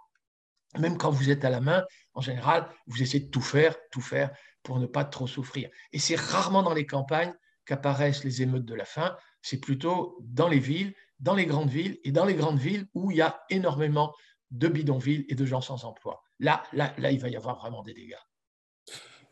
même 0.79 0.97
quand 0.97 1.11
vous 1.11 1.29
êtes 1.29 1.43
à 1.43 1.49
la 1.49 1.59
main, 1.59 1.83
en 2.13 2.21
général, 2.21 2.69
vous 2.87 3.01
essayez 3.03 3.25
de 3.25 3.29
tout 3.29 3.41
faire, 3.41 3.75
tout 3.91 3.99
faire 3.99 4.31
pour 4.63 4.79
ne 4.79 4.85
pas 4.85 5.03
trop 5.03 5.27
souffrir. 5.27 5.69
Et 5.91 5.99
c'est 5.99 6.15
rarement 6.15 6.63
dans 6.63 6.73
les 6.73 6.85
campagnes 6.85 7.33
qu'apparaissent 7.65 8.23
les 8.23 8.41
émeutes 8.41 8.65
de 8.65 8.75
la 8.75 8.85
faim, 8.85 9.15
c'est 9.41 9.59
plutôt 9.59 10.17
dans 10.21 10.47
les 10.47 10.59
villes, 10.59 10.93
dans 11.19 11.35
les 11.35 11.45
grandes 11.45 11.69
villes 11.69 11.99
et 12.03 12.11
dans 12.11 12.25
les 12.25 12.33
grandes 12.33 12.59
villes 12.59 12.87
où 12.93 13.11
il 13.11 13.17
y 13.17 13.21
a 13.21 13.43
énormément 13.49 14.13
de 14.51 14.67
bidonvilles 14.67 15.25
et 15.29 15.35
de 15.35 15.45
gens 15.45 15.61
sans 15.61 15.83
emploi. 15.85 16.21
Là, 16.39 16.63
là, 16.73 16.93
là, 16.97 17.11
il 17.11 17.19
va 17.19 17.29
y 17.29 17.35
avoir 17.35 17.59
vraiment 17.59 17.83
des 17.83 17.93
dégâts. 17.93 18.15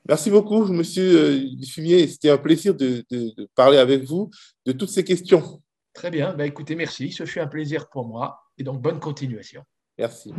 Merci 0.08 0.32
beaucoup, 0.32 0.66
Monsieur 0.66 1.20
euh, 1.20 1.66
Fumier. 1.66 2.08
C'était 2.08 2.32
un 2.32 2.38
plaisir 2.38 2.74
de, 2.76 3.06
parler 3.56 3.78
avec 3.78 4.04
vous 4.04 4.32
de 4.66 4.72
toutes 4.72 4.90
ces 4.90 5.04
questions. 5.04 5.62
Très 5.94 6.10
bien. 6.10 6.34
Ben, 6.34 6.46
écoutez, 6.46 6.76
merci. 6.76 7.12
Ce 7.12 7.26
fut 7.26 7.40
un 7.40 7.48
plaisir 7.48 7.90
pour 7.90 8.08
moi. 8.08 8.42
Et 8.58 8.64
donc, 8.64 8.82
bonne 8.82 9.00
continuation. 9.00 9.64
Merci. 9.98 10.34